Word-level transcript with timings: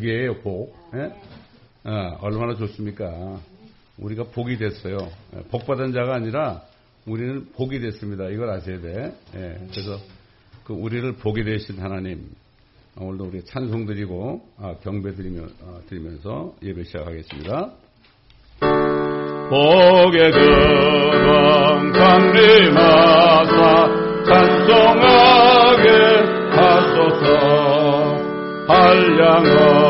복이에요, 0.00 0.40
복. 0.40 0.74
예? 0.94 1.12
어, 1.84 2.18
얼마나 2.22 2.54
좋습니까? 2.54 3.38
우리가 3.98 4.24
복이 4.24 4.56
됐어요. 4.56 4.96
예, 5.36 5.42
복 5.50 5.66
받은 5.66 5.92
자가 5.92 6.14
아니라 6.14 6.62
우리는 7.06 7.46
복이 7.52 7.80
됐습니다. 7.80 8.28
이걸 8.28 8.48
아셔야 8.50 8.80
돼. 8.80 9.12
예, 9.34 9.58
그래서 9.70 9.98
그 10.64 10.72
우리를 10.72 11.12
복이 11.16 11.44
되신 11.44 11.78
하나님 11.80 12.30
오늘도 12.96 13.24
우리 13.24 13.44
찬송 13.44 13.84
드리고 13.86 14.42
아, 14.58 14.74
경배 14.82 15.14
드리며, 15.14 15.42
아, 15.66 15.80
드리면서 15.88 16.54
예배 16.62 16.84
시작하겠습니다. 16.84 17.70
복의 19.50 20.32
그방 20.32 21.92
강림하사 21.92 23.44
찬송하게 24.26 25.88
하소서 26.56 27.70
한량 28.66 29.44
없이 29.46 29.89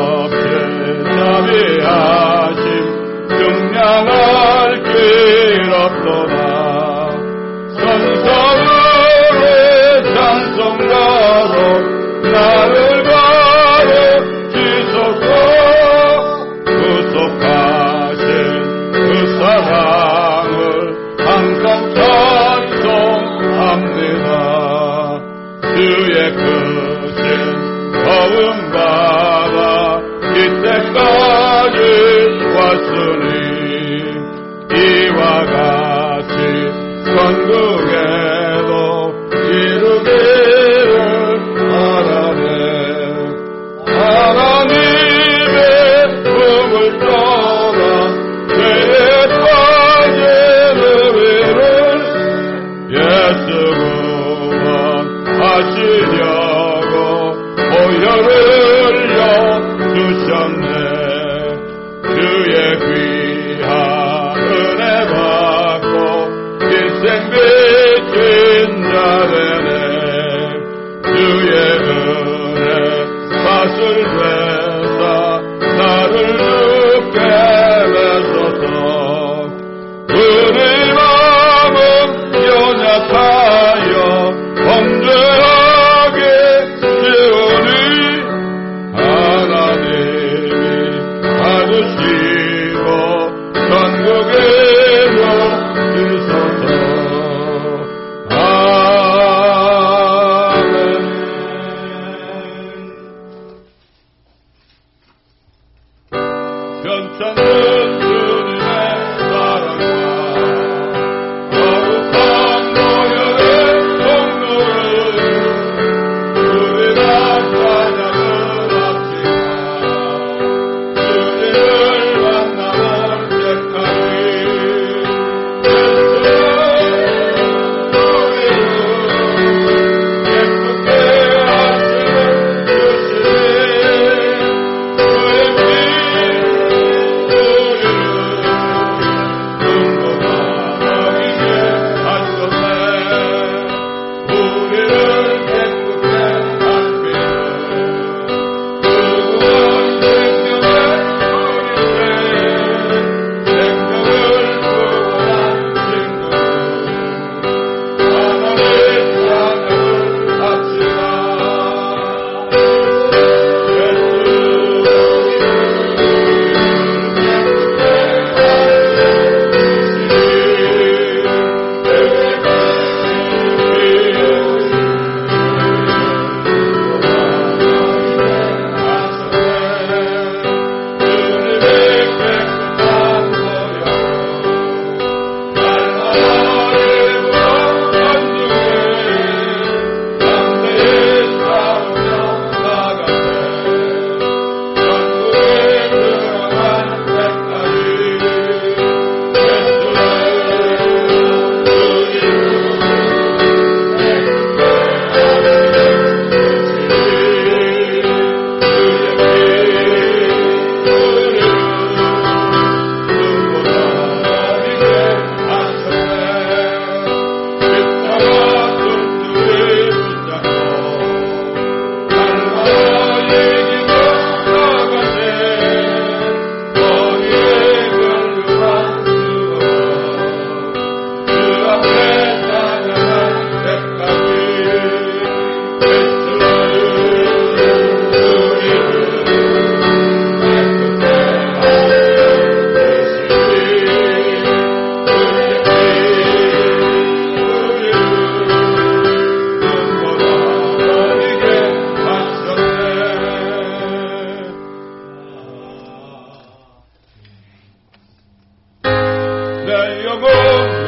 You're. 259.71 260.80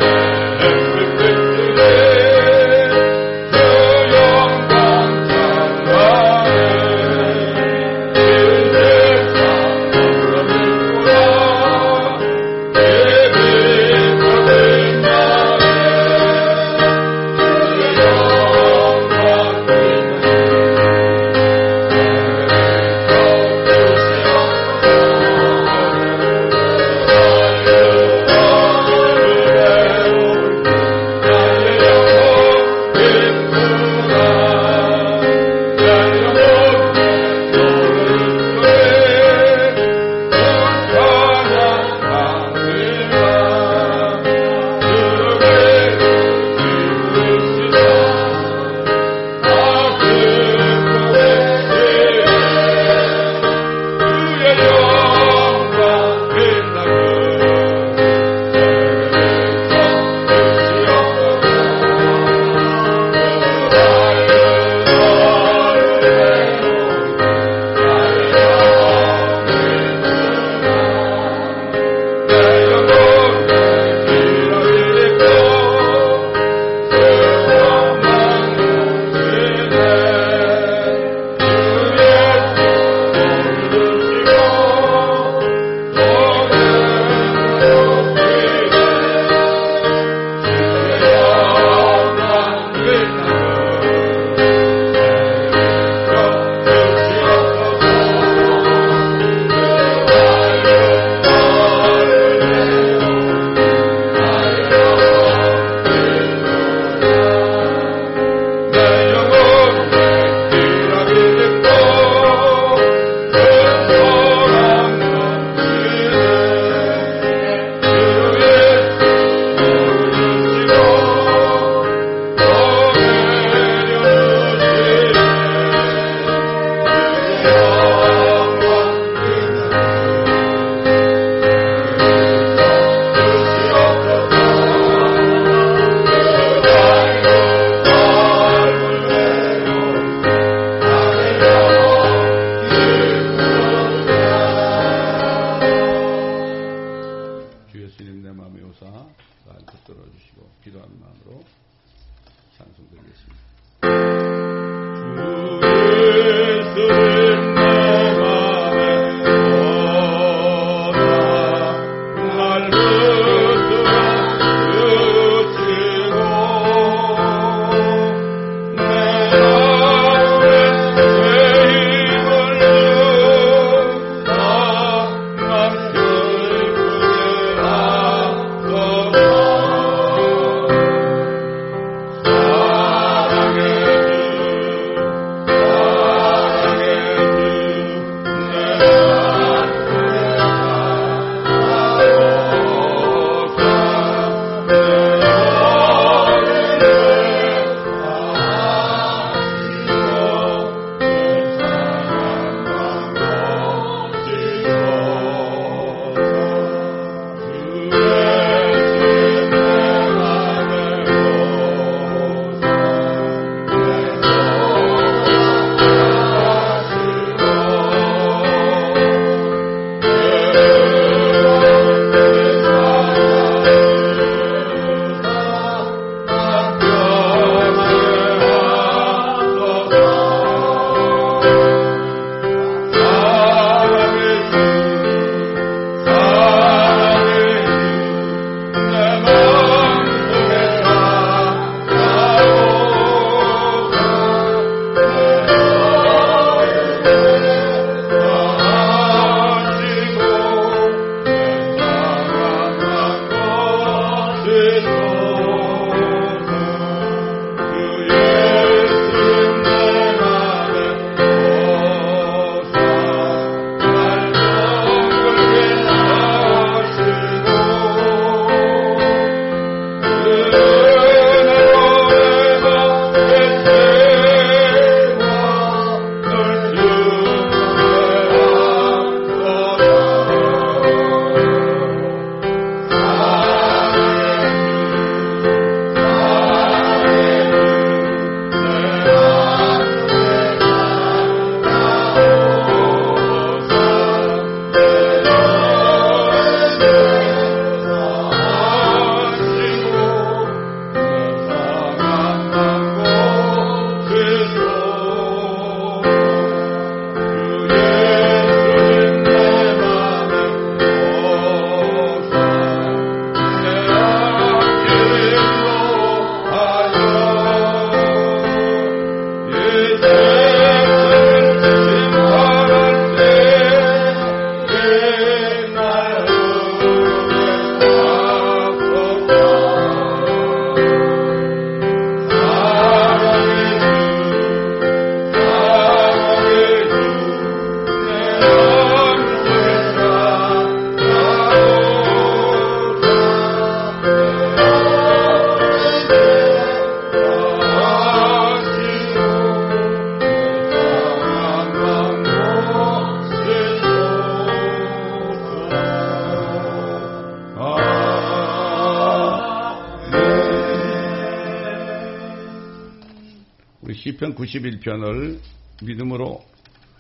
91편을 364.44 365.40
믿음으로 365.84 366.44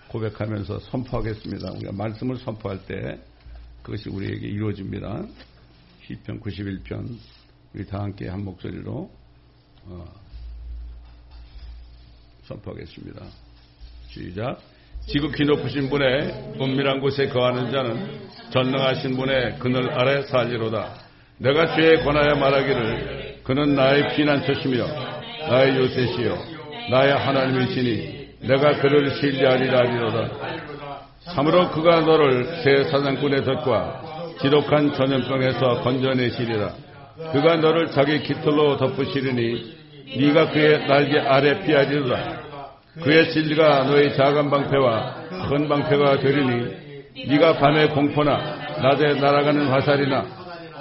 고백하면서 0.10 0.80
선포하겠습니다. 0.80 1.72
우리가 1.74 1.92
말씀을 1.92 2.38
선포할 2.38 2.86
때 2.86 3.20
그것이 3.82 4.10
우리에게 4.10 4.48
이루어집니다. 4.48 5.26
시편 6.06 6.40
91편 6.40 7.18
우리 7.74 7.86
다 7.86 8.00
함께 8.00 8.28
한 8.28 8.44
목소리로 8.44 9.12
어, 9.86 10.06
선포하겠습니다. 12.44 13.26
시작. 14.10 14.60
지극히 15.08 15.44
높으신 15.44 15.90
분의 15.90 16.56
은밀한 16.62 17.02
곳에 17.02 17.28
거하는 17.28 17.72
자는 17.72 18.30
전능하신 18.52 19.18
분의 19.18 19.60
그늘 19.60 19.92
아래 19.92 20.22
살리로다. 20.28 21.02
내가 21.40 21.76
죄에 21.76 22.04
권하여 22.04 22.36
말하기를 22.36 23.42
그는 23.44 23.76
나의 23.76 24.16
피난처시며 24.16 24.86
나의 25.50 25.76
요새시요 25.76 26.53
나의 26.90 27.14
하나님이시니 27.14 28.24
내가 28.42 28.78
그를 28.80 29.16
신뢰하리라 29.16 29.80
하리로다. 29.80 30.30
참으로 31.34 31.70
그가 31.72 32.02
너를 32.02 32.46
새 32.64 32.84
사냥꾼의 32.86 33.44
덫과 33.46 34.02
지독한 34.42 34.94
전염병에서 34.94 35.82
건져내시리라. 35.82 36.70
그가 37.32 37.56
너를 37.58 37.92
자기 37.92 38.22
깃털로 38.24 38.78
덮으시리니 38.78 39.74
네가 40.18 40.50
그의 40.50 40.88
날개 40.88 41.20
아래 41.20 41.60
피하리로다. 41.62 42.42
그의 43.02 43.32
진리가 43.32 43.84
너의 43.84 44.16
작은 44.16 44.50
방패와 44.50 45.16
큰 45.50 45.70
방패가 45.70 46.20
되리니 46.20 47.28
네가 47.28 47.58
밤에 47.58 47.88
공포나 47.88 48.38
낮에 48.82 49.14
날아가는 49.20 49.68
화살이나 49.68 50.26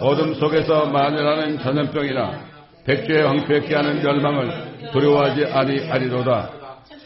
어둠 0.01 0.35
속에서 0.35 0.87
만연하는 0.87 1.59
전염병이나 1.61 2.53
백주에 2.85 3.23
황폐케 3.23 3.75
하는 3.75 4.03
멸망을 4.03 4.72
두려워하지 4.93 5.47
아니하리로다. 5.47 6.51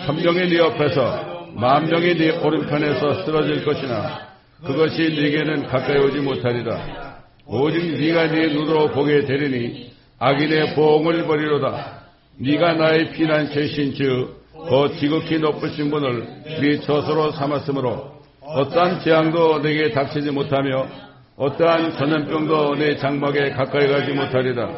천명이 0.07 0.49
네 0.49 0.59
옆에서 0.59 1.47
만명이 1.55 2.15
네 2.17 2.31
오른편에서 2.39 3.25
쓰러질 3.25 3.65
것이나 3.65 4.27
그것이 4.65 5.03
네게는 5.03 5.67
가까이 5.67 5.99
오지 5.99 6.21
못하리라. 6.21 7.17
오직 7.47 7.99
네가 7.99 8.29
네 8.29 8.49
눈으로 8.49 8.89
보게 8.89 9.25
되리니 9.25 9.93
악인의 10.19 10.75
보응을 10.75 11.27
버리로다. 11.27 12.03
네가 12.39 12.75
나의 12.75 13.13
피난처신즉 13.13 14.37
그 14.69 14.97
지극히 14.99 15.39
높으신 15.39 15.91
분을 15.91 16.27
네 16.61 16.81
저수로 16.81 17.33
삼았으므로 17.33 18.17
어떠한 18.41 19.01
재앙도 19.01 19.63
내게 19.63 19.93
닥치지 19.93 20.31
못하며 20.31 20.87
어떠한 21.37 21.97
전염병도 21.97 22.77
내 22.77 22.97
장막에 22.97 23.51
가까이 23.51 23.87
가지 23.89 24.13
못하리라. 24.13 24.69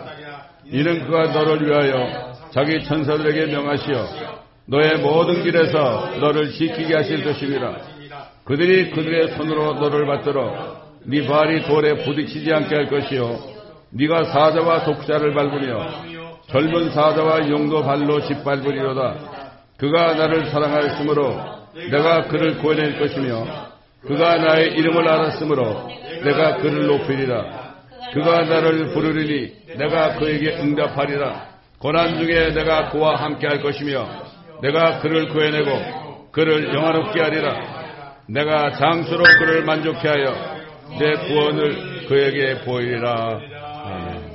이는 0.67 1.07
그가 1.07 1.33
너를 1.33 1.67
위하여 1.67 2.28
자기 2.51 2.85
천사들에게 2.85 3.53
명하시어 3.53 4.07
너의 4.67 4.99
모든 4.99 5.43
길에서 5.43 6.17
너를 6.21 6.51
지키게 6.53 6.95
하실 6.95 7.25
것입니다. 7.25 7.77
그들이 8.45 8.91
그들의 8.91 9.29
손으로 9.37 9.75
너를 9.75 10.07
받들어 10.07 10.79
네 11.05 11.27
발이 11.27 11.63
돌에 11.63 12.05
부딪히지 12.05 12.53
않게 12.53 12.75
할 12.75 12.87
것이요 12.87 13.39
네가 13.91 14.25
사자와 14.25 14.85
독자를 14.85 15.35
밟으며 15.35 16.05
젊은 16.51 16.91
사자와 16.91 17.49
용도 17.49 17.83
발로 17.83 18.21
짓밟으리로다. 18.21 19.39
그가 19.79 20.15
나를 20.15 20.51
사랑하였으므로 20.51 21.59
내가 21.91 22.25
그를 22.25 22.59
구해낼 22.59 22.99
것이며 22.99 23.47
그가 24.03 24.37
나의 24.37 24.73
이름을 24.75 25.09
알았으므로 25.09 25.89
내가 26.25 26.57
그를 26.57 26.87
높이리라. 26.87 27.69
그가 28.15 28.43
나를 28.43 28.93
부르리니 28.93 29.77
내가 29.77 30.15
그에게 30.15 30.57
응답하리라. 30.59 31.58
고난 31.79 32.19
중에 32.19 32.53
내가 32.55 32.91
그와 32.91 33.17
함께 33.17 33.47
할 33.47 33.63
것이며 33.63 34.09
내가 34.63 34.99
그를 34.99 35.29
구해내고 35.29 36.31
그를 36.33 36.75
영화롭게 36.75 37.21
하리라. 37.21 37.55
내가 38.27 38.73
장수로 38.73 39.23
그를 39.39 39.65
만족해 39.65 40.09
하여 40.09 40.59
내 40.99 41.13
구원을 41.29 42.07
그에게 42.09 42.65
보이리라. 42.65 43.41
아멘. 43.85 44.29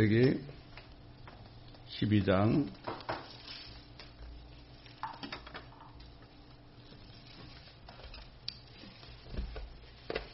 창세기 0.00 0.40
12장 1.90 2.66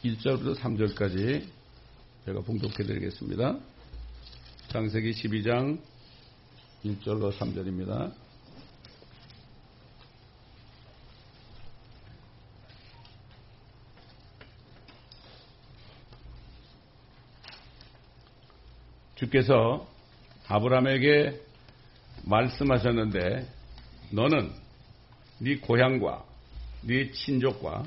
1절부터 0.05 0.55
3절까지 0.55 1.45
제가 2.25 2.39
봉독해 2.43 2.75
드리겠습니다. 2.75 3.59
창세기 4.69 5.11
12장 5.11 5.81
1절로 6.85 7.37
3절입니다. 7.37 8.26
주께서 19.17 19.87
아브라함에게 20.47 21.39
말씀하셨는데 22.25 23.47
너는 24.11 24.51
네 25.39 25.57
고향과 25.57 26.23
네 26.83 27.11
친족과 27.11 27.83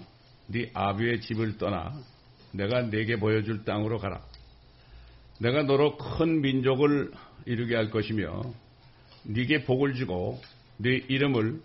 네 0.48 0.70
아비의 0.74 1.20
집을 1.20 1.56
떠나 1.58 1.94
내가 2.52 2.82
네게 2.82 3.16
보여줄 3.16 3.64
땅으로 3.64 3.98
가라. 3.98 4.20
내가 5.38 5.62
너로 5.62 5.96
큰 5.96 6.40
민족을 6.40 7.12
이루게 7.46 7.76
할 7.76 7.90
것이며 7.90 8.42
네게 9.22 9.64
복을 9.64 9.94
주고 9.94 10.40
네 10.78 10.96
이름을 11.08 11.60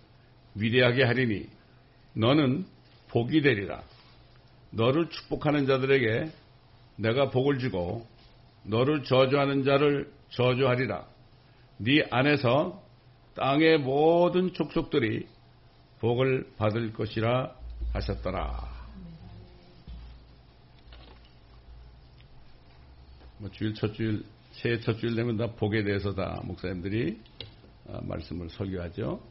위대하게 0.56 1.04
하리니 1.04 1.48
너는 2.14 2.66
복이 3.10 3.42
되리라. 3.42 3.84
너를 4.70 5.10
축복하는 5.10 5.66
자들에게 5.66 6.32
내가 6.98 7.32
복을 7.32 7.60
주고 7.60 8.08
너를 8.66 9.04
저주하는 9.04 9.64
자를 9.64 10.12
저주하리라. 10.30 11.08
네 11.78 12.06
안에서 12.10 12.84
땅의 13.36 13.80
모든 13.80 14.54
족속들이 14.54 15.28
복을 16.00 16.54
받을 16.58 16.94
것이라 16.94 17.56
하셨더라. 17.94 18.76
뭐 23.38 23.52
주일 23.52 23.74
첫 23.74 23.94
주일 23.94 24.24
새해 24.54 24.80
첫 24.80 24.98
주일 25.00 25.16
되면 25.16 25.36
다 25.36 25.48
복에 25.48 25.84
대해서 25.84 26.14
다 26.14 26.42
목사님들이 26.46 27.20
어, 27.86 28.00
말씀을 28.04 28.50
설교하죠. 28.50 29.22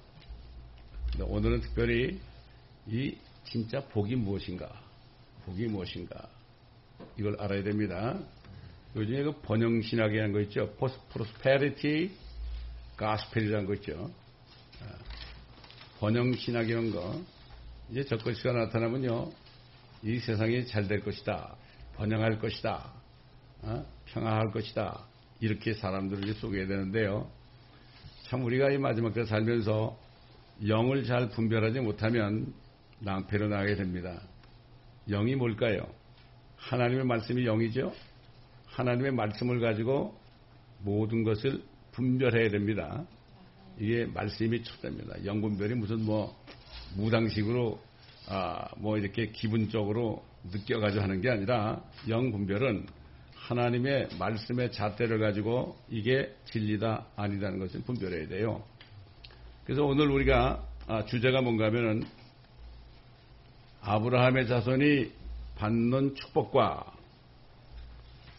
오늘은 1.21 1.61
특별히 1.61 2.21
이 2.87 3.17
진짜 3.45 3.81
복이 3.81 4.17
무엇인가, 4.17 4.69
복이 5.47 5.67
무엇인가 5.69 6.29
이걸 7.19 7.41
알아야 7.41 7.62
됩니다. 7.62 8.19
요즘에 8.96 9.24
그 9.24 9.32
번영 9.42 9.82
신학이란 9.83 10.18
거 10.18 10.40
있죠. 10.42 10.72
prosperity 11.12 12.12
gospel이라는 12.97 13.66
거 13.66 13.74
있죠. 13.74 14.10
아, 14.80 14.86
번영 15.98 16.32
신학이라는 16.34 16.92
거. 16.92 17.20
이제 17.90 18.04
적그리스도가 18.04 18.52
나타나면요. 18.52 19.30
이 20.04 20.18
세상이 20.18 20.66
잘 20.66 20.86
될 20.86 21.00
것이다. 21.00 21.56
번영할 21.96 22.38
것이다. 22.38 22.92
어? 23.62 23.86
평화할 24.06 24.52
것이다. 24.52 25.06
이렇게 25.40 25.74
사람들을 25.74 26.34
소개해야 26.34 26.68
되는데요. 26.68 27.30
참 28.24 28.44
우리가 28.44 28.70
이 28.70 28.78
마지막 28.78 29.12
때 29.12 29.24
살면서 29.24 29.98
영을 30.68 31.04
잘 31.04 31.30
분별하지 31.30 31.80
못하면 31.80 32.54
낭패로 33.00 33.48
나가게 33.48 33.74
됩니다. 33.74 34.20
영이 35.08 35.34
뭘까요? 35.34 35.86
하나님의 36.56 37.04
말씀이 37.04 37.44
영이죠? 37.44 37.92
하나님의 38.75 39.12
말씀을 39.12 39.61
가지고 39.61 40.19
모든 40.81 41.25
것을 41.25 41.62
분별해야 41.93 42.50
됩니다. 42.50 43.04
이게 43.78 44.07
말씀이 44.07 44.62
첫째입니다. 44.62 45.25
영분별이 45.25 45.75
무슨 45.75 46.04
뭐 46.04 46.37
무당식으로 46.97 47.81
아 48.28 48.64
뭐 48.76 48.99
이렇게 48.99 49.31
기분적으로 49.31 50.25
느껴가지고 50.52 51.02
하는 51.02 51.21
게 51.21 51.31
아니라 51.31 51.83
영분별은 52.09 52.87
하나님의 53.35 54.09
말씀의 54.19 54.73
잣대를 54.73 55.19
가지고 55.19 55.76
이게 55.90 56.35
진리다 56.47 57.07
아니다는 57.16 57.59
것을 57.59 57.83
분별해야 57.83 58.28
돼요. 58.28 58.62
그래서 59.64 59.85
오늘 59.85 60.11
우리가 60.11 60.66
아, 60.87 61.04
주제가 61.04 61.40
뭔가 61.40 61.66
하면은 61.66 62.02
아브라함의 63.81 64.49
자손이 64.49 65.11
받는 65.57 66.14
축복과 66.14 66.93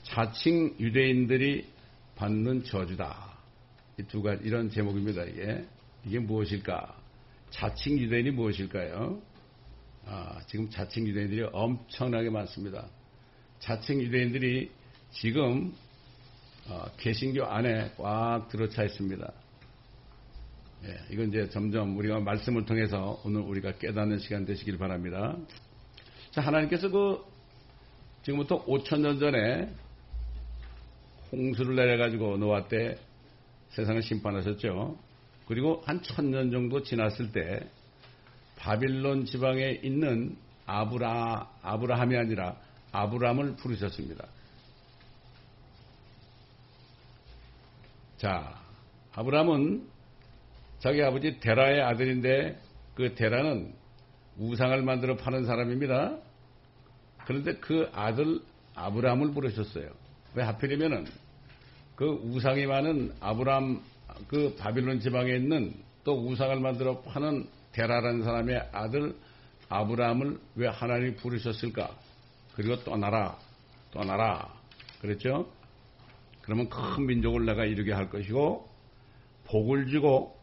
자칭 0.05 0.75
유대인들이 0.79 1.67
받는 2.15 2.63
저주다. 2.63 3.35
이 3.97 4.03
두 4.03 4.21
가지 4.21 4.43
이런 4.45 4.69
제목입니다. 4.69 5.23
이게 5.23 5.65
이게 6.05 6.19
무엇일까? 6.19 6.95
자칭 7.49 7.97
유대인이 7.97 8.31
무엇일까요? 8.31 9.21
아, 10.05 10.39
지금 10.47 10.69
자칭 10.69 11.07
유대인들이 11.07 11.47
엄청나게 11.51 12.29
많습니다. 12.29 12.87
자칭 13.59 14.01
유대인들이 14.01 14.69
지금 15.11 15.73
어, 16.67 16.85
개신교 16.97 17.45
안에 17.45 17.93
꽉 17.97 18.49
들어차 18.49 18.83
있습니다. 18.83 19.33
예, 20.85 20.97
이건 21.11 21.29
이제 21.29 21.49
점점 21.49 21.97
우리가 21.97 22.19
말씀을 22.19 22.65
통해서 22.65 23.19
오늘 23.23 23.41
우리가 23.41 23.73
깨닫는 23.77 24.19
시간 24.19 24.45
되시길 24.45 24.77
바랍니다. 24.77 25.37
자, 26.31 26.41
하나님께서 26.41 26.89
그 26.89 27.23
지금부터 28.23 28.65
5천 28.65 28.99
년 29.01 29.19
전에 29.19 29.73
홍수를 31.35 31.75
내려가지고 31.75 32.37
노아 32.37 32.67
때 32.67 32.97
세상을 33.69 34.01
심판하셨죠. 34.01 34.97
그리고 35.47 35.83
한 35.85 36.01
천 36.01 36.31
년 36.31 36.49
정도 36.51 36.81
지났을 36.81 37.31
때 37.31 37.69
바빌론 38.57 39.25
지방에 39.25 39.79
있는 39.83 40.37
아브라 40.65 41.49
아브라함이 41.61 42.17
아니라 42.17 42.55
아브라함을 42.91 43.57
부르셨습니다. 43.57 44.25
자, 48.17 48.59
아브라함은 49.13 49.87
자기 50.79 51.01
아버지 51.03 51.39
데라의 51.39 51.81
아들인데 51.81 52.59
그 52.95 53.13
데라는 53.15 53.73
우상을 54.37 54.81
만들어 54.83 55.15
파는 55.17 55.45
사람입니다. 55.45 56.17
그런데 57.25 57.55
그 57.55 57.89
아들 57.93 58.41
아브라함을 58.75 59.31
부르셨어요. 59.33 59.89
왜 60.33 60.43
하필이면은 60.43 61.05
그 61.95 62.05
우상이 62.05 62.65
많은 62.65 63.13
아브라함 63.19 63.81
그 64.27 64.55
바빌론 64.55 64.99
지방에 64.99 65.33
있는 65.35 65.73
또 66.03 66.27
우상을 66.27 66.59
만들어 66.59 67.01
파는 67.01 67.47
데라라는 67.71 68.23
사람의 68.23 68.69
아들 68.71 69.15
아브라함을 69.69 70.39
왜 70.55 70.67
하나님이 70.67 71.15
부르셨을까? 71.15 71.89
그리고 72.55 72.77
떠나라, 72.83 73.37
떠나라. 73.91 74.53
그랬죠? 75.01 75.51
그러면 76.41 76.69
큰 76.69 77.05
민족을 77.05 77.45
내가 77.45 77.65
이루게 77.65 77.91
할 77.91 78.09
것이고 78.09 78.69
복을 79.45 79.87
주고 79.87 80.37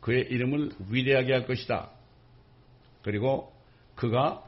그의 0.00 0.22
이름을 0.30 0.70
위대하게 0.88 1.32
할 1.32 1.46
것이다. 1.46 1.90
그리고 3.02 3.52
그가 3.96 4.46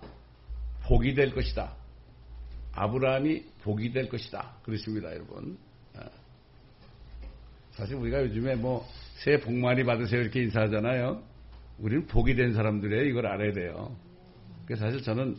복이 0.85 1.15
될 1.15 1.35
것이다. 1.35 1.75
아브라함이 2.73 3.45
복이 3.62 3.93
될 3.93 4.09
것이다. 4.09 4.57
그렇습니다, 4.62 5.12
여러분. 5.12 5.59
아. 7.83 7.85
사실 7.85 7.97
우리가 7.97 8.23
요즘에 8.23 8.55
뭐 8.55 8.87
새해 9.16 9.40
복 9.40 9.53
많이 9.55 9.85
받으세요 9.85 10.21
이렇게 10.21 10.42
인사하잖아요. 10.42 11.21
우리는 11.79 12.07
복이 12.07 12.37
된 12.37 12.55
사람들이에요. 12.55 13.05
이걸 13.05 13.27
알아야 13.27 13.53
돼요. 13.53 13.97
그래서 14.66 14.87
사실 14.87 15.03
저는 15.03 15.37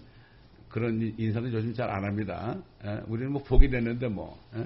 그런 0.68 1.14
인사는 1.18 1.52
요즘 1.54 1.74
잘 1.74 1.90
안 1.90 2.04
합니다. 2.04 2.58
예? 2.86 3.02
우리는 3.08 3.32
뭐 3.32 3.44
복이 3.44 3.70
됐는데 3.70 4.10
뭐 4.10 4.38
예? 4.58 4.66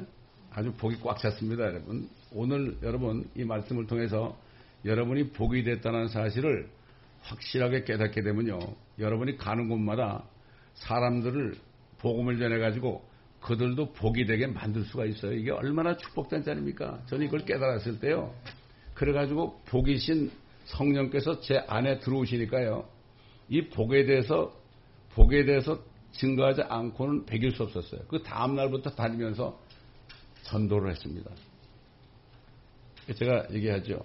아주 0.52 0.74
복이 0.74 0.98
꽉 1.04 1.20
찼습니다, 1.20 1.66
여러분. 1.66 2.10
오늘 2.32 2.78
여러분 2.82 3.30
이 3.36 3.44
말씀을 3.44 3.86
통해서 3.86 4.36
여러분이 4.84 5.30
복이 5.30 5.64
됐다는 5.64 6.08
사실을 6.08 6.68
확실하게 7.22 7.84
깨닫게 7.84 8.24
되면요. 8.24 8.60
여러분이 8.98 9.38
가는 9.38 9.70
곳마다 9.70 10.24
사람들을 10.76 11.56
복음을 12.00 12.40
전해가지고 12.40 13.04
그들도 13.42 13.94
복이 13.94 14.26
되게 14.26 14.48
만들 14.48 14.84
수가 14.84 15.06
있어요. 15.06 15.34
이게 15.34 15.52
얼마나 15.52 15.96
축복된 15.96 16.44
자입니까? 16.44 17.04
저는 17.08 17.28
이걸 17.28 17.42
깨달았을 17.46 18.00
때요. 18.00 18.34
그래가지고 18.94 19.62
복이신 19.66 20.32
성령께서 20.66 21.40
제 21.42 21.58
안에 21.68 22.00
들어오시니까요. 22.00 22.88
이 23.50 23.70
복에 23.70 24.06
대해서, 24.06 24.54
복에 25.12 25.46
대해서 25.46 25.82
증거하지 26.14 26.64
않고는 26.64 27.26
배길 27.26 27.52
수 27.52 27.64
없었어요. 27.64 28.02
그 28.08 28.24
다음 28.24 28.56
날부터 28.56 28.92
다니면서 28.92 29.58
전도를 30.44 30.92
했습니다. 30.92 31.32
제가 33.16 33.48
얘기하죠. 33.54 34.04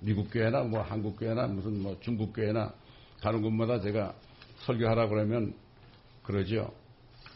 미국 0.00 0.30
교회나 0.30 0.62
뭐 0.62 0.82
한국 0.82 1.18
교회나 1.18 1.46
무슨 1.46 1.82
뭐 1.82 1.96
중국 2.00 2.32
교회나 2.32 2.72
가는 3.20 3.42
곳마다 3.42 3.80
제가 3.80 4.14
설교하라 4.60 5.08
그러면 5.08 5.54
그러죠. 6.22 6.72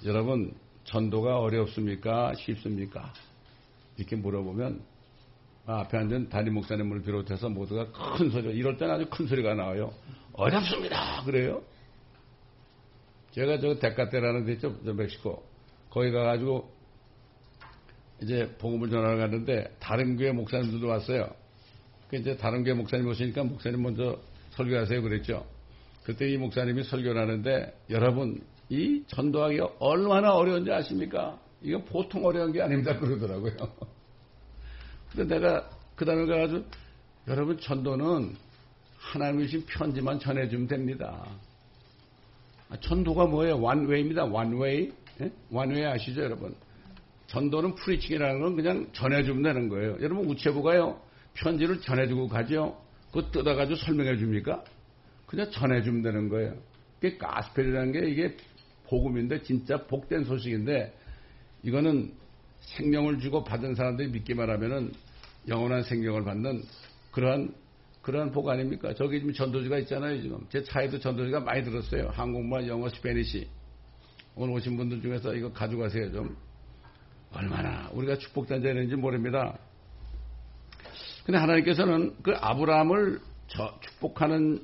여러분 0.04 0.54
전도가 0.84 1.40
어렵습니까? 1.40 2.34
쉽습니까? 2.34 3.12
이렇게 3.96 4.16
물어보면 4.16 4.82
아, 5.66 5.80
앞에 5.80 5.96
앉은 5.96 6.28
담임 6.28 6.54
목사님을 6.54 7.02
비롯해서 7.02 7.48
모두가 7.48 7.90
큰 7.90 8.30
소리, 8.30 8.54
이럴 8.54 8.76
때는 8.76 8.94
아주 8.94 9.06
큰 9.08 9.26
소리가 9.26 9.54
나와요. 9.54 9.92
어렵습니다. 10.34 11.22
그래요. 11.24 11.62
제가 13.30 13.58
저 13.60 13.78
데카테라는 13.78 14.44
데 14.44 14.52
있죠, 14.52 14.78
저 14.84 14.92
멕시코. 14.92 15.42
거기 15.88 16.10
가가지고 16.10 16.70
이제 18.22 18.54
복음을 18.58 18.90
전하러 18.90 19.16
갔는데 19.16 19.74
다른 19.80 20.16
교회 20.16 20.32
목사님들도 20.32 20.86
왔어요. 20.86 21.34
그 22.08 22.16
이제 22.16 22.36
다른 22.36 22.62
교회 22.62 22.74
목사님 22.74 23.06
오시니까 23.06 23.44
목사님 23.44 23.82
먼저 23.82 24.20
설교하세요 24.50 25.02
그랬죠. 25.02 25.46
그때 26.04 26.28
이 26.28 26.36
목사님이 26.36 26.84
설교를 26.84 27.20
하는데 27.20 27.74
여러분 27.90 28.42
이 28.74 29.04
전도하기가 29.06 29.76
얼마나 29.78 30.34
어려운지 30.34 30.72
아십니까? 30.72 31.38
이거 31.62 31.78
보통 31.84 32.24
어려운 32.26 32.52
게 32.52 32.60
아닙니다 32.60 32.96
그러더라고요. 32.98 33.52
근데 35.12 35.34
내가 35.36 35.70
그 35.94 36.04
다음에 36.04 36.26
가가지고 36.26 36.64
여러분 37.28 37.58
전도는 37.58 38.34
하나님이 38.98 39.46
신 39.46 39.64
편지만 39.66 40.18
전해주면 40.18 40.66
됩니다. 40.66 41.24
아, 42.68 42.76
전도가 42.80 43.26
뭐예요? 43.26 43.60
완웨이입니다. 43.60 44.24
완웨이. 44.24 44.92
예? 45.20 45.30
One 45.50 45.67
way 45.67 45.84
아시죠 45.84 46.22
여러분? 46.22 46.54
전도는 47.28 47.76
preaching이라는 47.76 48.40
건 48.40 48.56
그냥 48.56 48.88
전해주면 48.92 49.42
되는 49.42 49.68
거예요. 49.68 49.96
여러분 50.00 50.28
우체부가요. 50.30 51.00
편지를 51.34 51.80
전해주고 51.80 52.28
가죠. 52.28 52.80
그거 53.12 53.30
뜯어가지고 53.30 53.76
설명해 53.76 54.16
줍니까? 54.16 54.64
그냥 55.26 55.50
전해주면 55.50 56.02
되는 56.02 56.28
거예요. 56.28 56.56
그게 57.00 57.16
gospel이라는 57.18 57.92
게 57.92 58.10
이게 58.10 58.36
복음인데 58.88 59.42
진짜 59.42 59.86
복된 59.86 60.24
소식인데 60.24 60.94
이거는 61.62 62.12
생명을 62.60 63.18
주고 63.18 63.44
받은 63.44 63.74
사람들이 63.74 64.08
믿기만 64.08 64.48
하면은 64.50 64.92
영원한 65.48 65.82
생명을 65.82 66.24
받는 66.24 66.62
그러한 67.12 67.54
그러한 68.02 68.32
복 68.32 68.48
아닙니까? 68.48 68.92
저기 68.94 69.18
지금 69.18 69.32
전도지가 69.32 69.78
있잖아요, 69.78 70.20
지금. 70.20 70.46
제 70.50 70.62
차에도 70.62 70.98
전도지가 70.98 71.40
많이 71.40 71.64
들었어요. 71.64 72.10
한국말, 72.12 72.68
영어, 72.68 72.86
Spanish. 72.90 73.48
오늘 74.36 74.54
오신 74.56 74.76
분들 74.76 75.00
중에서 75.00 75.34
이거 75.34 75.50
가져가세요, 75.50 76.12
좀. 76.12 76.36
얼마나 77.32 77.88
우리가 77.94 78.18
축복된 78.18 78.62
자인지 78.62 78.96
모릅니다. 78.96 79.58
근데 81.24 81.38
하나님께서는 81.38 82.14
그 82.22 82.34
아브라함을 82.36 83.20
축복하는 83.80 84.62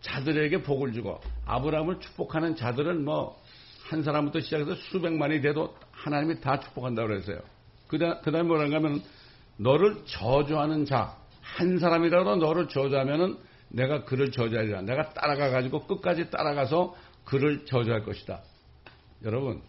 자들에게 0.00 0.62
복을 0.62 0.92
주고 0.92 1.20
아브라함을 1.44 2.00
축복하는 2.00 2.56
자들은 2.56 3.04
뭐 3.04 3.38
한 3.88 4.02
사람부터 4.02 4.40
시작해서 4.40 4.74
수백만이 4.74 5.40
돼도 5.40 5.74
하나님이 5.92 6.40
다 6.40 6.60
축복한다고 6.60 7.08
그랬어요. 7.08 7.40
그 7.88 7.98
다음에 7.98 8.42
뭐라고 8.42 8.74
하면 8.74 9.02
너를 9.56 10.04
저주하는 10.04 10.84
자, 10.84 11.16
한 11.40 11.78
사람이라도 11.78 12.36
너를 12.36 12.68
저주하면은 12.68 13.38
내가 13.70 14.04
그를 14.04 14.30
저주하리라. 14.30 14.82
내가 14.82 15.10
따라가 15.14 15.48
가지고 15.48 15.86
끝까지 15.86 16.30
따라가서 16.30 16.94
그를 17.24 17.64
저주할 17.64 18.04
것이다. 18.04 18.42
여러분, 19.24 19.62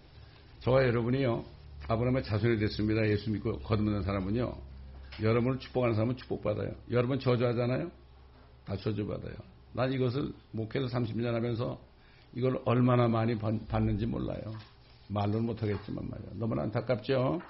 저와 0.59 0.83
여러분이요. 0.83 1.45
아브라함의 1.87 2.23
자손이 2.23 2.59
됐습니다. 2.59 3.07
예수 3.07 3.31
믿고 3.31 3.59
거듭난 3.59 4.03
사람은요. 4.03 4.53
여러분을 5.21 5.59
축복하는 5.59 5.95
사람은 5.95 6.17
축복받아요. 6.17 6.71
여러분 6.91 7.19
저주하잖아요? 7.19 7.89
다 8.65 8.75
저주받아요. 8.75 9.33
난 9.73 9.91
이것을 9.93 10.33
목회를 10.51 10.87
30년 10.87 11.31
하면서 11.31 11.79
이걸 12.33 12.59
얼마나 12.65 13.07
많이 13.07 13.37
받는지 13.37 14.05
몰라요. 14.05 14.39
말로는 15.07 15.45
못하겠지만 15.45 16.07
말이야. 16.09 16.29
너무나 16.35 16.63
안타깝죠? 16.63 17.41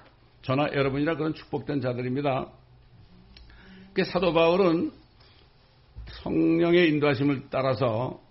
저나 0.42 0.68
여러분이나 0.74 1.16
그런 1.16 1.34
축복된 1.34 1.82
자들입니다. 1.82 2.48
그 3.94 4.04
사도 4.06 4.34
바울은 4.34 4.92
성령의 6.24 6.90
인도하심을 6.90 7.48
따라서 7.50 8.22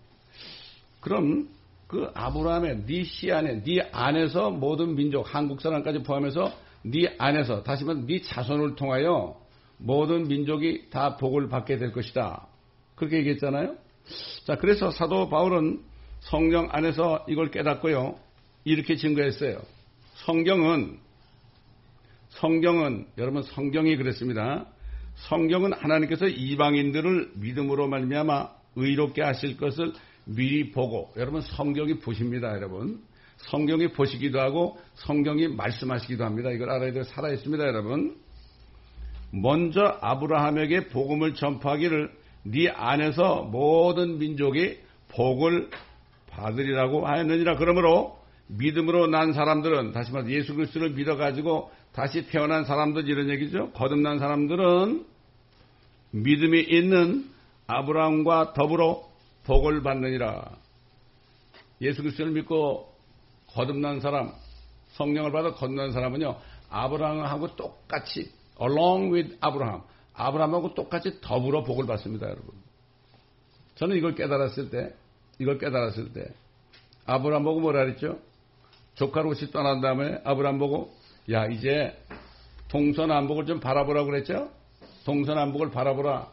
그럼 1.00 1.48
그 1.86 2.10
아브라함의 2.14 2.86
네 2.86 3.04
씨 3.04 3.30
안에 3.30 3.62
네 3.62 3.80
안에서 3.92 4.50
모든 4.50 4.94
민족 4.94 5.34
한국 5.34 5.60
사람까지 5.60 6.02
포함해서 6.02 6.52
네 6.82 7.14
안에서 7.18 7.62
다시 7.62 7.84
말해 7.84 8.00
네 8.06 8.20
자손을 8.22 8.74
통하여 8.76 9.36
모든 9.78 10.26
민족이 10.28 10.90
다 10.90 11.16
복을 11.16 11.48
받게 11.48 11.76
될 11.76 11.92
것이다. 11.92 12.46
그렇게 12.94 13.18
얘기했잖아요. 13.18 13.76
자, 14.44 14.56
그래서 14.56 14.90
사도 14.90 15.28
바울은 15.28 15.82
성령 16.30 16.68
안에서 16.70 17.24
이걸 17.28 17.50
깨닫고요. 17.50 18.18
이렇게 18.64 18.96
증거했어요. 18.96 19.60
성경은 20.26 20.98
성경은 22.30 23.06
여러분 23.16 23.42
성경이 23.42 23.96
그랬습니다. 23.96 24.66
성경은 25.28 25.72
하나님께서 25.72 26.26
이방인들을 26.26 27.32
믿음으로 27.36 27.88
말미암아 27.88 28.50
의롭게 28.76 29.22
하실 29.22 29.56
것을 29.56 29.92
미리 30.24 30.70
보고 30.70 31.12
여러분 31.16 31.40
성경이 31.40 32.00
보십니다, 32.00 32.54
여러분. 32.54 33.00
성경이 33.38 33.92
보시기도 33.92 34.40
하고 34.40 34.78
성경이 34.94 35.48
말씀하시기도 35.48 36.24
합니다. 36.24 36.50
이걸 36.50 36.70
알아야 36.70 36.92
돼요. 36.92 37.04
살아 37.04 37.30
있습니다, 37.30 37.64
여러분. 37.64 38.16
먼저 39.30 39.98
아브라함에게 40.00 40.88
복음을 40.88 41.34
전파하기를 41.34 42.12
네 42.44 42.68
안에서 42.68 43.42
모든 43.44 44.18
민족이 44.18 44.78
복을 45.08 45.70
받으리라고 46.38 47.06
하였느니라. 47.06 47.56
그러므로 47.56 48.18
믿음으로 48.46 49.08
난 49.08 49.32
사람들은 49.32 49.92
다시 49.92 50.12
말해 50.12 50.30
예수 50.30 50.54
그리스도를 50.54 50.90
믿어 50.90 51.16
가지고 51.16 51.70
다시 51.92 52.26
태어난 52.26 52.64
사람들 52.64 53.08
이런 53.08 53.28
얘기죠. 53.30 53.72
거듭난 53.72 54.18
사람들은 54.18 55.04
믿음이 56.12 56.60
있는 56.60 57.28
아브라함과 57.66 58.54
더불어 58.54 59.06
복을 59.44 59.82
받느니라. 59.82 60.50
예수 61.82 62.02
그리스도를 62.02 62.32
믿고 62.32 62.92
거듭난 63.48 64.00
사람, 64.00 64.32
성령을 64.92 65.32
받아 65.32 65.52
거듭난 65.52 65.92
사람은요, 65.92 66.36
아브라함하고 66.70 67.56
똑같이, 67.56 68.30
along 68.60 69.14
with 69.14 69.36
아브라함, 69.40 69.82
아브라함하고 70.14 70.74
똑같이 70.74 71.20
더불어 71.20 71.64
복을 71.64 71.86
받습니다, 71.86 72.26
여러분. 72.26 72.54
저는 73.76 73.96
이걸 73.96 74.14
깨달았을 74.14 74.70
때, 74.70 74.94
이걸 75.38 75.58
깨달았을 75.58 76.12
때, 76.12 76.28
아브라함 77.06 77.44
보고 77.44 77.60
뭐라 77.60 77.84
그랬죠? 77.84 78.18
조카로시 78.94 79.50
떠난 79.50 79.80
다음에 79.80 80.20
아브라함 80.24 80.58
보고, 80.58 80.94
야, 81.30 81.46
이제 81.46 81.96
동서남북을 82.68 83.46
좀 83.46 83.60
바라보라고 83.60 84.06
그랬죠? 84.06 84.50
동서남북을 85.04 85.70
바라보라. 85.70 86.30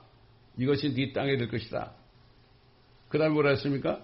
이것이 0.58 0.94
네 0.94 1.13
땅이 1.13 1.38
될 1.38 1.50
것이다. 1.50 1.91
그 3.10 3.18
다음에 3.18 3.34
뭐라 3.34 3.52
했습니까? 3.52 4.02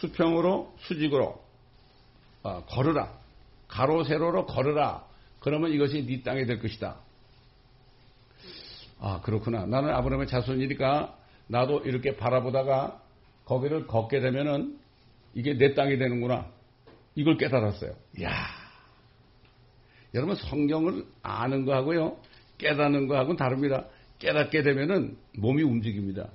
수평으로 0.00 0.74
수직으로 0.80 1.42
어, 2.42 2.64
걸으라. 2.66 3.12
가로 3.66 4.04
세로로 4.04 4.46
걸으라. 4.46 5.04
그러면 5.40 5.72
이것이 5.72 6.06
네 6.06 6.22
땅이 6.22 6.46
될 6.46 6.60
것이다. 6.60 6.96
아 9.00 9.20
그렇구나. 9.20 9.66
나는 9.66 9.90
아브라함의 9.90 10.26
자손이니까 10.28 11.16
나도 11.48 11.80
이렇게 11.80 12.16
바라보다가 12.16 13.02
거기를 13.44 13.86
걷게 13.86 14.20
되면은 14.20 14.78
이게 15.34 15.56
내 15.56 15.74
땅이 15.74 15.98
되는구나. 15.98 16.50
이걸 17.14 17.36
깨달았어요. 17.36 17.94
야 18.22 18.30
여러분 20.14 20.36
성경을 20.36 21.04
아는 21.22 21.64
거하고요 21.64 22.18
깨닫는 22.58 23.08
거하고는 23.08 23.36
다릅니다. 23.36 23.86
깨닫게 24.18 24.62
되면은 24.62 25.16
몸이 25.38 25.62
움직입니다. 25.62 26.28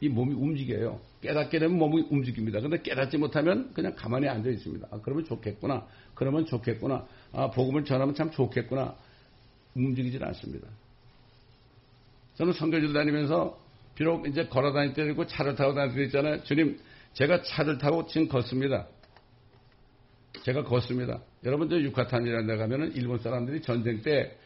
이 0.00 0.08
몸이 0.08 0.34
움직여요. 0.34 1.00
깨닫게 1.22 1.58
되면 1.58 1.78
몸이 1.78 2.08
움직입니다. 2.10 2.60
근데 2.60 2.82
깨닫지 2.82 3.16
못하면 3.16 3.72
그냥 3.72 3.94
가만히 3.96 4.28
앉아 4.28 4.50
있습니다. 4.50 4.88
아, 4.90 5.00
그러면 5.02 5.24
좋겠구나. 5.24 5.86
그러면 6.14 6.44
좋겠구나. 6.46 7.06
아, 7.32 7.50
복음을 7.50 7.84
전하면 7.84 8.14
참 8.14 8.30
좋겠구나. 8.30 8.94
움직이질 9.74 10.22
않습니다. 10.24 10.68
저는 12.34 12.52
선교지를 12.52 12.92
다니면서 12.92 13.58
비록 13.96 14.28
이제 14.28 14.46
걸어 14.46 14.72
다닐 14.72 14.92
때고 14.92 15.26
차를 15.26 15.56
타고 15.56 15.74
다닐 15.74 15.94
때 15.96 16.04
있잖아요. 16.04 16.44
주님, 16.44 16.78
제가 17.14 17.42
차를 17.42 17.78
타고 17.78 18.06
지금 18.06 18.28
걷습니다. 18.28 18.86
제가 20.44 20.62
걷습니다. 20.62 21.20
여러분, 21.44 21.68
저 21.68 21.76
유카탄이라는 21.80 22.46
데 22.46 22.56
가면은 22.56 22.92
일본 22.94 23.18
사람들이 23.18 23.62
전쟁 23.62 24.02
때 24.02 24.36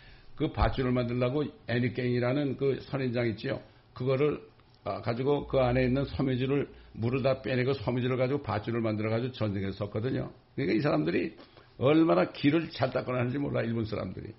그 0.41 0.51
밧줄을 0.53 0.91
만들려고 0.93 1.45
애니깽이라는 1.69 2.57
그 2.57 2.81
선인장 2.85 3.27
있지요. 3.29 3.61
그거를 3.93 4.41
아, 4.85 5.03
가지고 5.03 5.47
그 5.47 5.59
안에 5.59 5.85
있는 5.85 6.07
섬유질을 6.07 6.67
물을 6.95 7.23
다 7.23 7.43
빼내고 7.43 7.75
섬유질을 7.75 8.17
가지고 8.17 8.43
밧줄을 8.43 8.81
만들어가지고 8.81 9.33
전쟁에 9.33 9.71
썼거든요. 9.73 10.33
그러니까 10.57 10.79
이 10.79 10.81
사람들이 10.81 11.37
얼마나 11.77 12.33
길을 12.33 12.71
잘 12.71 12.91
닦아내는지 12.91 13.37
몰라, 13.37 13.61
일본 13.61 13.85
사람들이. 13.85 14.33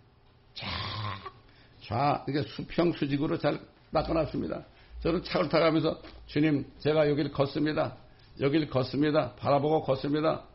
자, 0.56 0.68
자, 1.84 2.26
이게 2.28 2.42
수평 2.42 2.94
수직으로 2.94 3.38
잘 3.38 3.60
닦아놨습니다. 3.94 4.66
저는 5.02 5.24
차를 5.24 5.50
타가면서 5.50 6.02
주님, 6.28 6.66
제가 6.80 7.10
여기를 7.10 7.32
걷습니다. 7.32 7.98
여기를 8.40 8.70
걷습니다. 8.70 9.36
바라보고 9.36 9.82
걷습니다. 9.82 10.46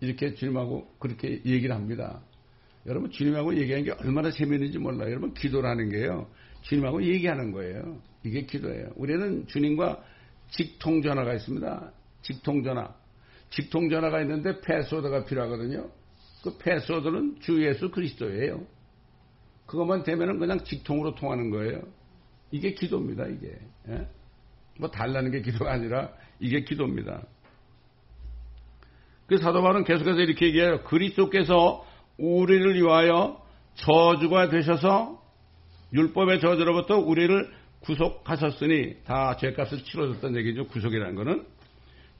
이렇게 0.00 0.34
주님하고 0.34 0.94
그렇게 0.98 1.40
얘기를 1.44 1.74
합니다. 1.74 2.22
여러분, 2.86 3.10
주님하고 3.10 3.56
얘기하는 3.56 3.84
게 3.84 3.90
얼마나 3.92 4.30
재미있는지 4.30 4.78
몰라요. 4.78 5.10
여러분, 5.10 5.34
기도라는 5.34 5.90
게요. 5.90 6.28
주님하고 6.62 7.02
얘기하는 7.02 7.52
거예요. 7.52 8.00
이게 8.22 8.42
기도예요. 8.42 8.90
우리는 8.96 9.46
주님과 9.48 10.02
직통전화가 10.50 11.34
있습니다. 11.34 11.92
직통전화. 12.22 12.94
직통전화가 13.50 14.20
있는데 14.22 14.60
패스워드가 14.60 15.24
필요하거든요. 15.24 15.90
그 16.42 16.56
패스워드는 16.58 17.40
주 17.40 17.64
예수 17.64 17.90
그리스도예요. 17.90 18.64
그것만 19.66 20.04
되면은 20.04 20.38
그냥 20.38 20.62
직통으로 20.62 21.14
통하는 21.14 21.50
거예요. 21.50 21.82
이게 22.54 22.72
기도입니다, 22.72 23.26
이게. 23.26 23.58
예? 23.88 24.06
뭐 24.78 24.88
달라는 24.88 25.32
게 25.32 25.42
기도가 25.42 25.72
아니라 25.72 26.10
이게 26.38 26.62
기도입니다. 26.62 27.24
그 29.26 29.38
사도 29.38 29.60
바울은 29.60 29.82
계속해서 29.82 30.20
이렇게 30.20 30.46
얘기해요. 30.46 30.84
그리스도께서 30.84 31.84
우리를 32.16 32.76
위하여 32.76 33.42
저주가 33.74 34.50
되셔서 34.50 35.20
율법의 35.92 36.38
저주로부터 36.38 36.98
우리를 36.98 37.52
구속하셨으니 37.80 39.02
다 39.04 39.36
죄값을 39.36 39.82
치러줬다는 39.82 40.36
얘기죠. 40.38 40.68
구속이라는 40.68 41.16
것은 41.16 41.44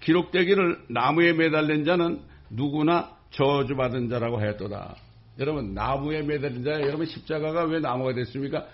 기록되기를 0.01 0.87
나무에 0.91 1.33
매달린 1.33 1.85
자는 1.85 2.23
누구나 2.51 3.17
저주받은 3.31 4.09
자라고 4.09 4.39
하였도다. 4.41 4.97
여러분 5.39 5.75
나무에 5.75 6.23
매달린 6.23 6.65
자 6.65 6.73
여러분 6.81 7.07
십자가가 7.07 7.65
왜 7.67 7.79
나무가 7.79 8.15
됐습니까? 8.15 8.67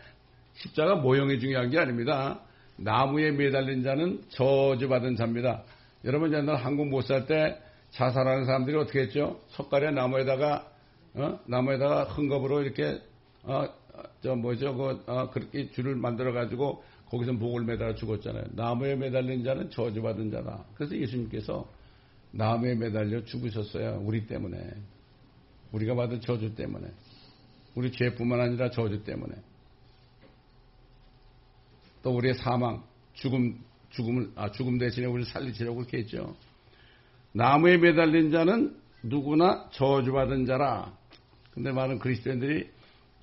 십자가 0.63 0.95
모형이 0.97 1.41
중요한 1.41 1.71
게 1.71 1.79
아닙니다. 1.79 2.41
나무에 2.77 3.31
매달린 3.31 3.83
자는 3.83 4.23
저주받은 4.31 5.17
자입니다. 5.17 5.65
여러분 6.05 6.33
옛날 6.33 6.57
한국 6.57 6.89
못 6.89 7.03
살 7.07 7.27
때 7.27 7.59
자살하는 7.91 8.45
사람들이 8.47 8.77
어떻게 8.77 9.01
했죠? 9.01 9.41
석가래 9.49 9.91
나무에다가 9.91 10.71
어? 11.15 11.41
나무에다가 11.47 12.05
흥겁으로 12.05 12.63
이렇게 12.63 13.01
어, 13.43 13.67
저 14.23 14.37
뭐죠 14.37 14.77
그 14.77 15.03
어, 15.07 15.31
그렇게 15.31 15.71
줄을 15.73 15.97
만들어 15.97 16.33
가지고 16.33 16.85
거기서 17.07 17.33
목을 17.33 17.65
매달아 17.65 17.97
죽었잖아요. 17.97 18.45
나무에 18.53 18.95
매달린 18.95 19.43
자는 19.43 19.71
저주받은 19.71 20.31
자다. 20.31 20.65
그래서 20.75 20.97
예수님께서 20.97 21.69
나무에 22.31 22.75
매달려 22.77 23.25
죽으셨어요. 23.25 24.03
우리 24.05 24.27
때문에. 24.27 24.59
우리가 25.73 25.95
받은 25.97 26.21
저주 26.21 26.55
때문에. 26.55 26.87
우리 27.75 27.91
죄뿐만 27.91 28.41
아니라 28.41 28.71
저주 28.71 29.03
때문에. 29.03 29.35
또 32.03 32.17
우리의 32.17 32.35
사망, 32.35 32.83
죽음, 33.15 33.59
죽음을, 33.91 34.31
아, 34.37 34.51
죽음 34.51 34.79
대신에 34.79 35.07
우리를 35.07 35.27
살리시려고 35.31 35.77
그렇게 35.77 35.99
했죠. 35.99 36.37
나무에 37.33 37.77
매달린 37.77 38.31
자는 38.31 38.77
누구나 39.03 39.69
저주받은 39.73 40.47
자라. 40.47 40.93
근데 41.53 41.73
많은 41.73 41.99
그리스도인들이, 41.99 42.71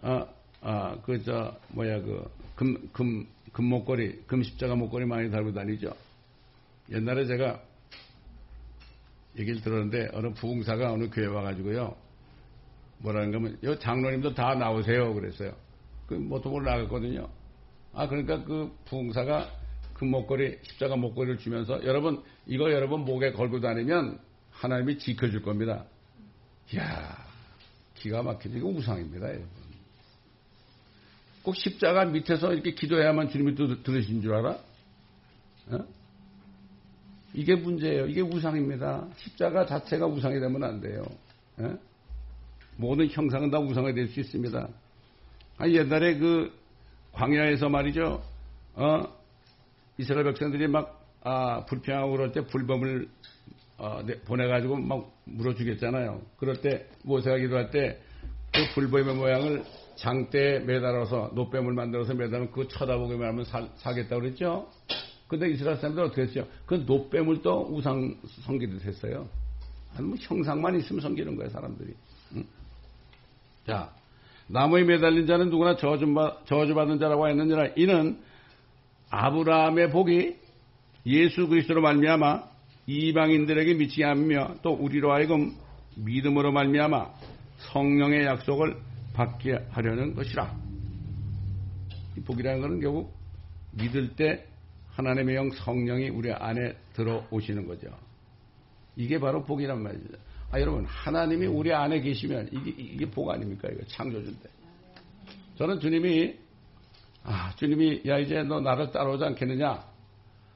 어, 0.02 0.28
아, 0.62 0.98
그, 1.04 1.24
저, 1.24 1.58
뭐야, 1.70 2.02
그, 2.02 2.30
금, 2.56 2.90
금, 2.92 3.28
금 3.52 3.66
목걸이, 3.66 4.24
금 4.28 4.44
십자가 4.44 4.76
목걸이 4.76 5.06
많이 5.06 5.32
달고 5.32 5.54
다니죠. 5.54 5.94
옛날에 6.92 7.26
제가 7.26 7.62
얘기를 9.38 9.62
들었는데, 9.62 10.10
어느 10.14 10.34
부흥사가 10.34 10.92
어느 10.92 11.10
교회 11.10 11.28
와가지고요. 11.28 11.96
뭐라는 13.00 13.32
거면, 13.32 13.60
요 13.64 13.78
장로님도 13.78 14.34
다 14.34 14.56
나오세요. 14.56 15.14
그랬어요. 15.14 15.54
그 16.08 16.16
모토볼 16.16 16.64
나갔거든요. 16.64 17.30
아, 17.98 18.08
그러니까 18.08 18.44
그 18.44 18.72
부흥사가 18.86 19.50
그 19.96 20.06
목걸이, 20.06 20.60
십자가 20.62 20.96
목걸이를 20.96 21.40
주면서 21.40 21.84
여러분, 21.84 22.22
이거 22.46 22.72
여러분 22.72 23.02
목에 23.06 23.32
걸고 23.32 23.60
다니면 23.60 24.20
하나님이 24.52 25.00
지켜줄 25.00 25.42
겁니다. 25.42 25.84
이야, 26.72 27.18
기가 27.96 28.22
막히지. 28.22 28.60
이거 28.60 28.68
우상입니다, 28.68 29.28
여러분. 29.28 29.48
꼭 31.42 31.56
십자가 31.56 32.06
밑에서 32.06 32.54
이렇게 32.54 32.76
기도해야만 32.76 33.30
주님이 33.30 33.56
또 33.56 33.82
들으신 33.82 34.22
줄 34.22 34.36
알아? 34.36 34.60
어? 35.70 35.80
이게 37.34 37.56
문제예요. 37.56 38.06
이게 38.06 38.22
우상입니다. 38.22 39.08
십자가 39.18 39.66
자체가 39.66 40.06
우상이 40.06 40.40
되면 40.40 40.64
안 40.64 40.82
돼요. 40.82 41.04
어? 41.58 41.76
모든 42.76 43.10
형상은 43.10 43.50
다 43.50 43.58
우상이 43.58 43.96
될 43.96 44.08
수 44.10 44.20
있습니다. 44.20 44.70
아, 45.58 45.68
옛날에 45.68 46.18
그 46.20 46.67
광야에서 47.18 47.70
말이죠. 47.70 48.22
어? 48.76 49.04
이스라엘 49.98 50.26
백성들이 50.26 50.68
막 50.68 51.04
아, 51.24 51.66
불평하고 51.66 52.12
그럴 52.12 52.32
때 52.32 52.42
불범을 52.46 53.10
어, 53.80 54.02
보내가지고 54.26 54.78
막 54.78 55.12
물어주겠잖아요. 55.26 56.22
그럴 56.38 56.62
때 56.62 56.88
모세가 57.04 57.38
기도할 57.38 57.70
때 57.72 58.08
그 58.58 58.74
불범의 58.74 59.16
모양을 59.16 59.64
장대에 59.98 60.60
매달아서 60.60 61.32
노뱀을 61.36 61.74
만들어서 61.74 62.14
매달면 62.14 62.52
그거 62.52 62.68
쳐다보기만 62.68 63.28
하면 63.30 63.46
사, 63.46 63.68
사겠다고 63.78 64.22
그랬죠. 64.22 64.70
근데 65.28 65.50
이스라엘 65.50 65.78
사람들 65.78 66.04
어떻게 66.04 66.24
했어요? 66.24 66.46
그 66.66 66.76
노뱀을 66.76 67.42
또 67.42 67.68
우상 67.70 68.18
성기를 68.46 68.82
했어요. 68.82 69.28
아니, 69.96 70.08
뭐 70.08 70.18
형상만 70.20 70.80
있으면 70.80 71.02
성기는 71.02 71.36
거예요, 71.36 71.50
사람들이. 71.50 71.94
응? 72.36 72.46
자, 73.66 73.94
나무에 74.48 74.84
매달린 74.84 75.28
자는 75.28 75.50
누구나 75.50 75.76
저주받은 75.76 77.00
자라고 77.00 77.28
했느니라. 77.28 77.70
이는 77.76 78.20
아브라함의 79.10 79.92
복이 79.92 80.36
예수 81.06 81.48
그리스도로 81.48 81.82
말미암아 81.82 82.44
이방인들에게 82.88 83.74
미치게 83.74 84.04
하며 84.04 84.56
또 84.62 84.72
우리로 84.72 85.12
하여금 85.12 85.56
믿음으로 85.96 86.52
말미암아 86.52 87.10
성령의 87.58 88.26
약속을 88.26 88.78
받게 89.14 89.68
하려는 89.72 90.16
것이라. 90.16 90.56
이 92.18 92.22
복이라는 92.22 92.62
것은 92.62 92.80
결국 92.80 93.14
믿을 93.72 94.16
때 94.16 94.46
하나님의 94.92 95.36
영 95.36 95.52
성령이 95.52 96.10
우리 96.10 96.32
안에 96.32 96.74
들어오시는 96.94 97.68
거죠. 97.68 97.88
이게 98.96 99.20
바로 99.20 99.44
복이란 99.44 99.84
말이죠. 99.84 100.06
아, 100.52 100.60
여러분, 100.60 100.86
하나님이 100.86 101.46
우리 101.48 101.74
안에 101.74 102.00
계시면 102.02 102.50
이게, 102.52 102.72
이게 102.82 103.06
복 103.06 103.30
아닙니까? 103.30 103.68
이거 103.72 103.84
창조주인데. 103.88 104.50
저는 105.58 105.80
주님이, 105.80 106.36
아, 107.24 107.54
주님이, 107.58 108.04
야, 108.08 108.18
이제 108.18 108.44
너 108.44 108.62
나를 108.62 108.92
따라오지 108.92 109.24
않겠느냐? 109.24 109.84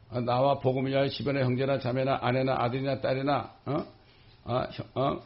아, 0.10 0.20
나와 0.22 0.60
복음이야, 0.60 1.10
시변의 1.10 1.44
형제나 1.44 1.80
자매나 1.80 2.20
아내나 2.22 2.56
아들이나 2.60 3.02
딸이나, 3.02 3.54
어? 3.66 3.86
아, 4.46 4.68
어? 4.96 5.22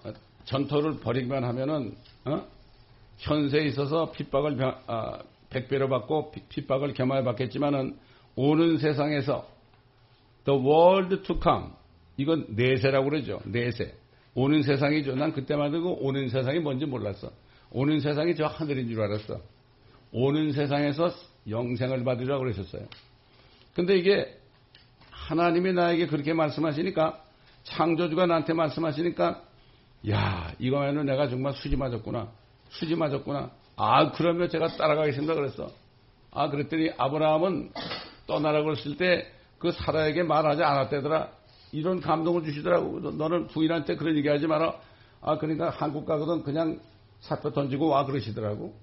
전토를 0.45 0.99
벌이기만 0.99 1.43
하면은, 1.43 1.95
어? 2.25 2.55
현세에 3.17 3.65
있어서 3.65 4.11
핍박을 4.11 4.57
아, 4.87 5.19
백배로 5.49 5.89
받고 5.89 6.33
핍박을 6.49 6.93
겸하여 6.93 7.23
받겠지만은 7.23 7.97
오는 8.35 8.77
세상에서 8.77 9.47
the 10.43 10.59
world 10.59 11.23
to 11.23 11.39
come 11.41 11.69
이건 12.17 12.47
내세라고 12.49 13.09
그러죠. 13.09 13.39
내세. 13.45 13.93
오는 14.35 14.61
세상이죠. 14.61 15.15
난 15.15 15.33
그때만 15.33 15.71
듣고 15.71 16.05
오는 16.05 16.29
세상이 16.29 16.59
뭔지 16.59 16.85
몰랐어. 16.85 17.31
오는 17.71 17.99
세상이 17.99 18.35
저 18.35 18.45
하늘인 18.45 18.87
줄 18.87 19.01
알았어. 19.01 19.39
오는 20.11 20.51
세상에서 20.51 21.11
영생을 21.49 22.03
받으라고 22.03 22.43
그러셨어요. 22.43 22.85
근데 23.73 23.97
이게 23.97 24.37
하나님이 25.09 25.73
나에게 25.73 26.07
그렇게 26.07 26.33
말씀하시니까 26.33 27.21
창조주가 27.63 28.27
나한테 28.27 28.53
말씀하시니까 28.53 29.41
야 30.09 30.53
이거면은 30.59 31.05
내가 31.05 31.27
정말 31.27 31.53
수지 31.53 31.75
맞았구나. 31.75 32.29
수지 32.69 32.95
맞았구나. 32.95 33.51
아 33.77 34.11
그러면 34.11 34.49
제가 34.49 34.67
따라가겠습니다 34.77 35.33
그랬어. 35.33 35.69
아 36.31 36.49
그랬더니 36.49 36.91
아브라함은 36.97 37.71
떠나라고 38.27 38.71
했을 38.71 38.97
때 38.97 39.35
그 39.65 39.71
사라에게 39.71 40.23
말하지 40.23 40.63
않았대더라. 40.63 41.29
이런 41.71 41.99
감동을 41.99 42.43
주시더라고. 42.43 42.99
너는 42.99 43.47
부인한테 43.47 43.95
그런 43.95 44.15
얘기 44.17 44.27
하지 44.27 44.47
마라. 44.47 44.75
아, 45.21 45.37
그러니까 45.37 45.69
한국 45.69 46.05
가거든 46.05 46.43
그냥 46.43 46.79
사표 47.19 47.51
던지고 47.51 47.87
와 47.87 48.05
그러시더라고. 48.05 48.75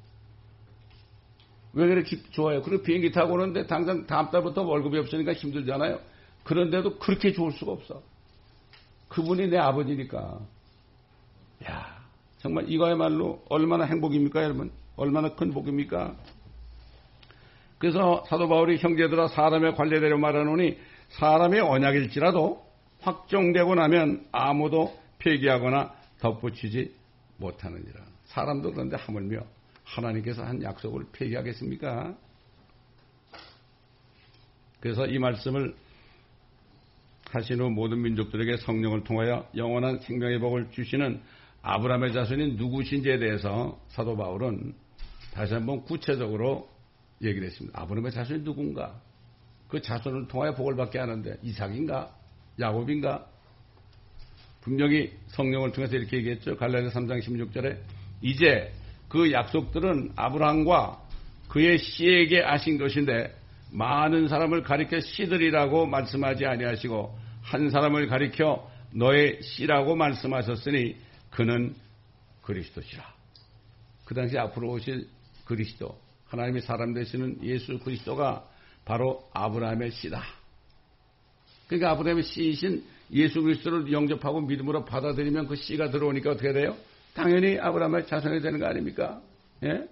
왜 1.74 1.86
그렇게 1.86 2.20
좋아요? 2.30 2.60
그리고 2.62 2.82
비행기 2.82 3.12
타고 3.12 3.34
오는데 3.34 3.66
당장 3.66 4.06
다음 4.06 4.30
달부터 4.30 4.62
월급이 4.62 4.98
없으니까 4.98 5.32
힘들잖아요. 5.32 6.00
그런데도 6.44 6.98
그렇게 6.98 7.32
좋을 7.32 7.52
수가 7.52 7.72
없어. 7.72 8.02
그분이 9.08 9.48
내 9.48 9.58
아버지니까. 9.58 10.38
야, 11.68 12.02
정말 12.38 12.68
이거야말로 12.68 13.42
얼마나 13.48 13.84
행복입니까, 13.84 14.42
여러분? 14.42 14.72
얼마나 14.96 15.34
큰 15.34 15.52
복입니까? 15.52 16.16
그래서 17.78 18.24
사도 18.28 18.48
바울이 18.48 18.78
형제들아 18.78 19.28
사람의 19.28 19.74
관례대로 19.74 20.18
말하노니 20.18 20.78
사람의 21.10 21.60
언약일지라도 21.60 22.64
확정되고 23.02 23.74
나면 23.74 24.26
아무도 24.32 24.98
폐기하거나 25.18 25.94
덧붙이지 26.20 26.94
못하느니라. 27.36 28.00
사람도 28.24 28.72
그런데 28.72 28.96
하물며 28.96 29.44
하나님께서 29.84 30.44
한 30.44 30.62
약속을 30.62 31.06
폐기하겠습니까? 31.12 32.16
그래서 34.80 35.06
이 35.06 35.18
말씀을 35.18 35.74
하신 37.30 37.60
후 37.60 37.70
모든 37.70 38.02
민족들에게 38.02 38.58
성령을 38.58 39.04
통하여 39.04 39.48
영원한 39.56 40.00
생명의 40.00 40.38
복을 40.38 40.70
주시는 40.70 41.20
아브라함의 41.62 42.12
자손이 42.12 42.54
누구신지에 42.54 43.18
대해서 43.18 43.80
사도 43.88 44.16
바울은 44.16 44.74
다시 45.32 45.54
한번 45.54 45.82
구체적으로 45.84 46.68
얘기를 47.22 47.46
했습니다. 47.46 47.80
아브라함의 47.80 48.12
자손이 48.12 48.44
누군가? 48.44 49.00
그 49.68 49.80
자손을 49.80 50.28
통하여 50.28 50.54
복을 50.54 50.76
받게 50.76 50.98
하는데 50.98 51.36
이삭인가? 51.42 52.21
야곱인가? 52.58 53.26
분명히 54.60 55.12
성령을 55.28 55.72
통해서 55.72 55.96
이렇게 55.96 56.18
얘기했죠. 56.18 56.56
갈라디아 56.56 56.90
3장 56.90 57.20
16절에 57.20 57.78
이제 58.20 58.72
그 59.08 59.32
약속들은 59.32 60.12
아브라함과 60.16 61.02
그의 61.48 61.78
씨에게 61.78 62.40
하신 62.40 62.78
것인데 62.78 63.34
많은 63.72 64.28
사람을 64.28 64.62
가리켜 64.62 65.00
씨들이라고 65.00 65.86
말씀하지 65.86 66.46
아니하시고 66.46 67.18
한 67.42 67.70
사람을 67.70 68.06
가리켜 68.06 68.70
너의 68.94 69.42
씨라고 69.42 69.96
말씀하셨으니 69.96 70.96
그는 71.30 71.74
그리스도시라. 72.42 73.04
그 74.04 74.14
당시 74.14 74.38
앞으로 74.38 74.70
오실 74.70 75.08
그리스도 75.44 75.98
하나님이 76.26 76.60
사람 76.60 76.94
되시는 76.94 77.40
예수 77.42 77.78
그리스도가 77.78 78.46
바로 78.84 79.28
아브라함의 79.32 79.90
씨다. 79.92 80.41
그러니까 81.66 81.90
아브라함의 81.92 82.24
씨이신 82.24 82.84
예수 83.12 83.42
그리스도를 83.42 83.92
영접하고 83.92 84.40
믿음으로 84.42 84.84
받아들이면 84.84 85.46
그 85.46 85.56
씨가 85.56 85.90
들어오니까 85.90 86.30
어떻게 86.30 86.52
돼요? 86.52 86.76
당연히 87.14 87.58
아브라함의 87.58 88.06
자손이 88.06 88.40
되는 88.40 88.58
거 88.58 88.66
아닙니까? 88.66 89.20
예? 89.64 89.86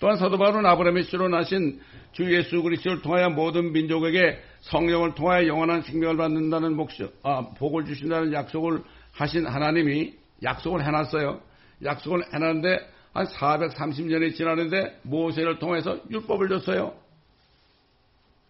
또한 0.00 0.16
사도 0.16 0.36
바울은 0.38 0.66
아브라함의 0.66 1.04
씨로 1.04 1.28
나신 1.28 1.80
주 2.12 2.32
예수 2.34 2.62
그리스도를 2.62 3.02
통하여 3.02 3.30
모든 3.30 3.72
민족에게 3.72 4.38
성령을 4.60 5.14
통하여 5.14 5.46
영원한 5.46 5.82
생명을 5.82 6.16
받는다는 6.16 6.76
목적, 6.76 7.12
아, 7.22 7.48
복을 7.54 7.84
주신다는 7.84 8.32
약속을 8.32 8.82
하신 9.12 9.46
하나님이 9.46 10.14
약속을 10.42 10.84
해놨어요. 10.84 11.40
약속을 11.84 12.24
해놨는데 12.32 12.94
한 13.12 13.26
430년이 13.26 14.34
지났는데 14.34 15.00
모세를 15.02 15.58
통해서 15.58 15.98
율법을 16.10 16.48
줬어요. 16.48 16.94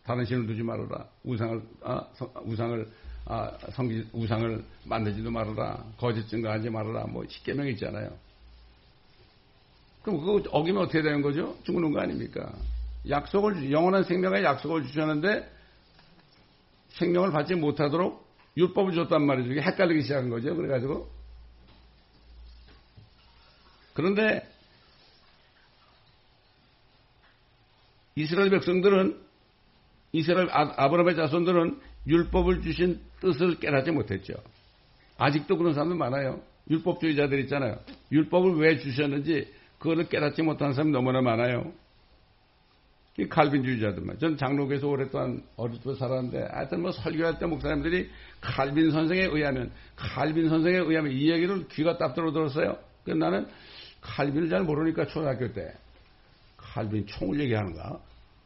다른 0.04 0.24
신을 0.24 0.46
두지 0.46 0.62
말아라. 0.62 1.06
우상을 1.24 1.62
아, 1.82 2.06
우상을 2.44 2.90
아, 3.26 3.50
성기 3.72 4.08
우상을 4.12 4.64
만들지도 4.84 5.30
말아라. 5.30 5.82
거짓 5.96 6.28
증거하지 6.28 6.68
말아라. 6.70 7.06
뭐 7.06 7.24
십계명 7.26 7.66
있잖아요. 7.68 8.10
그럼 10.02 10.20
그거 10.20 10.42
어기면 10.50 10.82
어떻게 10.82 11.00
되는 11.00 11.22
거죠? 11.22 11.56
죽는 11.64 11.92
거 11.92 12.00
아닙니까? 12.00 12.52
약속을 13.08 13.72
영원한 13.72 14.04
생명의 14.04 14.44
약속을 14.44 14.84
주셨는데 14.84 15.50
생명을 16.90 17.32
받지 17.32 17.54
못하도록 17.54 18.22
율법을 18.56 18.94
줬단 18.94 19.22
말이죠. 19.22 19.52
이게 19.52 19.62
헷갈리기 19.62 20.02
시작한 20.02 20.28
거죠. 20.28 20.54
그래가지고 20.54 21.10
그런데 23.94 24.46
이스라엘 28.16 28.50
백성들은 28.50 29.24
이스라엘 30.14 30.48
아, 30.52 30.72
아브라함의 30.76 31.16
자손들은 31.16 31.80
율법을 32.06 32.62
주신 32.62 33.00
뜻을 33.20 33.58
깨닫지 33.58 33.90
못했죠. 33.90 34.34
아직도 35.18 35.58
그런 35.58 35.74
사람들 35.74 35.96
많아요. 35.96 36.40
율법주의자들 36.70 37.40
있잖아요. 37.40 37.80
율법을 38.12 38.54
왜 38.58 38.78
주셨는지 38.78 39.52
그거를 39.78 40.08
깨닫지 40.08 40.42
못하는 40.42 40.72
사람이 40.72 40.92
너무나 40.92 41.20
많아요. 41.20 41.72
이 43.18 43.28
칼빈주의자들만. 43.28 44.18
저는 44.20 44.36
장로교에서 44.36 44.88
오랫동안 44.88 45.42
어릴 45.56 45.80
때 45.80 45.94
살았는데, 45.94 46.48
하여튼 46.52 46.82
뭐 46.82 46.92
설교할 46.92 47.38
때 47.38 47.46
목사님들이 47.46 48.08
칼빈 48.40 48.92
선생에 48.92 49.22
의하면, 49.24 49.72
칼빈 49.96 50.48
선생에 50.48 50.78
의하면 50.78 51.12
이 51.12 51.30
얘기를 51.30 51.66
귀가 51.68 51.98
딱 51.98 52.14
들어 52.14 52.32
들었어요. 52.32 52.76
그래서 53.04 53.18
나는 53.18 53.46
칼빈을 54.00 54.48
잘 54.48 54.62
모르니까 54.62 55.06
초등학교 55.06 55.52
때, 55.52 55.74
칼빈 56.56 57.06
총을 57.06 57.40
얘기하는가? 57.40 58.00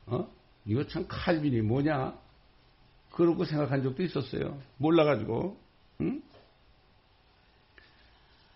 어? 0.07 0.38
이거 0.69 0.87
참 0.87 1.07
칼빈이 1.09 1.63
뭐냐? 1.63 2.15
그러고 3.11 3.45
생각한 3.45 3.83
적도 3.83 4.03
있었어요. 4.03 4.61
몰라가지고. 4.77 5.59
응? 6.03 6.23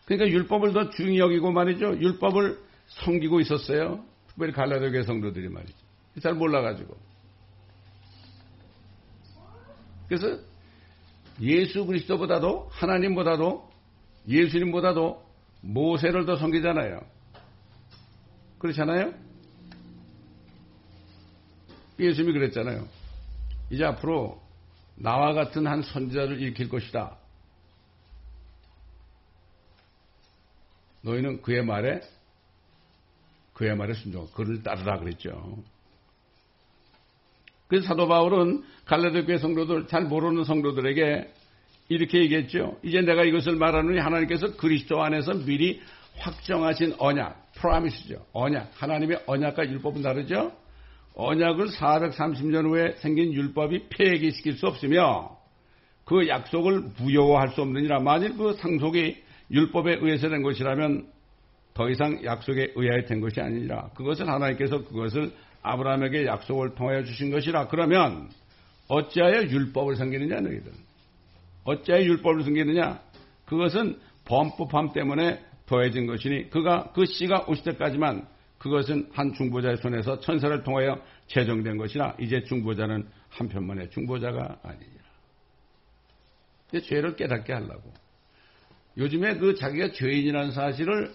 그러니까 0.05 0.29
율법을 0.29 0.75
더 0.75 0.91
중히 0.91 1.19
여기고 1.19 1.53
말이죠. 1.53 1.99
율법을 1.99 2.61
섬기고 2.87 3.41
있었어요. 3.41 4.05
특별히 4.29 4.53
갈라디아 4.53 5.03
성도들이 5.05 5.49
말이죠. 5.49 5.75
잘 6.23 6.35
몰라가지고. 6.35 6.95
그래서 10.07 10.39
예수 11.41 11.87
그리스도보다도 11.87 12.69
하나님보다도 12.71 13.71
예수님보다도 14.29 15.25
모세를 15.63 16.27
더 16.27 16.37
섬기잖아요. 16.37 17.01
그렇잖아요? 18.59 19.15
예수님이 21.99 22.33
그랬잖아요. 22.33 22.87
이제 23.71 23.85
앞으로 23.85 24.41
나와 24.97 25.33
같은 25.33 25.67
한 25.67 25.83
선지자를 25.83 26.41
일으킬 26.41 26.69
것이다. 26.69 27.17
너희는 31.03 31.43
그의 31.43 31.65
말에 31.65 32.01
그의 33.55 33.77
말에 33.77 33.93
순종, 33.95 34.27
그를 34.35 34.63
따르라 34.63 34.99
그랬죠. 34.99 35.63
그래서 37.69 37.87
사도 37.87 38.07
바울은 38.07 38.65
갈라디아 38.85 39.25
교회 39.25 39.39
성도들 39.39 39.87
잘 39.87 40.05
모르는 40.05 40.45
성도들에게 40.45 41.33
이렇게 41.89 42.19
얘기했죠. 42.21 42.79
이제 42.83 43.01
내가 43.01 43.25
이것을 43.25 43.57
말하노니 43.57 43.99
하나님께서 43.99 44.57
그리스도 44.57 45.03
안에서 45.03 45.35
미리 45.35 45.81
확정하신 46.19 46.97
언약, 46.99 47.53
프라미스죠. 47.55 48.27
언약. 48.33 48.73
하나님의 48.75 49.23
언약과 49.27 49.69
율법은 49.69 50.03
다르죠. 50.03 50.53
언약을 51.15 51.69
430년 51.69 52.69
후에 52.69 52.95
생긴 52.97 53.33
율법이 53.33 53.89
폐기시킬 53.91 54.55
수 54.55 54.67
없으며 54.67 55.37
그 56.05 56.29
약속을 56.29 56.91
무효화할 56.99 57.51
수 57.51 57.63
없느니라. 57.63 58.01
만일 58.01 58.37
그 58.37 58.55
상속이 58.55 59.23
율법에 59.51 59.99
의해서 60.01 60.29
된 60.29 60.43
것이라면 60.43 61.07
더 61.75 61.89
이상 61.89 62.23
약속에 62.25 62.73
의하여 62.75 63.05
된 63.05 63.21
것이 63.21 63.41
아니라 63.41 63.91
그것은 63.95 64.29
하나님께서 64.29 64.85
그것을 64.85 65.33
아브라함에게 65.63 66.27
약속을 66.27 66.75
통하여 66.75 67.05
주신 67.05 67.31
것이라. 67.31 67.69
그러면 67.69 68.29
어찌하여 68.89 69.45
율법을 69.45 69.97
섬기느냐 69.97 70.41
너희들. 70.41 70.73
어찌하여 71.65 72.03
율법을 72.03 72.43
섬기느냐. 72.45 73.01
그것은 73.47 73.99
범법함 74.25 74.93
때문에 74.93 75.41
더해진 75.67 76.07
것이니 76.07 76.51
그가 76.51 76.93
그 76.95 77.07
씨가 77.07 77.47
오실 77.49 77.65
때까지만 77.65 78.27
그것은 78.63 79.11
한 79.13 79.33
중보자의 79.33 79.79
손에서 79.79 80.21
천사를 80.21 80.63
통하여 80.63 80.97
제정된 81.27 81.79
것이라 81.79 82.15
이제 82.21 82.45
중보자는 82.45 83.09
한편만의 83.29 83.91
중보자가 83.91 84.61
아니니라. 84.63 85.03
죄를 86.85 87.17
깨닫게 87.17 87.53
하려고. 87.53 87.93
요즘에 88.97 89.35
그 89.39 89.57
자기가 89.57 89.91
죄인이라는 89.91 90.53
사실을 90.53 91.13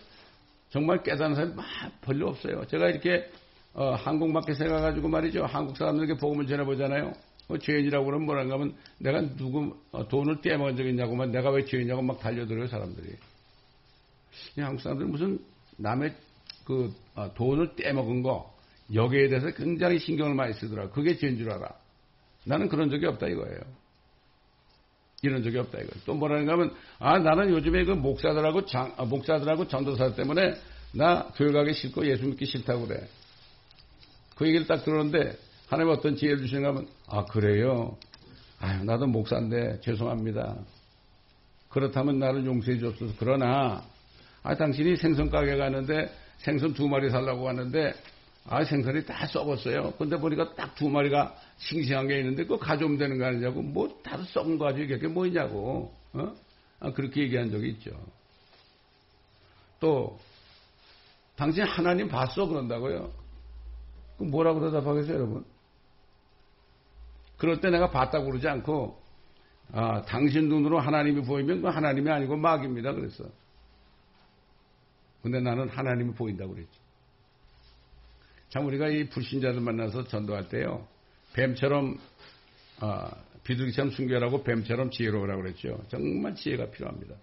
정말 0.69 1.01
깨닫는 1.03 1.35
사람이 1.35 1.55
막 1.55 1.65
별로 2.01 2.27
없어요. 2.27 2.65
제가 2.67 2.89
이렇게 2.89 3.29
어, 3.73 3.93
한국 3.93 4.29
마켓에 4.29 4.67
가가지고 4.67 5.07
말이죠. 5.07 5.45
한국 5.45 5.77
사람들에게 5.77 6.17
복음을 6.17 6.47
전해보잖아요. 6.47 7.13
어, 7.47 7.57
죄인이라고 7.57 8.05
그러면 8.05 8.25
뭐라고 8.25 8.53
하면 8.55 8.75
내가 8.97 9.21
누구 9.37 9.73
어, 9.93 10.05
돈을 10.05 10.41
떼먹은 10.41 10.75
적 10.75 10.85
있냐고만 10.85 11.31
내가 11.31 11.49
왜 11.51 11.63
죄인이냐고 11.63 12.01
막 12.01 12.19
달려들어요 12.19 12.67
사람들이. 12.67 13.15
한국 14.57 14.81
사람들은 14.81 15.11
무슨 15.11 15.39
남의 15.77 16.13
그 16.67 16.93
어, 17.15 17.33
돈을 17.33 17.77
떼먹은 17.77 18.23
거 18.23 18.53
여기에 18.93 19.29
대해서 19.29 19.51
굉장히 19.51 19.99
신경을 19.99 20.35
많이 20.35 20.53
쓰더라. 20.53 20.89
그게 20.89 21.15
죄인 21.15 21.37
줄 21.37 21.49
알아. 21.49 21.69
나는 22.43 22.67
그런 22.67 22.89
적이 22.89 23.05
없다 23.05 23.27
이거예요. 23.27 23.59
이런 25.21 25.43
적이 25.43 25.59
없다 25.59 25.79
이거. 25.79 25.91
또 26.05 26.13
뭐라는가 26.13 26.51
하면 26.53 26.75
아 26.99 27.19
나는 27.19 27.51
요즘에 27.51 27.85
그 27.85 27.91
목사들하고 27.91 28.65
장, 28.65 28.93
아, 28.97 29.05
목사들하고 29.05 29.69
전도사 29.69 30.15
때문에 30.15 30.55
나 30.91 31.29
교회 31.37 31.53
가기 31.53 31.71
싫고 31.71 32.05
예수 32.05 32.25
믿기 32.25 32.45
싫다고 32.45 32.85
그래. 32.85 33.07
그 34.35 34.45
얘기를 34.45 34.67
딱 34.67 34.83
들었는데 34.83 35.37
하나님 35.69 35.93
어떤 35.93 36.17
지혜를 36.17 36.39
주시는가 36.39 36.69
하면 36.69 36.87
아 37.07 37.23
그래요. 37.23 37.97
아유 38.59 38.83
나도 38.83 39.07
목사인데 39.07 39.79
죄송합니다. 39.79 40.57
그렇다면 41.69 42.19
나를 42.19 42.45
용서해 42.45 42.77
주옵소서. 42.77 43.13
그러나 43.19 43.85
아 44.43 44.55
당신이 44.55 44.97
생선 44.97 45.29
가게 45.29 45.55
가는데 45.55 46.26
생선 46.37 46.73
두 46.73 46.87
마리 46.87 47.09
살라고 47.09 47.43
왔는데 47.43 47.93
아 48.49 48.63
생선이 48.63 49.05
다 49.05 49.25
썩었어요. 49.27 49.93
근데 49.97 50.17
보니까 50.17 50.53
딱 50.55 50.75
두 50.75 50.89
마리가 50.89 51.35
싱싱한 51.57 52.07
게 52.07 52.19
있는데 52.19 52.43
그거 52.43 52.57
가져오면 52.59 52.97
되는 52.97 53.17
거 53.17 53.25
아니냐고 53.25 53.61
뭐 53.61 54.01
다 54.03 54.17
썩은 54.23 54.57
거 54.57 54.65
가지고 54.65 54.93
이게 54.93 55.07
뭐냐고 55.07 55.93
어? 56.13 56.33
아, 56.79 56.91
그렇게 56.93 57.21
얘기한 57.21 57.49
적이 57.51 57.69
있죠. 57.71 57.91
또 59.79 60.19
당신 61.35 61.63
하나님 61.63 62.07
봤어 62.07 62.47
그런다고요. 62.47 63.11
그럼 64.17 64.31
뭐라고 64.31 64.61
대답하겠어요 64.61 65.15
여러분? 65.15 65.45
그럴 67.37 67.59
때 67.61 67.69
내가 67.69 67.91
봤다고 67.91 68.25
그러지 68.25 68.47
않고 68.47 68.99
아, 69.73 70.01
당신 70.03 70.47
눈으로 70.49 70.79
하나님이 70.79 71.21
보이면 71.23 71.61
그 71.61 71.67
하나님이 71.67 72.09
아니고 72.09 72.37
막입니다 72.37 72.93
그랬어. 72.93 73.25
근데 75.29 75.41
나는 75.41 75.67
하나님이 75.67 76.13
보인다고 76.13 76.53
그랬지. 76.53 76.71
참 78.49 78.65
우리가 78.65 78.87
이 78.87 79.09
불신자들 79.09 79.59
만나서 79.59 80.07
전도할 80.07 80.47
때요. 80.47 80.87
뱀처럼 81.33 81.99
아, 82.79 83.11
비둘기처럼 83.43 83.91
순결하고 83.91 84.43
뱀처럼 84.43 84.89
지혜로우라고 84.89 85.41
그랬죠. 85.41 85.83
정말 85.89 86.35
지혜가 86.35 86.71
필요합니다. 86.71 87.15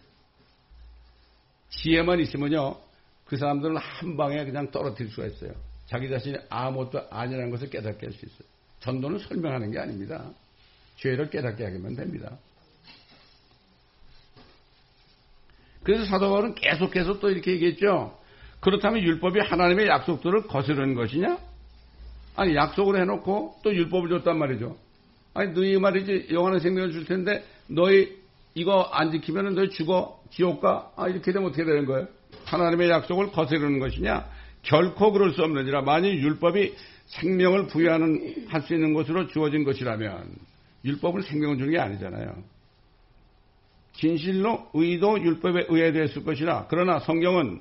지혜만 1.70 2.20
있으면요. 2.20 2.78
그 3.24 3.38
사람들은 3.38 3.76
한 3.78 4.16
방에 4.18 4.44
그냥 4.44 4.70
떨어뜨릴 4.70 5.10
수가 5.10 5.26
있어요. 5.28 5.52
자기 5.86 6.10
자신이 6.10 6.36
아무것도 6.50 7.08
아니라는 7.10 7.50
것을 7.50 7.70
깨닫게 7.70 8.06
할 8.06 8.12
수 8.12 8.26
있어요. 8.26 8.48
전도는 8.80 9.18
설명하는 9.20 9.70
게 9.70 9.78
아닙니다. 9.78 10.30
죄를 10.96 11.30
깨닫게 11.30 11.64
하기만 11.64 11.96
됩니다. 11.96 12.36
그래서 15.84 16.04
사도 16.06 16.30
바울은 16.30 16.54
계속해서 16.54 17.20
또 17.20 17.30
이렇게 17.30 17.52
얘기했죠. 17.52 18.16
그렇다면 18.60 19.02
율법이 19.02 19.40
하나님의 19.40 19.86
약속들을 19.88 20.46
거스르는 20.46 20.94
것이냐? 20.94 21.38
아니 22.36 22.56
약속을 22.56 23.00
해놓고 23.00 23.56
또 23.62 23.74
율법을 23.74 24.08
줬단 24.08 24.38
말이죠. 24.38 24.76
아니 25.34 25.52
너희 25.52 25.78
말이지 25.78 26.28
영원한 26.32 26.60
생명을 26.60 26.92
줄 26.92 27.04
텐데 27.04 27.44
너희 27.68 28.16
이거 28.54 28.82
안 28.92 29.10
지키면 29.10 29.54
너희 29.54 29.68
죽어 29.70 30.20
지옥 30.30 30.60
가? 30.60 30.90
아 30.96 31.08
이렇게 31.08 31.32
되면 31.32 31.48
어떻게 31.48 31.64
되는 31.64 31.84
거예요? 31.86 32.08
하나님의 32.46 32.88
약속을 32.90 33.30
거스르는 33.32 33.78
것이냐? 33.78 34.26
결코 34.62 35.12
그럴 35.12 35.32
수 35.34 35.42
없느니라. 35.42 35.82
만일 35.82 36.18
율법이 36.22 36.74
생명을 37.06 37.66
부여하는 37.66 38.46
할 38.48 38.62
수 38.62 38.74
있는 38.74 38.94
것으로 38.94 39.26
주어진 39.28 39.64
것이라면 39.64 40.34
율법을 40.84 41.22
생명을 41.22 41.58
주는 41.58 41.70
게 41.70 41.78
아니잖아요. 41.78 42.34
진실로 43.94 44.68
의도 44.74 45.20
율법에 45.20 45.66
의해됐을 45.68 46.24
것이라. 46.24 46.66
그러나 46.68 46.98
성경은 47.00 47.60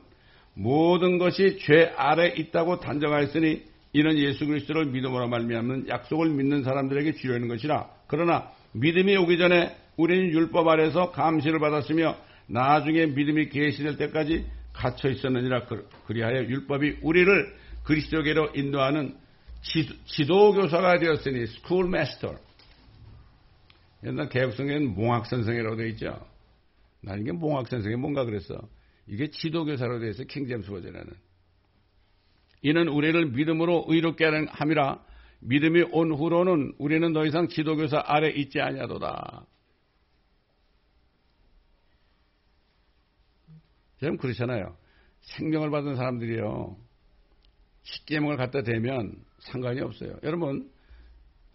모든 0.56 1.18
것이 1.18 1.58
죄 1.60 1.94
아래 1.96 2.28
있다고 2.28 2.80
단정하였으니 2.80 3.64
이는 3.94 4.18
예수 4.18 4.46
그리스도를 4.46 4.88
믿음으로 4.88 5.28
말미암는 5.28 5.88
약속을 5.88 6.30
믿는 6.30 6.64
사람들에게 6.64 7.14
주려는 7.14 7.48
것이라. 7.48 7.88
그러나 8.08 8.52
믿음이 8.74 9.16
오기 9.18 9.38
전에 9.38 9.76
우리는 9.98 10.30
율법 10.32 10.68
아래서 10.68 11.12
감시를 11.12 11.60
받았으며 11.60 12.18
나중에 12.48 13.06
믿음이 13.08 13.50
계시될 13.50 13.98
때까지 13.98 14.46
갇혀 14.74 15.10
있었느니라. 15.10 15.66
그리하여 16.08 16.40
율법이 16.46 16.98
우리를 17.02 17.54
그리스도께로 17.84 18.50
인도하는 18.56 19.16
지도, 20.06 20.54
교사가 20.54 21.00
되었으니 21.00 21.46
schoolmaster. 21.48 22.36
옛날 24.06 24.30
개역성경에는 24.30 24.96
몽학선생이라고 24.96 25.76
되어 25.76 25.88
있죠. 25.88 26.28
난 27.02 27.22
이게 27.22 27.32
몽학선생이 27.32 27.96
뭔가 27.96 28.26
그랬어. 28.26 28.56
이게 29.08 29.30
지도교사로 29.30 30.00
되어 30.00 30.10
있어 30.10 30.24
킹제임스 30.24 30.70
버전에는. 30.70 31.14
이는 32.62 32.88
우리를 32.88 33.32
믿음으로 33.32 33.86
의롭게 33.88 34.26
하는 34.26 34.48
함이라 34.48 35.04
믿음이 35.42 35.84
온 35.92 36.14
후로는 36.14 36.76
우리는 36.78 37.12
더 37.12 37.26
이상 37.26 37.48
지도교사 37.50 38.02
아래 38.06 38.30
있지 38.30 38.62
아니하도다. 38.62 39.46
좀 44.00 44.18
그렇잖아요. 44.18 44.76
생명을 45.22 45.70
받은 45.70 45.96
사람들이요. 45.96 46.78
십계명을 47.84 48.38
갖다 48.38 48.64
대면 48.64 49.16
상관이 49.40 49.82
없어요. 49.82 50.18
여러분 50.24 50.70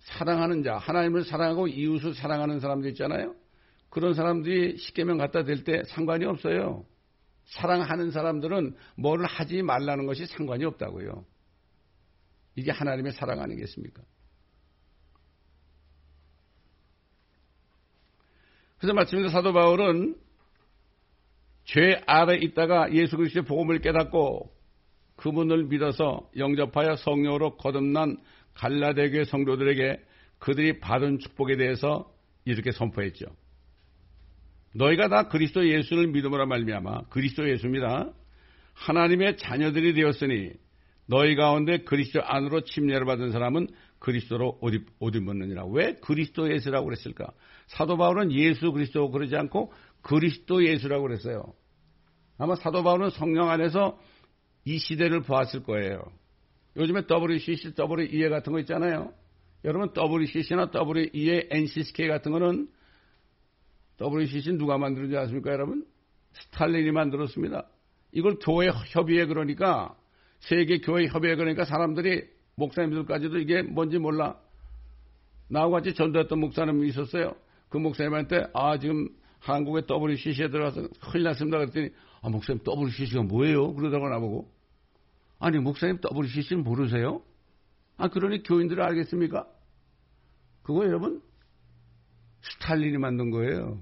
사랑하는 0.08 0.62
자, 0.62 0.78
하나님을 0.78 1.24
사랑하고 1.24 1.68
이웃을 1.68 2.14
사랑하는 2.14 2.60
사람들 2.60 2.90
있잖아요. 2.90 3.34
그런 3.90 4.14
사람들이 4.14 4.78
십계명 4.78 5.18
갖다 5.18 5.44
댈 5.44 5.64
때 5.64 5.82
상관이 5.84 6.24
없어요. 6.24 6.86
사랑하는 7.44 8.10
사람들은 8.10 8.76
뭐를 8.96 9.26
하지 9.26 9.62
말라는 9.62 10.06
것이 10.06 10.26
상관이 10.26 10.64
없다고요. 10.64 11.24
이게 12.56 12.70
하나님의 12.70 13.12
사랑 13.12 13.40
아니겠습니까? 13.40 14.02
그래서 18.78 18.94
마침내 18.94 19.28
사도 19.28 19.52
바울은 19.52 20.16
죄 21.64 22.02
아래 22.06 22.36
있다가 22.36 22.94
예수 22.94 23.16
그리스도의 23.16 23.44
복음을 23.44 23.80
깨닫고 23.80 24.54
그분을 25.16 25.64
믿어서 25.64 26.30
영접하여 26.36 26.96
성령으로 26.96 27.56
거듭난 27.56 28.18
갈라데교의 28.58 29.24
성도들에게 29.26 30.00
그들이 30.38 30.80
받은 30.80 31.20
축복에 31.20 31.56
대해서 31.56 32.12
이렇게 32.44 32.72
선포했죠. 32.72 33.26
너희가 34.74 35.08
다 35.08 35.28
그리스도 35.28 35.68
예수를 35.68 36.08
믿음으로 36.08 36.46
말미암아 36.46 37.08
그리스도 37.10 37.48
예수입니다. 37.48 38.12
하나님의 38.74 39.38
자녀들이 39.38 39.94
되었으니 39.94 40.52
너희 41.06 41.34
가운데 41.34 41.78
그리스도 41.78 42.22
안으로 42.22 42.60
침례를 42.62 43.06
받은 43.06 43.32
사람은 43.32 43.68
그리스도로 43.98 44.58
옷, 44.60 44.74
옷 45.00 45.16
입었느니라. 45.16 45.64
왜 45.66 45.94
그리스도 45.96 46.52
예수라고 46.52 46.84
그랬을까? 46.84 47.32
사도 47.66 47.96
바울은 47.96 48.30
예수 48.32 48.70
그리스도 48.72 49.10
그러지 49.10 49.34
않고 49.34 49.72
그리스도 50.02 50.64
예수라고 50.64 51.02
그랬어요. 51.04 51.54
아마 52.36 52.54
사도 52.54 52.84
바울은 52.84 53.10
성령 53.10 53.50
안에서 53.50 53.98
이 54.64 54.78
시대를 54.78 55.22
보았을 55.22 55.62
거예요. 55.62 56.02
요즘에 56.78 57.02
WCC, 57.08 57.72
WEA 57.76 58.28
같은 58.30 58.52
거 58.52 58.60
있잖아요. 58.60 59.12
여러분 59.64 59.92
WCC나 59.94 60.70
WEA, 60.72 61.48
NCSK 61.50 62.08
같은 62.08 62.32
거는 62.32 62.68
WCC 64.00 64.52
누가 64.52 64.78
만들었는지 64.78 65.16
아십니까, 65.16 65.50
여러분? 65.50 65.84
스탈린이 66.32 66.92
만들었습니다. 66.92 67.66
이걸 68.12 68.38
교회 68.40 68.68
협의회 68.68 69.26
그러니까 69.26 69.96
세계 70.40 70.78
교회 70.78 71.06
협의회 71.06 71.34
그러니까 71.34 71.64
사람들이 71.64 72.22
목사님들까지도 72.54 73.38
이게 73.38 73.62
뭔지 73.62 73.98
몰라. 73.98 74.38
나하고 75.48 75.72
같이 75.72 75.94
전도했던 75.94 76.38
목사님이 76.38 76.88
있었어요. 76.88 77.34
그 77.68 77.78
목사님한테 77.78 78.48
아 78.54 78.78
지금 78.78 79.08
한국의 79.40 79.84
WCC에 79.88 80.48
들어가서 80.48 80.88
큰일 81.10 81.24
났습니다. 81.24 81.58
그랬더니 81.58 81.90
아 82.22 82.28
목사님 82.28 82.62
WCC가 82.64 83.22
뭐예요? 83.22 83.74
그러다가 83.74 84.08
나보고 84.10 84.48
아니 85.38 85.58
목사님 85.58 85.98
WCC는 86.02 86.64
모르세요? 86.64 87.22
아 87.96 88.08
그러니 88.08 88.42
교인들은 88.42 88.82
알겠습니까? 88.84 89.46
그거 90.62 90.84
여러분 90.84 91.22
스탈린이 92.42 92.98
만든 92.98 93.30
거예요. 93.30 93.80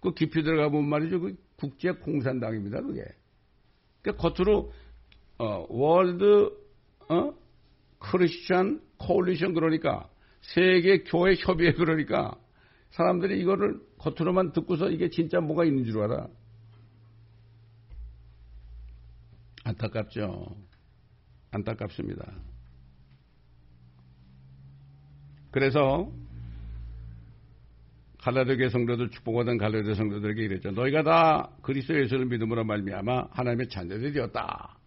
그 0.00 0.14
깊이 0.14 0.42
들어가 0.42 0.68
보면 0.68 0.88
말이죠. 0.88 1.20
그 1.20 1.36
국제 1.56 1.90
공산당입니다. 1.90 2.80
그게. 2.82 3.04
그러니까 4.02 4.28
겉으로 4.28 4.72
어, 5.38 5.66
월드 5.68 6.50
어? 7.08 7.34
크리스천 7.98 8.80
콜리션 8.98 9.54
그러니까 9.54 10.08
세계 10.40 11.02
교회 11.02 11.34
협의회 11.36 11.72
그러니까 11.72 12.36
사람들이 12.90 13.40
이거를 13.40 13.80
겉으로만 13.98 14.52
듣고서 14.52 14.88
이게 14.88 15.10
진짜 15.10 15.40
뭐가 15.40 15.64
있는 15.64 15.84
줄 15.84 16.00
알아. 16.00 16.28
안타깝죠. 19.68 20.56
안타깝습니다. 21.50 22.32
그래서 25.50 26.10
갈라디아 28.22 28.70
성도들 28.70 29.10
축복받은 29.10 29.58
갈라디아 29.58 29.94
성도들에게 29.94 30.42
이랬죠. 30.42 30.70
너희가 30.70 31.02
다 31.02 31.50
그리스도 31.62 32.00
예수를 32.00 32.26
믿음으로 32.26 32.64
말미암아 32.64 33.28
하나님의 33.30 33.68
자녀들이 33.68 34.12
되었다. 34.12 34.78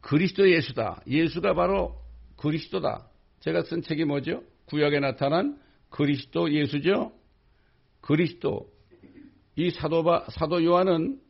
그리스도 0.00 0.50
예수다. 0.50 1.02
예수가 1.06 1.54
바로 1.54 2.00
그리스도다. 2.36 3.08
제가 3.40 3.62
쓴 3.64 3.82
책이 3.82 4.06
뭐죠? 4.06 4.42
구약에 4.66 5.00
나타난 5.00 5.60
그리스도 5.90 6.50
예수죠. 6.50 7.12
그리스도. 8.00 8.72
이 9.56 9.70
사도바 9.70 10.28
사도 10.30 10.64
요한은 10.64 11.20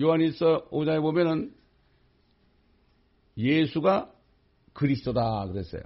요한일서 0.00 0.68
5장에 0.70 1.00
보면은 1.02 1.61
예수가 3.36 4.10
그리스도다 4.72 5.46
그랬어요. 5.48 5.82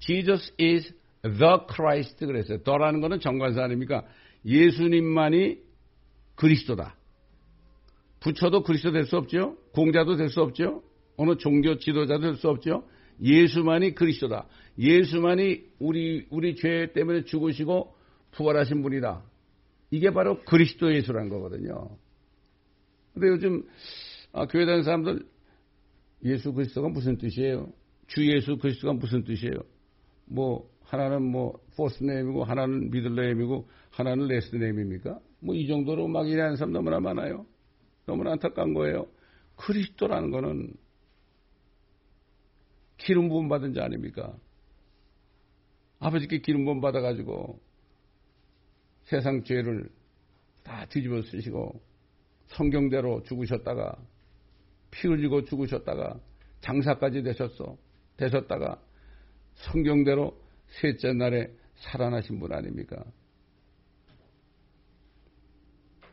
Jesus 0.00 0.52
is 0.60 0.92
the 1.22 1.58
Christ 1.72 2.24
그랬어요. 2.24 2.62
더라는 2.62 3.00
것은 3.00 3.20
정관사 3.20 3.62
아닙니까? 3.64 4.04
예수님만이 4.44 5.58
그리스도다. 6.36 6.96
부처도 8.20 8.62
그리스도 8.62 8.92
될 8.92 9.04
수 9.06 9.16
없죠. 9.16 9.56
공자도 9.72 10.16
될 10.16 10.28
수 10.28 10.40
없죠. 10.42 10.82
어느 11.16 11.36
종교 11.36 11.78
지도자도 11.78 12.20
될 12.20 12.36
수 12.36 12.48
없죠. 12.48 12.86
예수만이 13.22 13.94
그리스도다. 13.94 14.46
예수만이 14.78 15.64
우리 15.78 16.26
우리 16.30 16.54
죄 16.56 16.92
때문에 16.92 17.24
죽으시고 17.24 17.94
부활하신 18.32 18.82
분이다. 18.82 19.22
이게 19.90 20.10
바로 20.10 20.42
그리스도 20.44 20.94
예수란 20.94 21.28
거거든요. 21.30 21.88
근데 23.14 23.28
요즘 23.28 23.62
아, 24.32 24.46
교회 24.46 24.66
다니는 24.66 24.84
사람들 24.84 25.26
예수 26.26 26.52
그리스도가 26.52 26.88
무슨 26.88 27.16
뜻이에요? 27.18 27.72
주 28.08 28.26
예수 28.26 28.56
그리스도가 28.58 28.94
무슨 28.94 29.24
뜻이에요? 29.24 29.60
뭐 30.26 30.68
하나는 30.84 31.22
뭐 31.22 31.58
first 31.76 32.02
name이고 32.02 32.44
하나는 32.44 32.90
middle 32.90 33.14
name이고 33.14 33.68
하나는 33.90 34.26
last 34.28 34.54
name입니까? 34.54 35.18
뭐 35.40 35.54
이 35.54 35.66
정도로 35.66 36.08
막 36.08 36.28
이해하는 36.28 36.56
사람 36.56 36.72
너무나 36.72 37.00
많아요. 37.00 37.46
너무나 38.06 38.32
안타까운 38.32 38.74
거예요. 38.74 39.06
그리스도라는 39.56 40.30
거는 40.30 40.74
기름 42.98 43.28
부음 43.28 43.48
받은 43.48 43.74
자 43.74 43.84
아닙니까? 43.84 44.36
아버지께 45.98 46.38
기름 46.40 46.64
부음 46.64 46.80
받아 46.80 47.00
가지고 47.00 47.60
세상 49.04 49.44
죄를 49.44 49.88
다 50.62 50.86
뒤집어 50.86 51.22
쓰시고 51.22 51.80
성경대로 52.48 53.22
죽으셨다가 53.22 53.96
피 54.96 55.08
흘리고 55.08 55.44
죽으셨다가 55.44 56.18
장사까지 56.60 57.22
되셨어. 57.22 57.76
되셨다가 58.16 58.80
성경대로 59.54 60.40
셋째 60.68 61.12
날에 61.12 61.52
살아나신 61.76 62.40
분 62.40 62.52
아닙니까? 62.52 63.04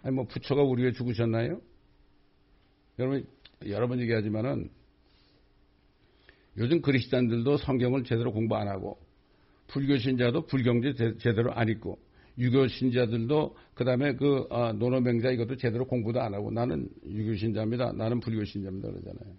아니, 0.04 0.16
뭐, 0.16 0.26
부처가 0.28 0.62
우리 0.62 0.84
왜 0.84 0.92
죽으셨나요? 0.92 1.62
여러분, 3.00 3.26
여러 3.68 3.88
번 3.88 4.02
얘기하지만은 4.02 4.70
요즘 6.58 6.82
그리스도인들도 6.82 7.58
성경을 7.58 8.04
제대로 8.04 8.32
공부 8.34 8.56
안 8.58 8.68
하고 8.68 9.00
불교 9.68 9.98
신자도 9.98 10.46
불경제 10.46 11.18
제대로 11.18 11.54
안 11.54 11.70
읽고 11.70 11.98
유교 12.38 12.68
신자들도 12.68 13.56
그다음에 13.76 14.16
그 14.16 14.48
아, 14.50 14.74
노노맹자 14.74 15.32
이것도 15.32 15.58
제대로 15.58 15.86
공부도 15.86 16.22
안 16.22 16.34
하고 16.34 16.52
나는 16.52 16.90
유교 17.06 17.36
신자입니다. 17.36 17.94
나는 17.94 18.20
불교 18.20 18.44
신자입니다 18.44 18.90
그러잖아요. 18.90 19.36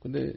근데 0.00 0.32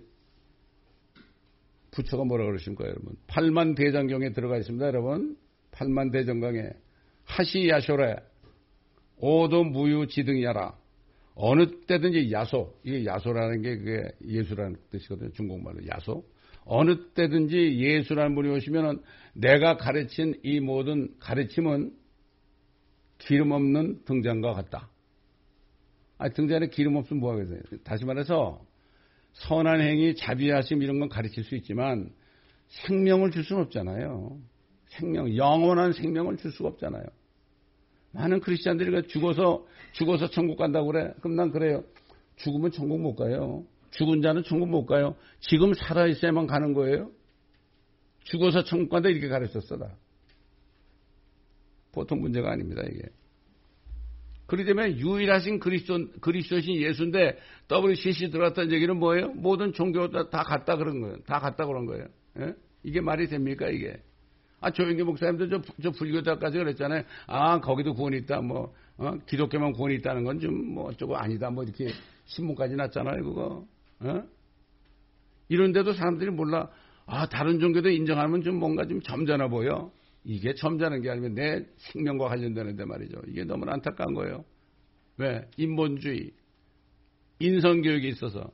부처가 1.92 2.24
뭐라 2.24 2.46
그러십니까 2.46 2.86
여러분? 2.86 3.16
팔만 3.28 3.76
대장경에 3.76 4.32
들어가 4.32 4.58
있습니다 4.58 4.86
여러분. 4.88 5.38
팔만 5.72 6.12
대장경에 6.12 6.70
하시 7.26 7.70
야쇼래 7.70 8.16
오도 9.18 9.64
무유 9.64 10.08
지등야라 10.08 10.78
어느 11.36 11.66
때든지 11.86 12.32
야소 12.32 12.76
이게 12.84 13.06
야소라는 13.06 13.62
게 13.62 13.78
그게 13.78 14.12
예수라는 14.26 14.78
뜻이거든요 14.92 15.32
중국말로 15.32 15.80
야소 15.88 16.24
어느 16.66 17.12
때든지 17.14 17.80
예수라는 17.80 18.36
분이 18.36 18.50
오시면은 18.50 19.02
내가 19.34 19.78
가르친 19.78 20.40
이 20.44 20.60
모든 20.60 21.10
가르침은 21.20 21.94
기름 23.18 23.52
없는 23.52 24.04
등잔과 24.06 24.54
같다. 24.54 24.90
아, 26.18 26.30
등잔에 26.30 26.68
기름 26.68 26.96
없으면 26.96 27.20
뭐 27.20 27.34
하겠어요? 27.34 27.60
다시 27.84 28.06
말해서 28.06 28.66
선한 29.34 29.82
행위, 29.82 30.16
자비하심 30.16 30.82
이런 30.82 31.00
건 31.00 31.10
가르칠 31.10 31.44
수 31.44 31.56
있지만 31.56 32.12
생명을 32.68 33.32
줄 33.32 33.44
수는 33.44 33.64
없잖아요. 33.64 34.40
생명, 34.88 35.36
영원한 35.36 35.94
생명을 35.94 36.38
줄 36.38 36.52
수가 36.52 36.70
없잖아요. 36.70 37.04
많은 38.12 38.42
크리스찬들이 38.42 39.08
죽어서 39.08 39.66
죽어서 39.94 40.30
천국 40.30 40.58
간다고 40.58 40.88
그래. 40.88 41.14
그럼 41.20 41.36
난 41.36 41.52
그래요. 41.52 41.84
죽으면 42.36 42.72
천국 42.72 43.02
못 43.02 43.16
가요. 43.16 43.66
죽은 43.94 44.22
자는 44.22 44.44
천국 44.44 44.70
못 44.70 44.86
가요. 44.86 45.16
지금 45.40 45.74
살아있어야만 45.74 46.48
가는 46.48 46.74
거예요. 46.74 47.12
죽어서 48.24 48.64
천국 48.64 48.90
간다 48.90 49.10
이렇게 49.10 49.28
가르쳤어 49.28 49.78
다. 49.78 49.96
보통 51.92 52.22
문제가 52.22 52.52
아닙니다 52.52 52.82
이게. 52.90 53.04
때문에 54.48 54.98
유일하신 54.98 55.60
그리스도, 55.60 56.08
그리스도신 56.22 56.76
예수인데 56.76 57.40
WCC 57.72 58.30
들어갔다는 58.30 58.72
얘기는 58.72 58.96
뭐예요? 58.96 59.30
모든 59.30 59.74
종교 59.74 60.10
다, 60.12 60.30
다 60.30 60.44
갔다 60.44 60.76
그런 60.76 61.02
거예요. 61.02 61.18
다 61.26 61.40
갔다 61.40 61.66
그런 61.66 61.86
거예요. 61.88 62.06
예? 62.40 62.54
이게 62.84 63.02
말이 63.02 63.28
됩니까, 63.28 63.68
이게? 63.70 64.00
아, 64.60 64.70
조영기 64.70 65.04
목사님도 65.04 65.50
저, 65.50 65.62
저 65.82 65.92
불교자까지 65.92 66.58
그랬잖아요. 66.58 67.04
아, 67.26 67.60
거기도 67.62 67.94
구원이 67.96 68.18
있다, 68.18 68.42
뭐, 68.42 68.76
어? 68.98 69.18
기독교만 69.26 69.74
구원이 69.74 69.96
있다는 69.96 70.24
건 70.24 70.40
좀 70.40 70.54
뭐 70.76 70.90
어쩌고 70.90 71.16
아니다, 71.18 71.50
뭐 71.50 71.64
이렇게 71.64 71.88
신문까지 72.26 72.76
났잖아요, 72.76 73.24
그거. 73.24 73.66
어? 74.04 74.24
이런데도 75.50 75.94
사람들이 75.94 76.32
몰라. 76.32 76.70
아, 77.06 77.28
다른 77.28 77.60
종교도 77.60 77.90
인정하면 77.90 78.44
좀 78.44 78.56
뭔가 78.56 78.86
좀 78.88 79.02
점잖아 79.02 79.48
보여. 79.50 79.92
이게 80.24 80.54
점잖은 80.56 81.02
게 81.02 81.10
아니면 81.10 81.36
내 81.36 81.66
생명과 81.78 82.30
관련되는데 82.30 82.86
말이죠. 82.86 83.22
이게 83.28 83.44
너무 83.44 83.66
안타까운 83.70 84.14
거예요. 84.14 84.46
왜? 85.18 85.48
인본주의, 85.58 86.32
인성교육이 87.40 88.08
있어서. 88.10 88.52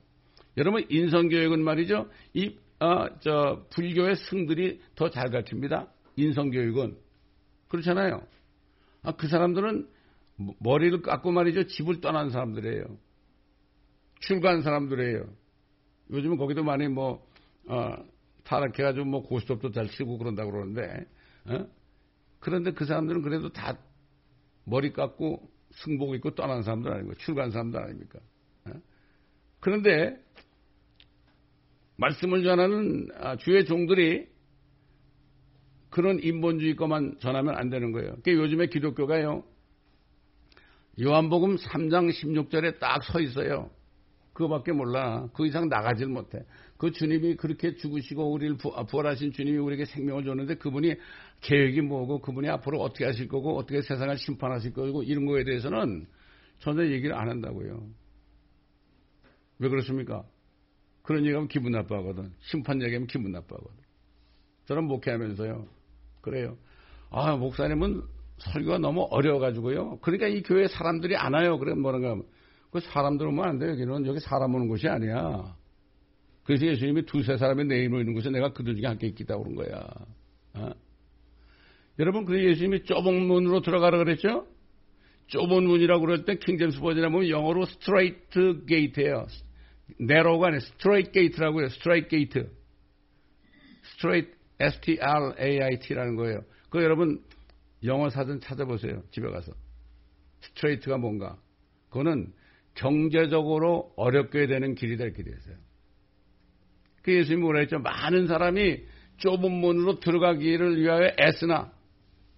여러분, 0.58 0.84
인성교육은 0.89 1.64
말이죠. 1.64 2.10
이, 2.34 2.58
아, 2.80 3.10
저, 3.20 3.66
불교의 3.70 4.16
승들이 4.16 4.82
더 4.95 5.10
잘 5.10 5.30
가르칩니다. 5.30 5.91
인성교육은. 6.16 6.97
그렇잖아요. 7.68 8.22
아, 9.04 9.12
그 9.14 9.28
사람들은 9.28 9.88
머리를 10.60 11.02
깎고 11.02 11.32
말이죠. 11.32 11.68
집을 11.68 12.02
떠난 12.02 12.30
사람들이에요. 12.30 12.97
출가한 14.22 14.64
사람들이에요. 14.64 15.39
요즘은 16.12 16.38
거기도 16.38 16.64
많이 16.64 16.88
뭐, 16.88 17.26
어, 17.68 17.95
타락해가지고 18.43 19.05
뭐 19.05 19.24
고스톱도 19.24 19.72
잘 19.72 19.89
치고 19.89 20.18
그런다고 20.18 20.51
그러는데, 20.51 21.05
어? 21.45 21.68
그런데 22.39 22.72
그 22.72 22.86
사람들은 22.86 23.22
그래도 23.22 23.49
다 23.49 23.78
머리 24.64 24.91
깎고 24.93 25.49
승복 25.72 26.16
입고 26.16 26.36
떠난 26.36 26.64
사람들 26.64 26.91
아닙니까? 26.91 27.16
출간 27.20 27.51
사람들 27.51 27.80
아닙니까? 27.80 28.20
어? 28.66 28.72
그런데 29.60 30.18
말씀을 31.97 32.43
전하는 32.43 33.07
아, 33.18 33.36
주의 33.36 33.66
종들이 33.66 34.28
그런 35.89 36.20
인본주의 36.20 36.76
것만 36.76 37.18
전하면 37.20 37.55
안 37.55 37.70
되는 37.70 37.91
거예요. 37.91 38.16
그러니까 38.22 38.43
요즘에 38.43 38.68
기독교가요. 38.68 39.43
요한복음 41.01 41.55
3장 41.55 42.10
16절에 42.12 42.80
딱 42.80 43.03
서 43.03 43.20
있어요. 43.20 43.70
그거밖에 44.40 44.72
몰라. 44.72 45.28
그 45.34 45.46
이상 45.46 45.68
나가질 45.68 46.08
못해. 46.08 46.46
그 46.78 46.92
주님이 46.92 47.36
그렇게 47.36 47.76
죽으시고 47.76 48.32
우리를 48.32 48.56
아, 48.74 48.84
부활하신 48.84 49.34
주님이 49.34 49.58
우리에게 49.58 49.84
생명을 49.84 50.24
줬는데 50.24 50.56
그분이 50.56 50.96
계획이 51.42 51.82
뭐고 51.82 52.22
그분이 52.22 52.48
앞으로 52.48 52.80
어떻게 52.80 53.04
하실 53.04 53.28
거고 53.28 53.58
어떻게 53.58 53.82
세상을 53.82 54.18
심판하실 54.18 54.72
거고 54.72 55.04
이런 55.04 55.26
거에 55.26 55.44
대해서는 55.44 56.08
전혀 56.60 56.86
얘기를 56.86 57.18
안 57.18 57.28
한다고요. 57.28 57.86
왜 59.60 59.68
그렇습니까? 59.68 60.24
그런 61.02 61.26
얘기하면 61.26 61.50
기분 61.50 61.74
나빠하거든. 61.74 62.32
심판 62.40 62.82
얘기하면 62.82 63.08
기분 63.08 63.34
나빠하거든. 63.34 63.76
저는 64.68 64.86
목회하면서요. 64.86 65.68
그래요. 66.22 66.58
아, 67.10 67.36
목사님은 67.36 68.04
설교가 68.38 68.78
너무 68.78 69.06
어려워가지고요. 69.12 70.00
그러니까 70.00 70.28
이 70.28 70.44
교회 70.44 70.70
사람들이 70.70 71.18
안 71.18 71.34
와요. 71.34 71.60
그래, 71.60 71.74
뭐라가 71.74 72.12
하면. 72.12 72.24
그 72.72 72.80
사람들 72.80 73.28
오면 73.28 73.45
안 73.45 73.59
돼. 73.59 73.70
여기는 73.70 74.05
여기 74.05 74.20
사람 74.20 74.53
오는 74.53 74.67
곳이 74.67 74.88
아니야. 74.88 75.55
그래서 76.43 76.65
예수님이 76.65 77.05
두세 77.05 77.38
사람이 77.38 77.66
내 77.65 77.80
이름으로 77.80 78.01
있는 78.01 78.13
곳에 78.13 78.30
내가 78.30 78.53
그들 78.53 78.76
중에 78.76 78.86
함께 78.88 79.07
있겠다 79.07 79.38
그런 79.38 79.55
거야. 79.55 79.88
어? 80.53 80.72
여러분, 81.99 82.26
그 82.26 82.43
예수님이 82.43 82.84
좁은 82.86 83.28
문으로 83.28 83.61
들어가라 83.61 83.97
그랬죠? 83.97 84.47
좁은 85.28 85.63
문이라고 85.67 86.01
그럴 86.01 86.26
때 86.26 86.38
킹제임스 86.38 86.80
버전에 86.80 87.09
보면 87.09 87.30
영어로 87.30 87.65
strait 87.66 88.66
gate예요. 88.66 89.28
narrow가 89.99 90.47
아니라 90.47 90.59
strait 90.62 91.12
gate라고 91.12 91.60
해요. 91.59 91.70
strait 91.70 92.07
gate. 92.07 92.51
Strait 93.84 94.32
S-T-R-A-I-T라는 94.59 96.15
거예요. 96.15 96.41
그 96.70 96.84
여러분 96.84 97.24
영어 97.84 98.09
사전 98.09 98.39
찾아보세요. 98.39 99.03
집에 99.11 99.30
가서. 99.30 99.51
Strait가 100.41 100.97
뭔가. 100.97 101.38
그거는 101.89 102.34
경제적으로 102.80 103.91
어렵게 103.97 104.47
되는 104.47 104.73
길이 104.73 104.95
될 104.95 105.13
길이었어요. 105.13 105.55
그 107.01 107.13
예수님이 107.13 107.41
뭐라 107.41 107.59
했죠? 107.59 107.80
많은 107.80 108.27
사람이 108.27 108.84
좁은 109.17 109.51
문으로 109.51 109.99
들어가기를 109.99 110.80
위하여 110.80 111.11
애쓰나. 111.19 111.73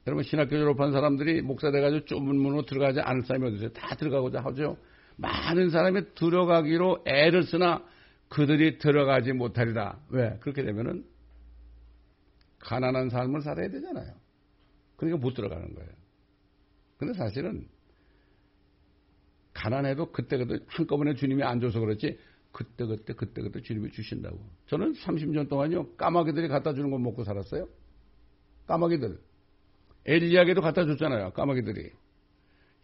여러분 0.08 0.24
신학교 0.24 0.58
졸업한 0.58 0.92
사람들이 0.92 1.44
목사 1.44 1.70
돼가지고 1.70 2.06
좁은 2.06 2.36
문으로 2.36 2.66
들어가지 2.66 3.02
않을 3.02 3.22
사람이 3.22 3.48
어디 3.48 3.56
있어요? 3.58 3.70
다 3.74 3.96
들어가고자 3.96 4.40
하죠. 4.46 4.78
많은 5.18 5.70
사람이 5.70 6.16
들어가기로 6.16 7.04
애를 7.06 7.44
쓰나 7.44 7.86
그들이 8.30 8.80
들어가지 8.80 9.34
못하리라. 9.34 10.00
왜? 10.10 10.38
그렇게 10.40 10.64
되면은 10.64 11.06
가난한 12.58 13.10
삶을 13.10 13.42
살아야 13.42 13.70
되잖아요. 13.70 14.12
그러니까 14.96 15.22
못 15.22 15.36
들어가는 15.36 15.76
거예요. 15.76 15.90
근데 16.98 17.14
사실은 17.14 17.68
가난해도 19.62 20.12
그때그때 20.12 20.64
한꺼번에 20.68 21.14
주님이 21.14 21.44
안 21.44 21.60
줘서 21.60 21.80
그렇지 21.80 22.18
그때 22.52 22.86
그때 22.86 23.14
그때 23.14 23.42
그때 23.42 23.62
주님이 23.62 23.92
주신다고. 23.92 24.40
저는 24.66 24.94
30년 24.94 25.48
동안요 25.50 25.96
까마귀들이 25.96 26.48
갖다 26.48 26.74
주는 26.74 26.90
거 26.90 26.98
먹고 26.98 27.24
살았어요. 27.24 27.68
까마귀들. 28.68 29.20
엘리야에게도 30.06 30.62
갖다 30.62 30.86
줬잖아요. 30.86 31.32
까마귀들이. 31.32 31.92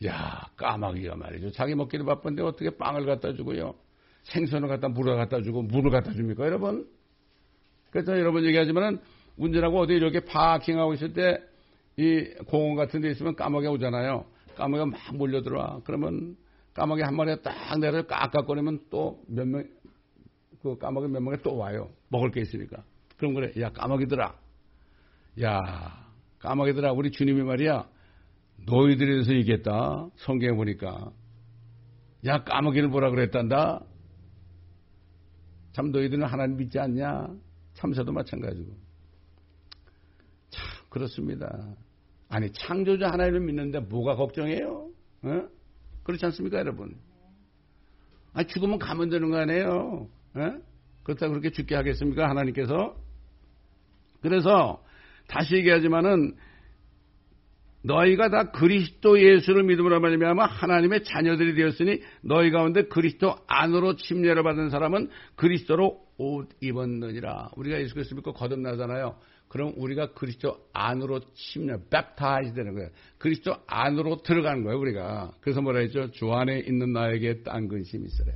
야 0.05 0.49
까마귀가 0.55 1.15
말이죠. 1.15 1.51
자기 1.51 1.73
먹기도 1.73 2.05
바쁜데 2.05 2.43
어떻게 2.43 2.69
빵을 2.69 3.05
갖다 3.05 3.33
주고요. 3.33 3.73
생선을 4.23 4.67
갖다 4.67 4.89
물을 4.89 5.15
갖다 5.15 5.41
주고 5.41 5.63
물을 5.63 5.89
갖다 5.89 6.11
줍니까 6.11 6.45
여러분? 6.45 6.87
그래서 7.89 8.19
여러분 8.19 8.45
얘기하지만은 8.45 8.99
운전하고 9.37 9.79
어디 9.79 9.93
이렇게 9.93 10.19
파킹하고 10.19 10.93
있을 10.93 11.13
때 11.13 11.57
이 11.97 12.23
공원 12.45 12.75
같은 12.75 13.01
데 13.01 13.09
있으면 13.09 13.35
까마귀가 13.35 13.71
오잖아요. 13.71 14.25
까마귀가 14.55 14.85
막 14.85 14.99
몰려들어와. 15.15 15.81
그러면 15.83 16.37
까마귀 16.77 17.01
한 17.01 17.15
마리가 17.15 17.41
딱 17.41 17.79
내려 17.79 18.05
깍깍거리면 18.05 18.89
또 18.91 19.19
몇 19.27 19.47
명, 19.47 19.67
그 20.61 20.77
까마귀 20.77 21.07
몇 21.07 21.19
명이 21.21 21.37
또 21.41 21.57
와요. 21.57 21.89
먹을 22.09 22.29
게 22.29 22.41
있으니까. 22.41 22.83
그럼 23.17 23.33
그래. 23.33 23.51
야, 23.59 23.71
까마귀들아. 23.71 24.35
야, 25.41 26.07
까마귀들아. 26.37 26.91
우리 26.91 27.09
주님이 27.09 27.41
말이야. 27.41 27.89
너희들에 28.67 29.11
대해서 29.11 29.33
얘기했다. 29.33 30.07
성경에 30.17 30.55
보니까. 30.55 31.11
야, 32.25 32.43
까마귀를 32.43 32.89
보라 32.89 33.09
그랬단다. 33.09 33.83
참 35.71 35.91
너희들은 35.91 36.27
하나님 36.27 36.57
믿지 36.57 36.77
않냐? 36.77 37.27
참새도 37.73 38.11
마찬가지고. 38.11 38.71
참, 40.51 40.63
그렇습니다. 40.89 41.75
아니, 42.29 42.51
창조자 42.51 43.09
하나님을 43.09 43.39
믿는데 43.39 43.79
뭐가 43.79 44.15
걱정해요? 44.15 44.91
어? 45.23 45.47
그렇지 46.07 46.25
않습니까, 46.25 46.57
여러분? 46.57 46.95
아, 48.33 48.43
죽으면 48.43 48.79
가면 48.79 49.09
되는 49.09 49.29
거 49.29 49.37
아니에요? 49.37 50.07
에? 50.37 50.53
그렇다고 51.03 51.33
그렇게 51.33 51.51
죽게 51.51 51.75
하겠습니까, 51.75 52.29
하나님께서? 52.29 52.95
그래서 54.21 54.81
다시 55.27 55.55
얘기하지만은 55.57 56.35
너희가 57.83 58.29
다 58.29 58.51
그리스도 58.51 59.21
예수를 59.21 59.63
믿음으로 59.63 59.99
말미암아 59.99 60.45
하나님의 60.45 61.03
자녀들이 61.03 61.55
되었으니 61.55 62.01
너희 62.21 62.51
가운데 62.51 62.83
그리스도 62.83 63.35
안으로 63.47 63.97
침례를 63.97 64.43
받은 64.43 64.69
사람은 64.69 65.09
그리스도로 65.35 66.01
옷 66.17 66.49
입었느니라. 66.61 67.51
우리가 67.57 67.79
예수 67.81 67.93
그리스도 67.93 68.15
믿고 68.15 68.33
거듭나잖아요. 68.33 69.17
그럼 69.47 69.73
우리가 69.77 70.13
그리스도 70.13 70.57
안으로 70.73 71.21
침례, 71.33 71.77
뵙타이즈 71.89 72.53
되는 72.53 72.73
거예요. 72.73 72.89
그리스도 73.17 73.55
안으로 73.65 74.21
들어가는 74.21 74.63
거예요, 74.63 74.79
우리가. 74.79 75.31
그래서 75.41 75.61
뭐라 75.61 75.79
했죠? 75.79 76.11
주 76.11 76.31
안에 76.33 76.59
있는 76.59 76.91
나에게 76.91 77.43
딴 77.43 77.67
근심이 77.67 78.05
있으래. 78.05 78.33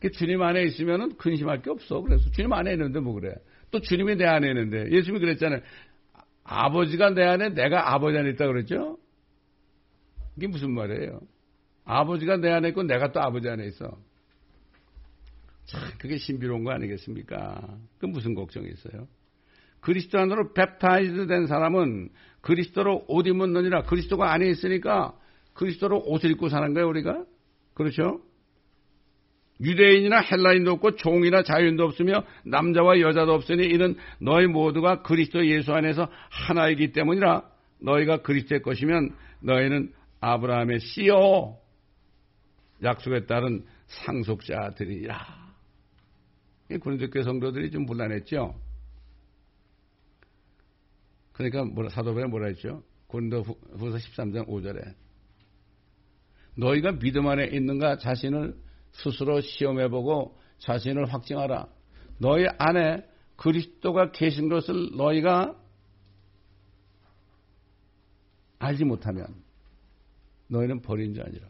그 0.00 0.10
주님 0.10 0.42
안에 0.42 0.64
있으면은 0.64 1.16
근심할 1.16 1.62
게 1.62 1.70
없어. 1.70 2.02
그래서 2.02 2.30
주님 2.30 2.52
안에 2.52 2.72
있는데 2.72 3.00
뭐 3.00 3.14
그래. 3.14 3.34
또 3.70 3.80
주님이 3.80 4.16
내 4.16 4.26
안에 4.26 4.48
있는데. 4.48 4.90
예수님이 4.90 5.20
그랬잖아요. 5.20 5.60
아버지가 6.44 7.10
내 7.14 7.22
안에 7.24 7.54
내가 7.54 7.94
아버지 7.94 8.18
안에 8.18 8.30
있다 8.30 8.46
그랬죠? 8.46 8.98
이게 10.36 10.46
무슨 10.46 10.72
말이에요? 10.72 11.20
아버지가 11.86 12.36
내 12.36 12.50
안에 12.50 12.68
있고 12.68 12.82
내가 12.82 13.12
또 13.12 13.20
아버지 13.20 13.48
안에 13.48 13.66
있어. 13.66 13.98
참, 15.64 15.80
그게 15.98 16.18
신비로운 16.18 16.64
거 16.64 16.72
아니겠습니까? 16.72 17.78
그 17.98 18.06
무슨 18.06 18.34
걱정이 18.34 18.68
있어요? 18.68 19.08
그리스도 19.84 20.18
안으로 20.18 20.54
뱁타이즈 20.54 21.26
된 21.26 21.46
사람은 21.46 22.08
그리스도로 22.40 23.04
옷 23.06 23.26
입었느니라 23.26 23.82
그리스도가 23.82 24.32
안에 24.32 24.48
있으니까 24.48 25.14
그리스도로 25.52 26.04
옷을 26.06 26.30
입고 26.30 26.48
사는 26.48 26.72
거예요, 26.72 26.88
우리가. 26.88 27.24
그렇죠? 27.74 28.22
유대인이나 29.60 30.20
헬라인도 30.20 30.72
없고 30.72 30.96
종이나 30.96 31.42
자유인도 31.42 31.84
없으며 31.84 32.24
남자와 32.46 33.00
여자도 33.00 33.34
없으니 33.34 33.66
이는 33.66 33.96
너희 34.18 34.46
모두가 34.46 35.02
그리스도 35.02 35.46
예수 35.46 35.72
안에서 35.74 36.08
하나이기 36.30 36.92
때문이라 36.92 37.42
너희가 37.82 38.22
그리스도의 38.22 38.62
것이면 38.62 39.14
너희는 39.40 39.92
아브라함의 40.20 40.80
씨요 40.80 41.58
약속에 42.82 43.26
따른 43.26 43.66
상속자들이라. 43.86 45.44
고린도교 46.80 47.22
성도들이 47.22 47.70
좀 47.70 47.84
분란했죠. 47.84 48.63
그러니까 51.34 51.64
뭐라, 51.64 51.90
사도바에 51.90 52.24
뭐라 52.24 52.46
했죠? 52.46 52.82
고린도 53.08 53.42
후서 53.42 53.98
13장 53.98 54.48
5절에 54.48 54.94
너희가 56.56 56.98
믿음 56.98 57.26
안에 57.28 57.46
있는가 57.46 57.98
자신을 57.98 58.56
스스로 58.92 59.40
시험해보고 59.40 60.38
자신을 60.58 61.12
확증하라. 61.12 61.68
너희 62.18 62.46
안에 62.58 63.04
그리스도가 63.36 64.12
계신 64.12 64.48
것을 64.48 64.96
너희가 64.96 65.60
알지 68.60 68.84
못하면 68.84 69.26
너희는 70.48 70.80
버린 70.82 71.14
자 71.14 71.24
아니라 71.26 71.48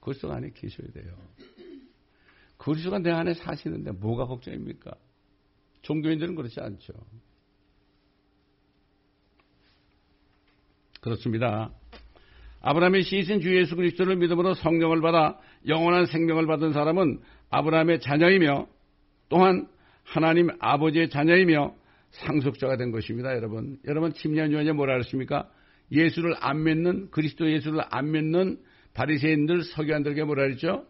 그리스도 0.00 0.32
안에 0.32 0.50
계셔야 0.52 0.88
돼요. 0.90 1.16
그리스도가 2.58 2.98
내 2.98 3.10
안에 3.10 3.34
사시는데 3.34 3.92
뭐가 3.92 4.26
걱정입니까? 4.26 4.90
종교인들은 5.82 6.34
그렇지 6.34 6.60
않죠. 6.60 6.92
그렇습니다. 11.00 11.70
아브라함의 12.62 13.02
시신 13.02 13.40
주 13.40 13.56
예수 13.56 13.74
그리스도를 13.74 14.16
믿음으로 14.16 14.54
성령을 14.54 15.00
받아 15.00 15.38
영원한 15.66 16.06
생명을 16.06 16.46
받은 16.46 16.72
사람은 16.72 17.20
아브라함의 17.50 18.00
자녀이며 18.00 18.66
또한 19.28 19.68
하나님 20.04 20.50
아버지의 20.58 21.08
자녀이며 21.08 21.74
상속자가 22.10 22.76
된 22.76 22.90
것입니다, 22.90 23.34
여러분. 23.36 23.78
여러분, 23.86 24.12
10년 24.12 24.50
전에 24.52 24.72
뭐라 24.72 24.94
그랬습니까? 24.94 25.48
예수를 25.92 26.34
안 26.40 26.64
믿는, 26.64 27.10
그리스도 27.10 27.50
예수를 27.50 27.82
안 27.88 28.10
믿는 28.10 28.60
바리새인들, 28.94 29.62
서기관들에게 29.62 30.24
뭐라 30.24 30.42
그랬죠? 30.42 30.86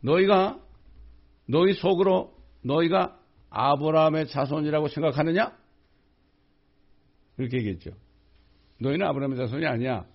너희가, 0.00 0.60
너희 1.46 1.74
속으로 1.74 2.34
너희가 2.62 3.18
아브라함의 3.50 4.28
자손이라고 4.28 4.88
생각하느냐? 4.88 5.56
그렇게 7.36 7.58
얘기했죠. 7.58 7.92
너희는 8.80 9.06
아브라함의 9.06 9.38
자손이 9.38 9.66
아니야. 9.66 10.06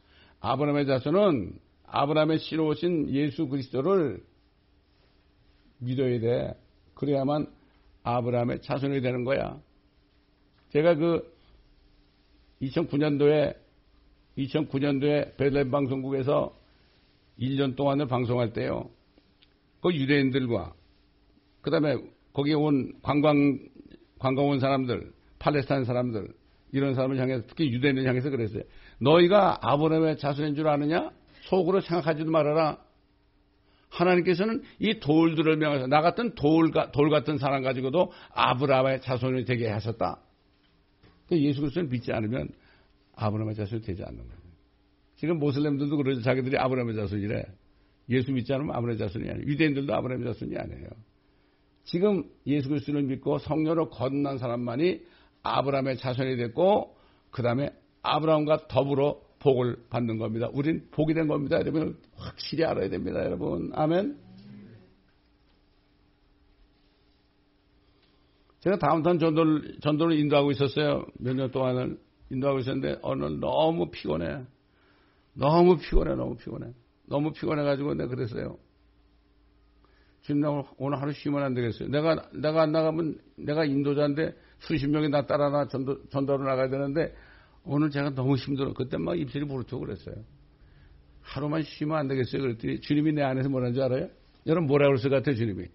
아브라함의 0.42 0.86
자손은 0.88 1.60
아브라함의 1.86 2.40
씨로 2.40 2.68
오신 2.68 3.10
예수 3.12 3.48
그리스도를 3.48 4.24
믿어야 5.80 6.20
돼. 6.20 6.54
그래야만 6.96 7.48
아브라함의 8.04 8.62
자손이 8.62 9.02
되는 9.02 9.24
거야. 9.24 9.60
제가 10.70 10.96
그 10.96 11.34
2009년도에 12.62 13.56
2009년도에 14.38 15.38
베들레 15.38 15.70
방송국에서 15.70 16.58
1년 17.40 17.76
동안을 17.76 18.08
방송할 18.08 18.54
때요. 18.54 18.90
그 19.82 19.94
유대인들과 19.94 20.74
그다음에 21.62 21.98
거기에 22.34 22.54
온 22.56 22.94
관광 23.02 23.60
관광 24.18 24.48
온 24.48 24.60
사람들, 24.60 25.14
팔레스타인 25.40 25.86
사람들 25.86 26.34
이런 26.76 26.94
사람을 26.94 27.18
향해서 27.18 27.44
특히 27.48 27.72
유대인을 27.72 28.06
향해서 28.06 28.30
그랬어요. 28.30 28.64
너희가 29.00 29.60
아브라함의 29.62 30.18
자손인 30.18 30.56
줄 30.56 30.68
아느냐? 30.68 31.10
속으로 31.44 31.80
생각하지도 31.80 32.30
말아라. 32.30 32.80
하나님께서는 33.90 34.62
이 34.80 35.00
돌들을 35.00 35.56
명해서 35.56 35.88
나 35.88 36.02
같은 36.02 36.36
돌, 36.36 36.72
돌 36.92 37.10
같은 37.10 37.38
사람 37.38 37.64
가지고도 37.64 38.12
아브라함의 38.34 39.02
자손이 39.02 39.46
되게 39.46 39.70
하셨다. 39.70 40.20
그러니까 41.28 41.48
예수 41.48 41.62
그리스도를 41.62 41.88
믿지 41.88 42.12
않으면 42.12 42.50
아브라함의 43.16 43.56
자손이 43.56 43.82
되지 43.82 44.04
않는 44.04 44.18
거예요. 44.18 44.46
지금 45.16 45.40
모슬렘들도 45.40 45.96
그러죠. 45.96 46.22
자기들이 46.24 46.58
아브라함의 46.58 46.96
자손이래. 46.96 47.46
예수 48.10 48.34
믿지 48.34 48.54
않으면 48.54 48.76
아브라함의 48.76 48.98
자손이 48.98 49.30
아니에요. 49.30 49.48
유대인들도 49.48 49.96
아브라함의 49.96 50.34
자손이 50.34 50.58
아니에요. 50.58 50.90
지금 51.86 52.26
예수 52.48 52.68
그리스도를 52.68 53.04
믿고 53.04 53.38
성령으로 53.38 53.92
거듭난 53.92 54.40
사람만이 54.40 55.15
아브라함의 55.46 55.98
자손이 55.98 56.38
됐고 56.38 56.96
그 57.32 57.42
다음에 57.44 57.70
아브라함과 58.02 58.68
더불어 58.68 59.22
복을 59.40 59.78
받는 59.90 60.18
겁니다. 60.18 60.50
우린 60.54 60.88
복이 60.92 61.14
된 61.14 61.28
겁니다. 61.28 61.58
여러분 61.60 61.98
확실히 62.18 62.66
알아야 62.66 62.90
됩니다. 62.90 63.24
여러분 63.24 63.72
아멘. 63.74 64.18
제가 68.62 68.80
다운타운 68.80 69.20
전도를, 69.20 69.78
전도를 69.82 70.18
인도하고 70.18 70.50
있었어요. 70.52 71.06
몇 71.20 71.36
년 71.36 71.52
동안을 71.52 72.00
인도하고 72.32 72.60
있었는데 72.60 73.00
오늘 73.04 73.40
너무 73.40 73.92
피곤해. 73.92 74.42
너무 75.34 75.78
피곤해. 75.78 76.16
너무 76.16 76.36
피곤해. 76.36 76.74
너무 77.08 77.32
피곤해가지고 77.32 77.94
내가 77.94 78.10
그랬어요. 78.10 78.58
지금 80.26 80.42
나 80.42 80.50
오늘 80.78 81.00
하루 81.00 81.14
쉬면 81.14 81.44
안 81.44 81.54
되겠어요. 81.54 81.88
내가, 81.90 82.16
내가 82.34 82.64
안 82.64 82.72
나가면 82.72 83.20
내가 83.36 83.64
인도자인데 83.64 84.36
수십 84.58 84.88
명이 84.88 85.10
나 85.10 85.28
따라 85.28 85.52
나 85.52 85.68
전도, 85.68 86.10
전도로 86.10 86.44
나가야 86.44 86.70
되는데 86.70 87.14
오늘 87.64 87.92
제가 87.92 88.10
너무 88.16 88.36
힘들어. 88.36 88.74
그때 88.74 88.98
막 88.98 89.20
입술이 89.20 89.46
부르트고 89.46 89.82
그랬어요. 89.82 90.16
하루만 91.22 91.62
쉬면 91.62 91.96
안 91.96 92.08
되겠어요. 92.08 92.42
그랬더니 92.42 92.82
주님이 92.82 93.14
내 93.14 93.22
안에서 93.22 93.50
뭐라는 93.50 93.76
줄 93.76 93.84
알아요? 93.84 94.10
여러분 94.48 94.66
뭐라 94.66 94.88
그랬을 94.88 95.12
것 95.12 95.18
같아요, 95.18 95.36
주님이? 95.36 95.68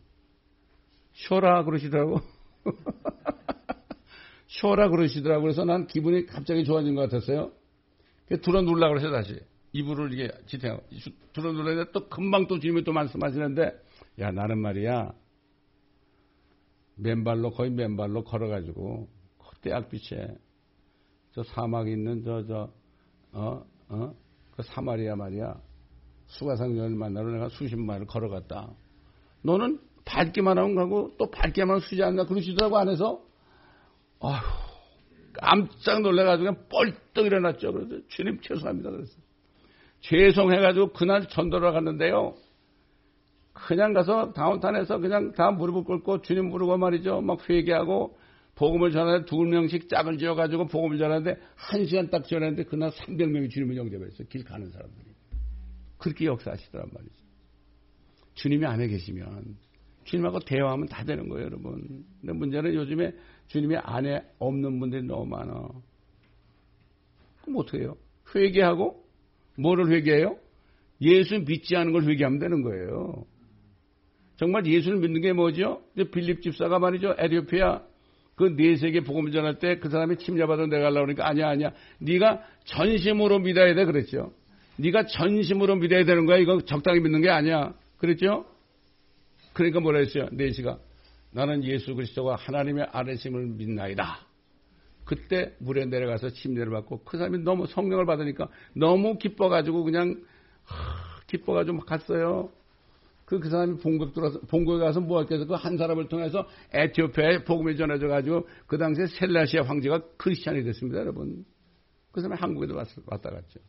쉬어라 1.12 1.62
그러시더라고. 1.62 2.20
쉬어라 4.48 4.88
그러시더라고. 4.88 5.42
그래서 5.42 5.64
난 5.64 5.86
기분이 5.86 6.26
갑자기 6.26 6.64
좋아진 6.64 6.96
것 6.96 7.02
같았어요. 7.02 7.52
둘어 8.42 8.62
눌라 8.62 8.88
그래서 8.88 9.12
다시. 9.12 9.38
이불을 9.72 10.12
이게 10.12 10.28
지탱하고. 10.46 10.82
둘어 11.34 11.52
눌러야 11.52 11.86
또 11.92 12.08
금방 12.08 12.48
또 12.48 12.58
주님이 12.58 12.82
또 12.82 12.92
말씀하시는데, 12.92 13.89
야, 14.20 14.30
나는 14.30 14.58
말이야. 14.58 15.12
맨발로, 16.96 17.50
거의 17.50 17.70
맨발로 17.70 18.24
걸어가지고, 18.24 19.08
그때 19.38 19.72
악빛에 19.72 20.36
저 21.32 21.42
사막에 21.42 21.90
있는 21.92 22.22
저, 22.24 22.44
저, 22.46 22.72
어, 23.32 23.64
어, 23.88 24.14
그 24.52 24.62
사마리아 24.62 25.16
말이야. 25.16 25.60
수가상전을 26.26 26.90
만나러 26.96 27.32
내가 27.32 27.48
수십 27.48 27.76
마일을 27.76 28.06
걸어갔다. 28.06 28.70
너는 29.42 29.80
밝기만 30.04 30.58
하면 30.58 30.74
가고 30.74 31.16
또 31.18 31.30
하면 31.30 31.80
수지 31.80 32.02
않나 32.02 32.24
그러시더라고 32.26 32.78
안에서. 32.78 33.22
아휴, 34.20 34.42
깜짝 35.32 36.02
놀래가지고 36.02 36.68
뻘떡 36.68 37.26
일어났죠. 37.26 37.72
그래서 37.72 38.06
주님 38.08 38.40
죄송합니다. 38.40 38.90
그랬어. 38.90 39.18
죄송해가지고 40.00 40.92
그날 40.92 41.26
전도를 41.28 41.72
갔는데요. 41.72 42.34
그냥 43.52 43.92
가서 43.92 44.32
다운타운에서 44.32 44.98
그냥 44.98 45.32
다 45.32 45.50
무릎을 45.50 45.84
꿇고 45.84 46.22
주님 46.22 46.50
부르고 46.50 46.78
말이죠. 46.78 47.20
막 47.20 47.48
회개하고 47.48 48.16
복음을 48.54 48.90
전하는데 48.90 49.26
두 49.26 49.36
명씩 49.38 49.88
짝을 49.88 50.18
지어가지고 50.18 50.66
복음을 50.66 50.98
전하는데 50.98 51.36
한 51.54 51.84
시간 51.86 52.10
딱 52.10 52.26
전하는데 52.26 52.64
그날 52.64 52.90
300명이 52.90 53.50
주님을 53.50 53.76
영접했어요. 53.76 54.28
길 54.28 54.44
가는 54.44 54.70
사람들이. 54.70 55.10
그렇게 55.98 56.26
역사하시더란 56.26 56.90
말이죠. 56.92 57.14
주님이 58.34 58.66
안에 58.66 58.86
계시면 58.88 59.56
주님하고 60.04 60.40
대화하면 60.40 60.88
다 60.88 61.04
되는 61.04 61.28
거예요, 61.28 61.46
여러분. 61.46 62.04
근데 62.20 62.32
문제는 62.32 62.74
요즘에 62.74 63.12
주님이 63.48 63.76
안에 63.76 64.22
없는 64.38 64.80
분들이 64.80 65.02
너무 65.02 65.26
많아. 65.26 65.68
그럼 67.42 67.56
어떻게 67.56 67.80
해요? 67.80 67.96
회개하고 68.34 69.04
뭐를 69.58 69.90
회개해요? 69.90 70.36
예수 71.02 71.38
믿지 71.40 71.76
않은 71.76 71.92
걸 71.92 72.04
회개하면 72.04 72.38
되는 72.38 72.62
거예요. 72.62 73.24
정말 74.40 74.64
예수를 74.64 75.00
믿는 75.00 75.20
게 75.20 75.34
뭐죠? 75.34 75.82
빌립 76.12 76.40
집사가 76.40 76.78
말이죠. 76.78 77.14
에디오피아 77.18 77.82
그 78.36 78.44
네세계 78.56 79.00
복음을 79.00 79.32
전할 79.32 79.58
때 79.58 79.78
그 79.78 79.90
사람이 79.90 80.16
침략받아 80.16 80.64
내가려고 80.64 81.00
그러니까 81.00 81.28
아니야 81.28 81.50
아니야. 81.50 81.72
네가 81.98 82.42
전심으로 82.64 83.40
믿어야 83.40 83.74
돼 83.74 83.84
그랬죠. 83.84 84.32
네가 84.78 85.04
전심으로 85.04 85.76
믿어야 85.76 86.06
되는 86.06 86.24
거야. 86.24 86.38
이거 86.38 86.58
적당히 86.62 87.00
믿는 87.00 87.20
게 87.20 87.28
아니야. 87.28 87.74
그랬죠? 87.98 88.46
그러니까 89.52 89.80
뭐라 89.80 89.98
했어요? 89.98 90.26
네시가 90.32 90.78
나는 91.32 91.62
예수 91.62 91.94
그리스도가 91.94 92.36
하나님의 92.36 92.86
아래심을 92.92 93.46
믿나이다. 93.46 94.20
그때 95.04 95.54
물에 95.58 95.84
내려가서 95.84 96.30
침례를 96.30 96.72
받고 96.72 97.04
그 97.04 97.18
사람이 97.18 97.40
너무 97.40 97.66
성령을 97.66 98.06
받으니까 98.06 98.48
너무 98.74 99.18
기뻐가지고 99.18 99.84
그냥 99.84 100.18
하, 100.64 101.20
기뻐가지고 101.26 101.76
막 101.76 101.84
갔어요. 101.86 102.50
그, 103.30 103.38
그 103.38 103.48
사람이 103.48 103.78
본국 103.78 104.12
들어서, 104.12 104.40
본국에 104.40 104.80
가서 104.80 105.00
뭐 105.00 105.20
할겠어? 105.20 105.46
그한 105.46 105.78
사람을 105.78 106.08
통해서 106.08 106.46
에티오피아에 106.72 107.44
복음이 107.44 107.76
전해져가지고 107.76 108.48
그 108.66 108.76
당시에 108.76 109.06
셀라시아 109.06 109.62
황제가 109.62 110.02
크리스찬이 110.16 110.64
됐습니다, 110.64 110.98
여러분. 110.98 111.44
그 112.10 112.20
사람이 112.20 112.38
한국에도 112.40 112.74
왔, 112.74 112.88
왔다 113.06 113.30
갔죠. 113.30 113.60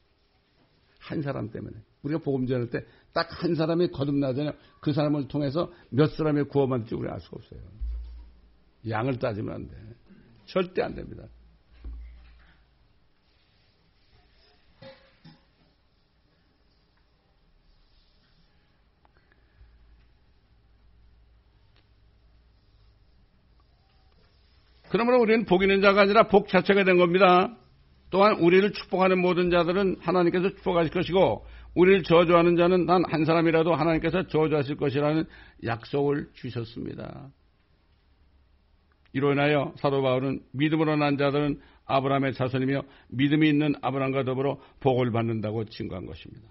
한 0.99 1.21
사람 1.21 1.51
때문에. 1.51 1.77
우리가 2.03 2.19
복음 2.19 2.47
전할 2.47 2.69
때 2.69 2.83
딱 3.13 3.27
한 3.43 3.55
사람이 3.55 3.89
거듭나잖아요. 3.91 4.53
그 4.79 4.93
사람을 4.93 5.27
통해서 5.27 5.71
몇 5.89 6.07
사람이 6.11 6.43
구원받을지 6.43 6.95
우리가 6.95 7.13
알 7.13 7.19
수가 7.19 7.37
없어요. 7.37 7.59
양을 8.87 9.19
따지면 9.19 9.53
안 9.53 9.67
돼. 9.67 9.75
절대 10.45 10.81
안 10.81 10.95
됩니다. 10.95 11.27
그러므로 24.91 25.21
우리는 25.21 25.45
복 25.45 25.63
있는 25.63 25.81
자가 25.81 26.01
아니라 26.01 26.27
복 26.27 26.49
자체가 26.49 26.83
된 26.83 26.97
겁니다. 26.97 27.57
또한 28.09 28.35
우리를 28.39 28.73
축복하는 28.73 29.19
모든 29.21 29.49
자들은 29.49 29.97
하나님께서 30.01 30.49
축복하실 30.49 30.91
것이고 30.91 31.45
우리를 31.75 32.03
저주하는 32.03 32.57
자는 32.57 32.85
단 32.85 33.05
한 33.07 33.23
사람이라도 33.23 33.73
하나님께서 33.73 34.27
저주하실 34.27 34.75
것이라는 34.75 35.23
약속을 35.63 36.31
주셨습니다. 36.33 37.29
이로 39.13 39.31
인하여 39.31 39.73
사도 39.77 40.01
바울은 40.01 40.41
믿음으로 40.51 40.97
난 40.97 41.17
자들은 41.17 41.61
아브라함의 41.85 42.33
자손이며 42.33 42.81
믿음이 43.11 43.47
있는 43.47 43.73
아브라함과 43.81 44.25
더불어 44.25 44.59
복을 44.81 45.11
받는다고 45.11 45.65
증거한 45.65 46.05
것입니다. 46.05 46.49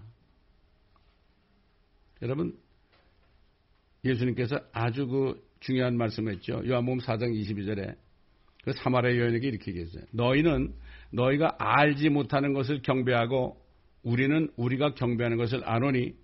여러분 2.23 2.57
예수님께서 4.03 4.59
아주 4.71 5.05
그 5.05 5.47
중요한 5.59 5.95
말씀을 5.95 6.33
했죠. 6.33 6.59
요한복음 6.67 6.99
4장 7.01 7.39
22절에 7.39 7.95
그 8.63 8.73
사마리아 8.73 9.17
여인에게 9.17 9.47
이렇게 9.47 9.71
얘기했어요. 9.71 10.03
너희는 10.11 10.73
너희가 11.11 11.55
알지 11.57 12.09
못하는 12.09 12.53
것을 12.53 12.81
경배하고 12.81 13.59
우리는 14.03 14.49
우리가 14.55 14.93
경배하는 14.93 15.37
것을 15.37 15.67
아노니 15.67 16.15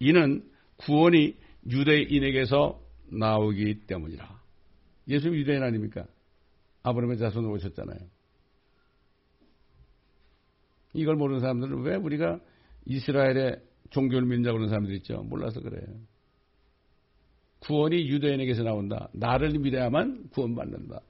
이는 0.00 0.42
구원이 0.76 1.36
유대인에게서 1.70 2.80
나오기 3.12 3.86
때문이라. 3.86 4.42
예수 5.08 5.28
유대인 5.28 5.62
아닙니까? 5.62 6.06
아브라함의 6.82 7.18
자손으로 7.18 7.52
오셨잖아요. 7.54 7.98
이걸 10.94 11.16
모르는 11.16 11.40
사람들은 11.40 11.82
왜 11.82 11.96
우리가 11.96 12.40
이스라엘의 12.86 13.60
종교를 13.90 14.26
믿는다고 14.26 14.54
그러는 14.54 14.68
사람들 14.68 14.94
있죠. 14.96 15.22
몰라서 15.22 15.60
그래요. 15.60 15.86
구원이 17.60 18.08
유대인에게서 18.08 18.62
나온다. 18.62 19.08
나를 19.12 19.58
믿어야만 19.58 20.28
구원받는다. 20.30 21.00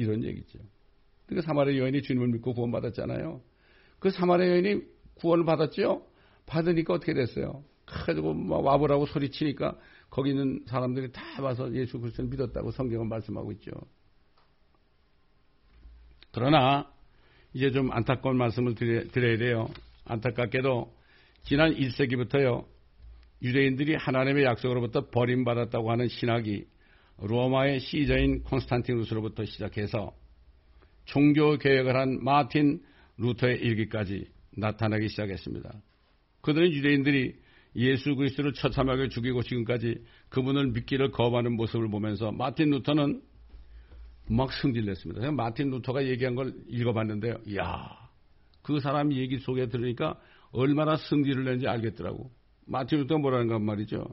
이런 0.00 0.24
얘기죠. 0.24 0.58
그러니까 1.26 1.46
사마리아 1.46 1.76
여인이 1.78 2.02
주님을 2.02 2.28
믿고 2.28 2.54
구원받았잖아요. 2.54 3.40
그 3.98 4.10
사마리아 4.10 4.48
여인이 4.48 4.82
구원을 5.14 5.44
받았죠? 5.44 6.06
받으니까 6.46 6.94
어떻게 6.94 7.14
됐어요? 7.14 7.62
가지고 7.86 8.34
막 8.34 8.64
와보라고 8.64 9.06
소리치니까 9.06 9.76
거기 10.10 10.30
있는 10.30 10.64
사람들이 10.66 11.12
다 11.12 11.22
와서 11.42 11.72
예수 11.74 12.00
그리스도를 12.00 12.30
믿었다고 12.30 12.70
성경은 12.70 13.08
말씀하고 13.08 13.52
있죠. 13.52 13.70
그러나 16.32 16.90
이제 17.52 17.70
좀 17.70 17.90
안타까운 17.92 18.36
말씀을 18.36 18.74
드려야 18.74 19.38
돼요. 19.38 19.68
안타깝게도 20.04 20.92
지난 21.42 21.74
1세기부터요. 21.74 22.66
유대인들이 23.42 23.94
하나님의 23.94 24.44
약속으로부터 24.44 25.08
버림받았다고 25.10 25.90
하는 25.90 26.08
신학이 26.08 26.66
로마의 27.20 27.80
시저인 27.80 28.42
콘스탄티누스로부터 28.42 29.44
시작해서 29.44 30.12
종교 31.04 31.56
개혁을 31.58 31.96
한 31.96 32.22
마틴 32.22 32.80
루터의 33.18 33.58
일기까지 33.58 34.26
나타나기 34.56 35.08
시작했습니다. 35.08 35.72
그들은 36.40 36.72
유대인들이 36.72 37.34
예수 37.76 38.14
그리스도를 38.16 38.52
처참하게 38.52 39.08
죽이고 39.08 39.42
지금까지 39.42 40.02
그분을 40.28 40.68
믿기를 40.68 41.10
거부하는 41.10 41.54
모습을 41.56 41.88
보면서 41.88 42.32
마틴 42.32 42.70
루터는 42.70 43.22
막 44.28 44.52
승질냈습니다. 44.52 45.20
제가 45.20 45.32
마틴 45.32 45.70
루터가 45.70 46.06
얘기한 46.06 46.34
걸 46.34 46.54
읽어봤는데요. 46.68 47.38
이야, 47.46 48.08
그 48.62 48.80
사람 48.80 49.12
얘기 49.12 49.38
속에 49.38 49.66
들으니까 49.66 50.18
얼마나 50.52 50.96
승질을 50.96 51.44
낸지 51.44 51.68
알겠더라고. 51.68 52.30
마틴 52.66 53.00
루터가 53.00 53.20
뭐라는 53.20 53.48
건 53.48 53.64
말이죠. 53.64 54.04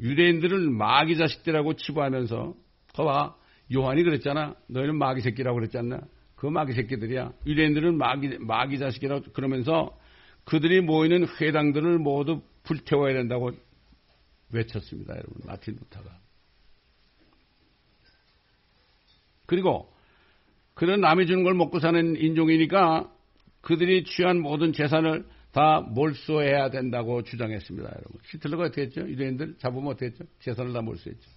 유대인들은 0.00 0.72
마귀 0.76 1.16
자식들하고 1.16 1.74
치부하면서 1.74 2.54
거봐 2.94 3.36
요한이 3.72 4.02
그랬잖아. 4.02 4.54
너희는 4.68 4.96
마귀 4.96 5.20
새끼라고 5.20 5.56
그랬지 5.56 5.78
않나? 5.78 6.00
그 6.36 6.46
마귀 6.46 6.72
새끼들이야. 6.72 7.32
유대인들은 7.46 7.96
마귀 7.98 8.38
마귀 8.40 8.78
자식이라고 8.78 9.32
그러면서 9.32 9.96
그들이 10.44 10.80
모이는 10.80 11.26
회당들을 11.40 11.98
모두 11.98 12.42
불태워야 12.64 13.14
된다고 13.14 13.52
외쳤습니다. 14.52 15.14
여러분 15.14 15.34
마틴 15.44 15.76
루터가. 15.76 16.18
그리고 19.46 19.92
그런 20.74 21.00
남이 21.00 21.26
주는 21.26 21.42
걸 21.42 21.54
먹고 21.54 21.78
사는 21.78 22.16
인종이니까 22.16 23.12
그들이 23.60 24.04
취한 24.04 24.40
모든 24.40 24.72
재산을 24.72 25.26
다 25.52 25.80
몰수해야 25.80 26.70
된다고 26.70 27.22
주장했습니다, 27.22 27.88
여러분. 27.88 28.20
히틀러가 28.24 28.64
어떻게 28.64 28.82
했죠? 28.82 29.00
유대인들 29.00 29.56
잡으면 29.58 29.88
어떻게 29.88 30.06
했죠? 30.06 30.24
재산을 30.40 30.72
다 30.72 30.80
몰수했죠. 30.80 31.28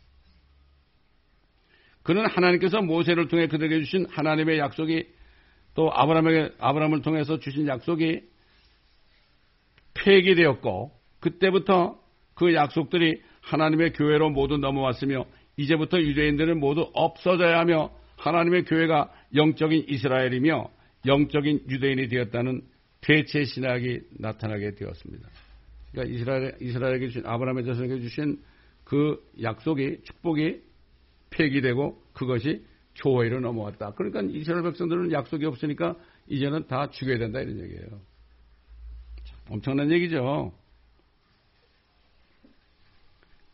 그는 2.03 2.28
하나님께서 2.28 2.82
모세를 2.82 3.28
통해 3.28 3.47
그들에게 3.47 3.80
주신 3.80 4.05
하나님의 4.09 4.59
약속이 4.59 5.07
또 5.74 5.89
아브라함에게, 5.91 6.55
아브라함을 6.59 7.01
통해서 7.01 7.39
주신 7.39 7.68
약속이 7.68 8.22
폐기되었고 9.95 10.91
그때부터 11.20 11.99
그 12.36 12.53
약속들이 12.53 13.22
하나님의 13.41 13.93
교회로 13.93 14.30
모두 14.30 14.57
넘어왔으며 14.57 15.26
이제부터 15.57 15.99
유대인들은 15.99 16.59
모두 16.59 16.89
없어져야 16.93 17.59
하며 17.59 17.91
하나님의 18.18 18.66
교회가 18.66 19.11
영적인 19.36 19.86
이스라엘이며 19.88 20.70
영적인 21.05 21.66
유대인이 21.70 22.07
되었다는 22.07 22.61
대체 23.03 23.43
신학이 23.43 24.01
나타나게 24.11 24.75
되었습니다. 24.75 25.29
그러니까 25.91 26.15
이스라엘, 26.15 26.57
이스라엘에게 26.61 27.07
주신, 27.07 27.25
아브라함의 27.25 27.65
자손에게 27.65 27.99
주신 27.99 28.41
그 28.85 29.21
약속이, 29.41 30.03
축복이 30.03 30.61
폐기되고 31.29 32.01
그것이 32.13 32.65
교회로 32.95 33.41
넘어왔다. 33.41 33.93
그러니까 33.95 34.21
이스라엘 34.21 34.63
백성들은 34.63 35.11
약속이 35.11 35.45
없으니까 35.45 35.97
이제는 36.27 36.67
다 36.67 36.89
죽여야 36.89 37.17
된다 37.17 37.41
이런 37.41 37.59
얘기예요. 37.59 38.01
엄청난 39.49 39.91
얘기죠. 39.91 40.53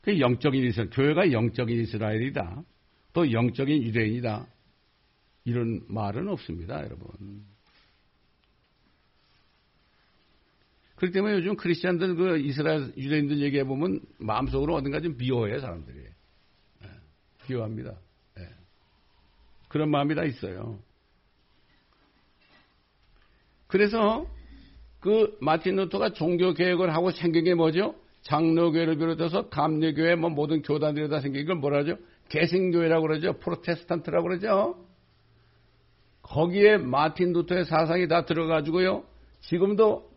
그 0.01 0.19
영적인 0.19 0.63
이스라엘, 0.63 0.89
교회가 0.91 1.31
영적인 1.31 1.81
이스라엘이다. 1.81 2.63
또 3.13 3.31
영적인 3.31 3.83
유대인이다. 3.83 4.47
이런 5.45 5.81
말은 5.87 6.27
없습니다, 6.27 6.83
여러분. 6.83 7.09
그렇기 10.99 11.13
때문에 11.13 11.35
요즘 11.35 11.55
크리스찬들 11.55 12.15
그 12.15 12.39
이스라엘 12.39 12.91
유대인들 12.97 13.39
얘기해 13.39 13.63
보면 13.63 14.01
마음속으로 14.17 14.75
어딘가 14.75 14.99
좀 14.99 15.15
미워해 15.15 15.61
사람들이. 15.61 15.97
예, 16.83 16.87
비호합니다. 17.45 17.95
예. 18.39 18.47
그런 19.69 19.89
마음이 19.89 20.13
다 20.13 20.25
있어요. 20.25 20.77
그래서 23.67 24.27
그 24.99 25.37
마틴 25.39 25.77
루터가 25.77 26.11
종교 26.11 26.53
개혁을 26.53 26.93
하고 26.93 27.11
생긴 27.11 27.45
게 27.45 27.55
뭐죠? 27.55 27.95
장로교회를 28.23 28.97
비롯해서 28.97 29.47
감리교회 29.47 30.15
뭐 30.15 30.29
모든 30.29 30.61
교단들이 30.61 31.07
다 31.07 31.21
생긴 31.21 31.45
걸 31.45 31.55
뭐라 31.55 31.79
하죠? 31.79 31.97
개신교회라고 32.27 33.07
그러죠. 33.07 33.39
프로테스탄트라고 33.39 34.27
그러죠. 34.27 34.85
거기에 36.23 36.75
마틴 36.75 37.31
루터의 37.31 37.63
사상이 37.63 38.09
다 38.09 38.25
들어가지고요. 38.25 39.05
지금도 39.43 40.08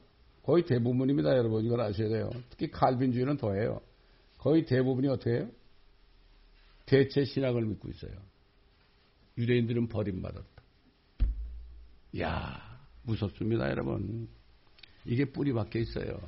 거의 0.42 0.64
대부분입니다, 0.64 1.36
여러분. 1.36 1.64
이걸 1.64 1.80
아셔야 1.80 2.08
돼요. 2.08 2.30
특히 2.50 2.70
칼빈주의는 2.70 3.36
더해요. 3.36 3.80
거의 4.38 4.64
대부분이 4.64 5.08
어떻게 5.08 5.30
해요? 5.30 5.48
대체 6.86 7.24
신학을 7.24 7.64
믿고 7.64 7.88
있어요. 7.90 8.12
유대인들은 9.38 9.88
버림받았다. 9.88 10.62
야 12.20 12.78
무섭습니다, 13.04 13.70
여러분. 13.70 14.28
이게 15.04 15.24
뿌리 15.24 15.52
박혀 15.52 15.78
있어요. 15.78 16.20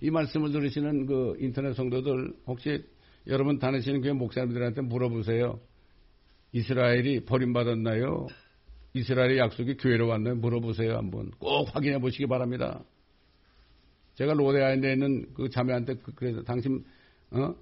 이 0.00 0.10
말씀을 0.10 0.52
들으시는 0.52 1.06
그 1.06 1.36
인터넷 1.40 1.74
성도들 1.74 2.34
혹시 2.46 2.84
여러분 3.26 3.58
다니시는 3.58 4.00
교회 4.00 4.12
목사님들한테 4.12 4.80
물어보세요. 4.82 5.60
이스라엘이 6.52 7.26
버림받았나요? 7.26 8.28
이스라엘의 8.92 9.38
약속이 9.38 9.76
교회로 9.76 10.08
왔나요? 10.08 10.34
물어보세요. 10.36 10.96
한번 10.96 11.30
꼭 11.38 11.74
확인해 11.74 11.98
보시기 11.98 12.26
바랍니다. 12.26 12.82
제가 14.14 14.34
로데아에 14.34 14.74
있는 14.74 15.32
그 15.34 15.48
자매한테 15.48 15.94
그, 15.96 16.12
그래서 16.14 16.42
당신 16.42 16.84
어? 17.30 17.54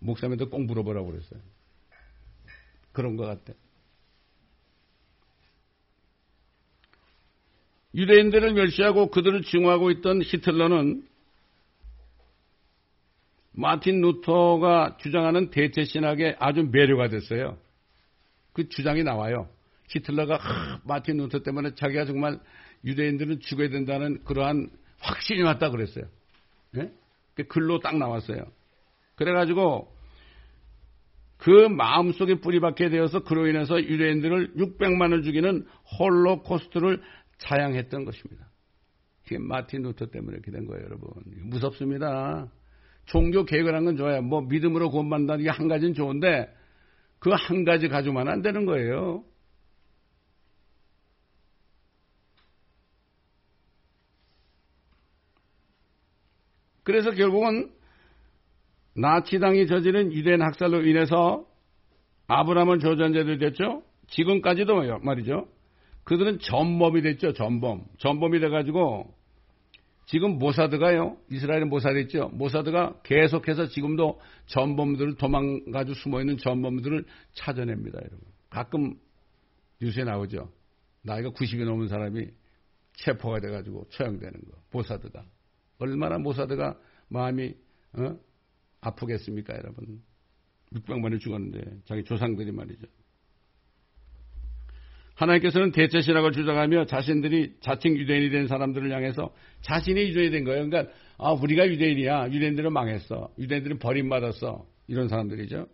목사님한테 0.00 0.46
꼭 0.46 0.62
물어보라고 0.64 1.10
그랬어요. 1.10 1.40
그런 2.92 3.16
것 3.16 3.24
같아. 3.24 3.54
유대인들을 7.94 8.54
멸시하고 8.54 9.10
그들을 9.10 9.42
증오하고 9.42 9.90
있던 9.92 10.22
히틀러는 10.22 11.06
마틴 13.52 14.00
루터가 14.00 14.98
주장하는 15.00 15.50
대체 15.50 15.84
신학에 15.84 16.36
아주 16.40 16.68
매료가 16.70 17.08
됐어요. 17.08 17.56
그 18.52 18.68
주장이 18.68 19.04
나와요. 19.04 19.48
히틀러가 19.88 20.36
하, 20.36 20.80
마틴 20.84 21.18
루터 21.18 21.42
때문에 21.42 21.74
자기가 21.74 22.04
정말 22.04 22.40
유대인들은 22.84 23.40
죽어야 23.40 23.68
된다는 23.68 24.22
그러한 24.24 24.70
확신이 24.98 25.42
왔다 25.42 25.70
그랬어요. 25.70 26.04
네? 26.72 26.92
글로 27.48 27.80
딱 27.80 27.96
나왔어요. 27.96 28.44
그래가지고 29.16 29.92
그 31.36 31.50
마음속에 31.68 32.36
뿌리박게 32.36 32.88
되어서 32.88 33.20
그로 33.20 33.46
인해서 33.46 33.80
유대인들을 33.82 34.54
600만을 34.54 35.24
죽이는 35.24 35.66
홀로코스트를 35.98 37.02
자행했던 37.38 38.04
것입니다. 38.04 38.48
이게 39.26 39.38
마틴 39.38 39.82
루터 39.82 40.06
때문에 40.06 40.34
이렇게 40.34 40.50
된 40.50 40.66
거예요, 40.66 40.84
여러분. 40.84 41.10
무섭습니다. 41.44 42.50
종교 43.06 43.44
개혁을 43.44 43.72
건 43.84 43.96
좋아요. 43.96 44.22
뭐 44.22 44.40
믿음으로 44.42 44.90
구원받는다는 44.90 45.44
게 45.44 45.50
한 45.50 45.68
가지는 45.68 45.94
좋은데 45.94 46.48
그 47.18 47.30
한 47.30 47.64
가지 47.64 47.88
가지고만 47.88 48.28
안 48.28 48.42
되는 48.42 48.64
거예요. 48.66 49.24
그래서 56.84 57.10
결국은 57.10 57.70
나치당이 58.94 59.66
저지른 59.66 60.12
유대인 60.12 60.40
학살로 60.40 60.86
인해서 60.86 61.46
아브라함은 62.28 62.78
조전제들이 62.78 63.38
됐죠. 63.38 63.82
지금까지도 64.08 65.00
말이죠. 65.00 65.48
그들은 66.04 66.38
전범이 66.38 67.02
됐죠. 67.02 67.32
전범. 67.32 67.84
전범이 67.98 68.38
돼가지고 68.40 69.12
지금 70.06 70.38
모사드가요. 70.38 71.16
이스라엘은 71.30 71.70
모사드 71.70 71.98
있죠. 72.00 72.28
모사드가 72.34 73.00
계속해서 73.04 73.68
지금도 73.68 74.20
전범들을 74.46 75.16
도망가지고 75.16 75.94
숨어있는 75.94 76.36
전범들을 76.38 77.04
찾아냅니다. 77.32 77.98
여러분. 77.98 78.20
가끔 78.50 78.94
뉴스에 79.80 80.04
나오죠. 80.04 80.52
나이가 81.02 81.30
90이 81.30 81.64
넘은 81.64 81.88
사람이 81.88 82.26
체포가 82.92 83.40
돼가지고 83.40 83.86
처형되는 83.90 84.32
거. 84.32 84.58
모사드가. 84.72 85.24
얼마나 85.78 86.18
모사드가 86.18 86.78
마음이 87.08 87.54
어? 87.98 88.16
아프겠습니까, 88.80 89.54
여러분? 89.56 90.02
600만이 90.72 91.20
죽었는데 91.20 91.60
자기 91.84 92.04
조상들이 92.04 92.52
말이죠. 92.52 92.86
하나님께서는 95.14 95.70
대체 95.70 96.00
신학을 96.00 96.32
주장하며 96.32 96.86
자신들이 96.86 97.54
자칭 97.60 97.96
유대인이 97.96 98.30
된 98.30 98.48
사람들을 98.48 98.90
향해서 98.90 99.32
자신이 99.60 100.00
유대인이 100.08 100.30
된 100.30 100.44
거예요. 100.44 100.68
그러니까 100.68 100.92
아 101.18 101.32
우리가 101.32 101.68
유대인이야. 101.68 102.32
유대인들은 102.32 102.72
망했어. 102.72 103.32
유대인들은 103.38 103.78
버림받았어. 103.78 104.66
이런 104.88 105.08
사람들이죠. 105.08 105.68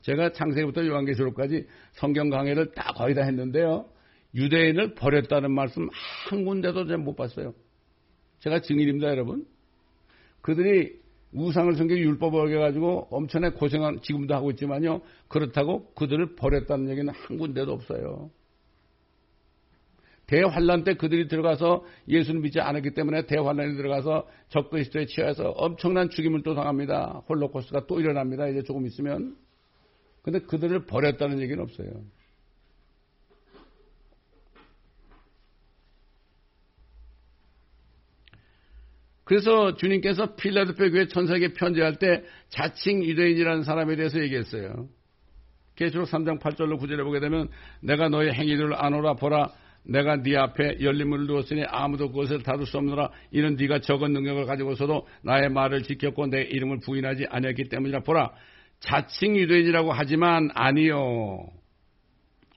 제가 0.00 0.32
창세기부터 0.32 0.86
요한계시록까지 0.86 1.66
성경 1.92 2.30
강해를 2.30 2.72
다 2.72 2.92
거의 2.94 3.14
다 3.14 3.22
했는데요. 3.22 3.90
유대인을 4.34 4.94
버렸다는 4.94 5.52
말씀 5.52 5.88
한 5.92 6.44
군데도 6.44 6.86
제가 6.86 6.98
못 6.98 7.16
봤어요. 7.16 7.54
제가 8.40 8.60
증인입니다, 8.60 9.08
여러분. 9.08 9.46
그들이 10.40 10.98
우상을 11.32 11.74
섬기고 11.74 12.00
율법을 12.00 12.40
어겨가지고 12.40 13.08
엄청나게 13.10 13.56
고생한 13.56 14.00
지금도 14.02 14.34
하고 14.34 14.50
있지만요. 14.50 15.02
그렇다고 15.28 15.92
그들을 15.94 16.36
버렸다는 16.36 16.88
얘기는 16.90 17.12
한 17.12 17.38
군데도 17.38 17.72
없어요. 17.72 18.30
대환란 20.26 20.84
때 20.84 20.94
그들이 20.94 21.26
들어가서 21.26 21.84
예수를 22.06 22.40
믿지 22.40 22.60
않았기 22.60 22.92
때문에 22.92 23.26
대환란에 23.26 23.74
들어가서 23.76 24.28
적그리스도에 24.50 25.06
취해서 25.06 25.50
엄청난 25.50 26.10
죽임을 26.10 26.42
또 26.42 26.54
당합니다. 26.54 27.22
홀로코스가 27.28 27.86
또 27.86 27.98
일어납니다. 27.98 28.46
이제 28.48 28.62
조금 28.62 28.86
있으면. 28.86 29.36
근데 30.22 30.40
그들을 30.40 30.84
버렸다는 30.84 31.40
얘기는 31.40 31.62
없어요. 31.62 31.88
그래서 39.28 39.74
주님께서 39.74 40.36
필라델피아 40.36 40.88
교회 40.88 41.06
천사에게 41.06 41.52
편지할 41.52 41.96
때 41.96 42.22
자칭 42.48 43.04
유대인이라는 43.04 43.62
사람에 43.62 43.94
대해서 43.94 44.22
얘기했어요. 44.22 44.88
계시록 45.76 46.08
3장 46.08 46.40
8절로 46.40 46.80
9절에 46.80 47.04
보게 47.04 47.20
되면 47.20 47.50
내가 47.82 48.08
너의 48.08 48.32
행위들을 48.32 48.74
아노라 48.74 49.16
보라. 49.16 49.50
내가 49.84 50.22
네 50.22 50.34
앞에 50.34 50.78
열린 50.80 51.10
문을 51.10 51.26
두었으니 51.26 51.62
아무도 51.68 52.10
그것을 52.10 52.42
닫을 52.42 52.64
수 52.64 52.78
없느라. 52.78 53.10
이는 53.30 53.56
네가 53.56 53.80
적은 53.80 54.14
능력을 54.14 54.46
가지고서도 54.46 55.06
나의 55.22 55.50
말을 55.50 55.82
지켰고 55.82 56.28
내 56.28 56.40
이름을 56.44 56.78
부인하지 56.80 57.26
아니했기 57.28 57.68
때문이라. 57.68 58.00
보라. 58.04 58.32
자칭 58.80 59.36
유대인이라고 59.36 59.92
하지만 59.92 60.48
아니요. 60.54 61.50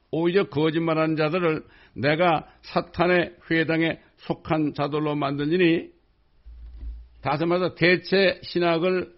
오히려 0.10 0.48
거짓말하는 0.48 1.18
자들을 1.18 1.64
내가 1.96 2.48
사탄의 2.62 3.36
회당에 3.52 4.00
속한 4.20 4.74
자들로 4.74 5.16
만들리니 5.16 6.00
다시 7.22 7.46
말해서 7.46 7.76
대체 7.76 8.40
신학을 8.44 9.14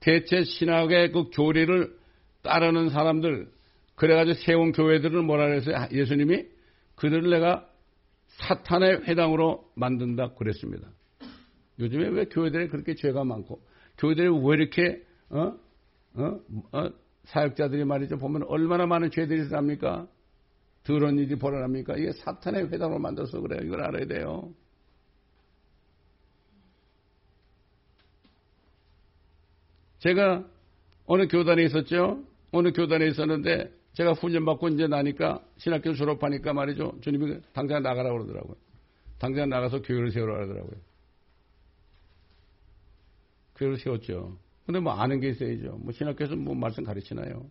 대체 0.00 0.44
신학의 0.44 1.12
그 1.12 1.30
교리를 1.32 1.96
따르는 2.42 2.90
사람들 2.90 3.48
그래가지고 3.96 4.34
세운 4.44 4.72
교회들을 4.72 5.22
뭐라 5.22 5.46
그랬어요? 5.46 5.88
예수님이 5.90 6.44
그들을 6.96 7.30
내가 7.30 7.68
사탄의 8.26 9.04
회당으로 9.04 9.70
만든다 9.74 10.34
그랬습니다. 10.34 10.88
요즘에 11.78 12.08
왜 12.08 12.24
교회들이 12.26 12.68
그렇게 12.68 12.94
죄가 12.94 13.24
많고 13.24 13.60
교회들이 13.98 14.28
왜 14.28 14.56
이렇게 14.56 15.02
어? 15.30 15.54
어? 16.14 16.40
어? 16.72 16.90
사역자들이 17.24 17.84
말이죠 17.84 18.18
보면 18.18 18.44
얼마나 18.44 18.86
많은 18.86 19.10
죄들이 19.10 19.48
납니까? 19.48 20.06
더러운 20.84 21.18
일이 21.18 21.36
벌어납니까? 21.36 21.96
이게 21.96 22.12
사탄의 22.12 22.68
회당으로 22.68 23.00
만들어서 23.00 23.40
그래요. 23.40 23.60
이걸 23.64 23.82
알아야 23.82 24.06
돼요. 24.06 24.52
제가 29.98 30.44
어느 31.06 31.26
교단에 31.28 31.64
있었죠. 31.64 32.24
어느 32.52 32.72
교단에 32.72 33.06
있었는데 33.08 33.72
제가 33.94 34.12
훈련받고 34.12 34.68
이제 34.68 34.86
나니까 34.86 35.42
신학교 35.56 35.94
졸업하니까 35.94 36.52
말이죠. 36.52 36.98
주님이 37.00 37.40
당장 37.52 37.82
나가라고 37.82 38.18
그러더라고요. 38.18 38.56
당장 39.18 39.48
나가서 39.48 39.82
교회를 39.82 40.10
세우라 40.10 40.34
그러더라고요. 40.34 40.76
교회를 43.56 43.78
세웠죠. 43.78 44.38
근데 44.66 44.80
뭐 44.80 44.92
아는 44.92 45.20
게 45.20 45.30
있어야죠. 45.30 45.78
뭐 45.78 45.92
신학교에서 45.92 46.36
뭐 46.36 46.54
말씀 46.54 46.84
가르치나요? 46.84 47.48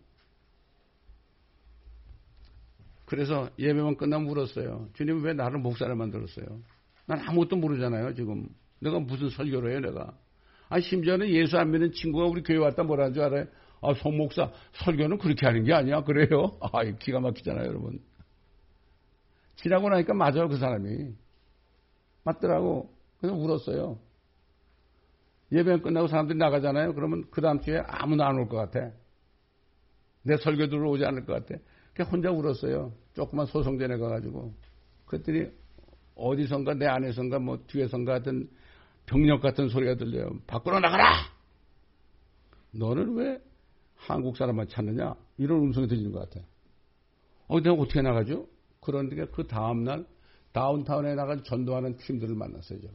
그래서 3.06 3.48
예배만 3.58 3.96
끝나면 3.96 4.26
물었어요. 4.26 4.90
주님 4.94 5.22
왜 5.24 5.32
나를 5.32 5.58
목사를 5.58 5.92
만들었어요? 5.94 6.46
난 7.06 7.20
아무것도 7.20 7.56
모르잖아요, 7.56 8.14
지금. 8.14 8.48
내가 8.80 8.98
무슨 8.98 9.30
설교를 9.30 9.70
해요, 9.70 9.80
내가. 9.80 10.16
아, 10.68 10.80
심지어는 10.80 11.28
예수 11.28 11.58
안 11.58 11.70
믿는 11.70 11.92
친구가 11.92 12.26
우리 12.26 12.42
교회 12.42 12.58
왔다 12.58 12.82
뭐라는 12.82 13.14
줄 13.14 13.22
알아요? 13.22 13.46
아, 13.80 13.94
송 13.94 14.16
목사, 14.16 14.50
설교는 14.84 15.18
그렇게 15.18 15.46
하는 15.46 15.64
게 15.64 15.72
아니야. 15.72 16.02
그래요? 16.02 16.58
아, 16.60 16.82
기가 16.82 17.20
막히잖아요, 17.20 17.66
여러분. 17.66 18.00
지나고 19.56 19.88
나니까 19.88 20.14
맞아요, 20.14 20.48
그 20.48 20.56
사람이. 20.56 21.14
맞더라고. 22.24 22.90
그래서 23.20 23.36
울었어요. 23.36 23.98
예배 25.52 25.80
끝나고 25.80 26.08
사람들이 26.08 26.38
나가잖아요. 26.38 26.94
그러면 26.94 27.24
그 27.30 27.40
다음 27.40 27.60
주에 27.60 27.80
아무도 27.86 28.24
안올 28.24 28.48
것 28.48 28.56
같아. 28.56 28.90
내 30.22 30.36
설교 30.36 30.68
들어 30.68 30.90
오지 30.90 31.04
않을 31.04 31.24
것 31.24 31.34
같아. 31.34 31.60
그냥 31.94 32.10
혼자 32.10 32.30
울었어요. 32.30 32.92
조그만 33.14 33.46
소송전에 33.46 33.96
가가지고. 33.96 34.52
그랬더니 35.06 35.46
어디선가 36.16 36.74
내 36.74 36.86
안에선가 36.86 37.38
뭐 37.38 37.60
뒤에선가 37.66 38.12
하여튼 38.14 38.48
병력 39.06 39.40
같은 39.40 39.68
소리가 39.68 39.94
들려요. 39.94 40.30
밖으로 40.46 40.80
나가라! 40.80 41.30
너는 42.72 43.14
왜 43.14 43.40
한국 43.94 44.36
사람만 44.36 44.68
찾느냐? 44.68 45.14
이런 45.38 45.60
음성이 45.60 45.86
들리는 45.88 46.12
것 46.12 46.28
같아. 46.28 46.44
어, 47.48 47.60
내가 47.60 47.74
어떻게 47.74 48.02
나가죠? 48.02 48.46
그런데 48.80 49.24
그 49.26 49.46
다음날 49.46 50.06
다운타운에 50.52 51.14
나가 51.14 51.42
전도하는 51.42 51.96
팀들을 51.96 52.34
만났어요, 52.34 52.80
제가. 52.80 52.94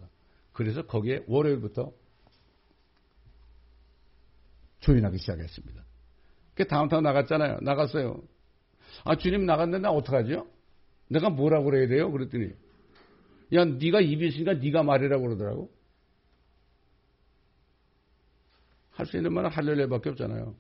그래서 0.54 0.86
거기에 0.86 1.24
월요일부터 1.28 1.92
조인하기 4.80 5.18
시작했습니다. 5.18 5.84
그 6.56 6.68
다운타운 6.68 7.04
나갔잖아요. 7.04 7.60
나갔어요. 7.62 8.22
아, 9.06 9.16
주님 9.16 9.46
나갔는데 9.46 9.80
나 9.80 9.92
어떡하죠? 9.92 10.48
내가 11.08 11.30
뭐라고 11.30 11.66
그래야 11.66 11.88
돼요? 11.88 12.12
그랬더니 12.12 12.50
야, 13.54 13.66
네가 13.66 14.02
입이 14.02 14.28
있으니까 14.28 14.54
네가 14.56 14.84
말이라고 14.84 15.24
그러더라고. 15.24 15.72
할 19.02 19.08
수 19.08 19.18
있는 19.18 19.34
말은 19.34 19.50
할렐루야밖에 19.50 20.12
없잖아요. 20.12 20.56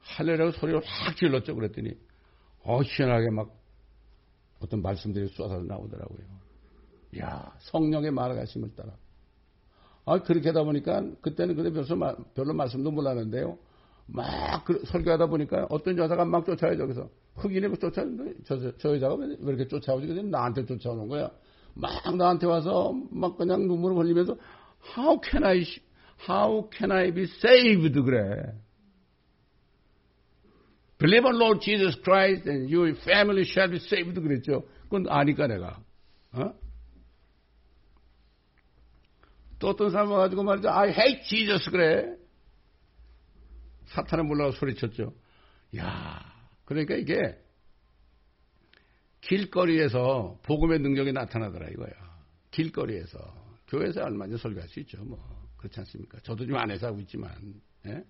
할렐루야 0.00 0.52
소리를 0.52 0.80
확 0.84 1.16
질렀죠. 1.16 1.54
그랬더니 1.54 1.92
어 2.64 2.80
희한하게 2.82 3.30
막 3.30 3.54
어떤 4.60 4.80
말씀들이 4.80 5.28
쏟아져 5.28 5.62
나오더라고요. 5.62 6.18
야 7.20 7.52
성령의 7.58 8.10
말하심을 8.10 8.74
따라. 8.74 8.94
아 10.06 10.18
그렇게 10.22 10.48
하다 10.48 10.64
보니까 10.64 11.02
그때는 11.20 11.56
근데 11.56 11.70
별로, 11.70 12.16
별로 12.34 12.54
말씀도 12.54 12.90
몰랐는데요. 12.90 13.58
막 14.06 14.64
그, 14.64 14.82
설교하다 14.86 15.26
보니까 15.26 15.66
어떤 15.68 15.98
여자가 15.98 16.24
막 16.24 16.46
쫓아요 16.46 16.74
저기서 16.78 17.10
흑인이 17.36 17.78
쫓아오는데 17.78 18.34
저, 18.46 18.76
저 18.78 18.94
여자가 18.94 19.16
왜 19.16 19.36
이렇게 19.40 19.68
쫓아오지? 19.68 20.06
그래서 20.06 20.26
나한테 20.26 20.64
쫓아오는 20.64 21.06
거야. 21.08 21.30
막 21.74 22.16
나한테 22.16 22.46
와서 22.46 22.94
막 23.10 23.36
그냥 23.36 23.68
눈물을 23.68 23.98
흘리면서 23.98 24.38
How 24.96 25.20
can 25.22 25.44
I 25.44 25.64
How 26.26 26.68
can 26.76 26.90
I 26.90 27.10
be 27.12 27.24
saved? 27.24 27.94
그래. 27.94 28.54
Believe 30.98 31.24
on 31.24 31.38
Lord 31.38 31.60
Jesus 31.60 31.96
Christ 32.02 32.48
and 32.48 32.68
your 32.68 32.92
family 33.04 33.44
shall 33.44 33.70
be 33.70 33.78
saved 33.78 34.20
그랬죠. 34.20 34.66
그건 34.84 35.06
아니까 35.08 35.46
내가. 35.46 35.80
어? 36.32 36.52
또 39.58 39.68
어떤 39.68 39.90
사람 39.90 40.10
와가지고 40.10 40.42
말이죠. 40.42 40.68
I 40.70 40.90
hate 40.90 41.22
Jesus 41.24 41.70
그래. 41.70 42.16
사탄을 43.86 44.24
몰라고 44.24 44.52
소리쳤죠. 44.52 45.14
야, 45.76 46.20
그러니까 46.64 46.94
이게 46.94 47.38
길거리에서 49.20 50.38
복음의 50.44 50.80
능력이 50.80 51.12
나타나더라 51.12 51.68
이거야. 51.68 51.92
길거리에서 52.50 53.18
교회에서 53.68 54.02
얼마나 54.02 54.36
설교할 54.36 54.68
수 54.68 54.80
있죠. 54.80 55.02
뭐 55.04 55.18
그렇지 55.58 55.80
않습니까? 55.80 56.18
저도 56.22 56.46
좀 56.46 56.56
안에서 56.56 56.88
하고 56.88 57.00
있지만. 57.00 57.30
예? 57.86 58.02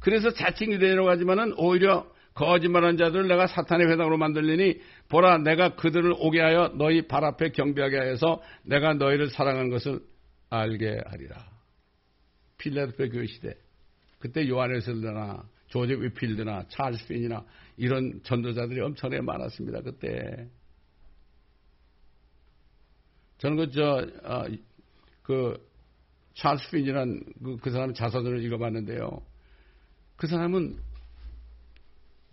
그래서 0.00 0.32
자칭 0.32 0.72
유대인이라고 0.72 1.10
하지만은 1.10 1.54
오히려 1.58 2.10
거짓말한 2.34 2.96
자들을 2.96 3.28
내가 3.28 3.46
사탄의 3.46 3.88
회당으로 3.88 4.16
만들리니 4.16 4.80
보라 5.08 5.38
내가 5.38 5.74
그들을 5.74 6.14
오게 6.16 6.40
하여 6.40 6.72
너희 6.76 7.06
발 7.06 7.24
앞에 7.24 7.50
경배하게 7.50 7.98
하여서 7.98 8.40
내가 8.62 8.94
너희를 8.94 9.30
사랑하는 9.30 9.68
것을 9.68 10.00
알게 10.48 11.00
하리라. 11.06 11.50
필라델피아 12.58 13.08
교회 13.08 13.26
시대 13.26 13.54
그때 14.18 14.48
요한에슬드나 14.48 15.44
조셉 15.68 16.00
위필드나 16.02 16.66
찰스 16.68 17.08
핀이나 17.08 17.44
이런 17.76 18.20
전도자들이 18.22 18.80
엄청나게 18.80 19.22
많았습니다. 19.22 19.82
그때 19.82 20.48
저는 23.40 23.56
그, 23.56 23.70
저, 23.70 24.06
아, 24.22 24.46
그, 25.22 25.58
찰스 26.34 26.70
핀이란 26.70 27.22
그, 27.42 27.56
그 27.56 27.70
사람 27.70 27.92
자서전을 27.94 28.42
읽어봤는데요. 28.44 29.22
그 30.16 30.26
사람은 30.26 30.76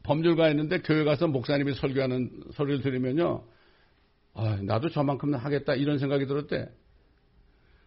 범죄가있는데 0.04 0.82
교회 0.82 1.04
가서 1.04 1.28
목사님이 1.28 1.74
설교하는 1.74 2.44
소리를 2.54 2.82
들으면요. 2.82 3.44
아, 4.34 4.58
나도 4.62 4.90
저만큼은 4.90 5.40
하겠다 5.40 5.76
이런 5.76 5.98
생각이 5.98 6.26
들었대. 6.26 6.70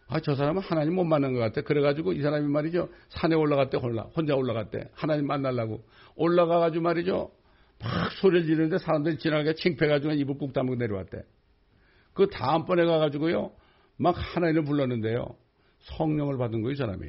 아, 0.07 0.19
저 0.19 0.35
사람은 0.35 0.61
하나님 0.61 0.95
못 0.95 1.03
만난 1.03 1.33
것 1.33 1.39
같아. 1.39 1.61
그래가지고 1.61 2.13
이 2.13 2.21
사람이 2.21 2.47
말이죠. 2.47 2.89
산에 3.09 3.35
올라갔대, 3.35 3.77
홀라. 3.77 4.03
혼자 4.15 4.35
올라갔대. 4.35 4.89
하나님 4.93 5.27
만나려고. 5.27 5.83
올라가가지고 6.15 6.83
말이죠. 6.83 7.31
막 7.79 8.11
소리를 8.13 8.45
지르는데 8.45 8.79
사람들이 8.79 9.17
지나가게 9.17 9.53
칭패가지고 9.53 10.13
입을 10.13 10.37
꾹 10.37 10.53
다물고 10.53 10.79
내려왔대. 10.79 11.23
그 12.13 12.27
다음번에 12.29 12.85
가가지고요. 12.85 13.51
막 13.97 14.15
하나님을 14.17 14.63
불렀는데요. 14.65 15.25
성령을 15.79 16.37
받은 16.37 16.61
거예요, 16.61 16.75
사람이. 16.75 17.05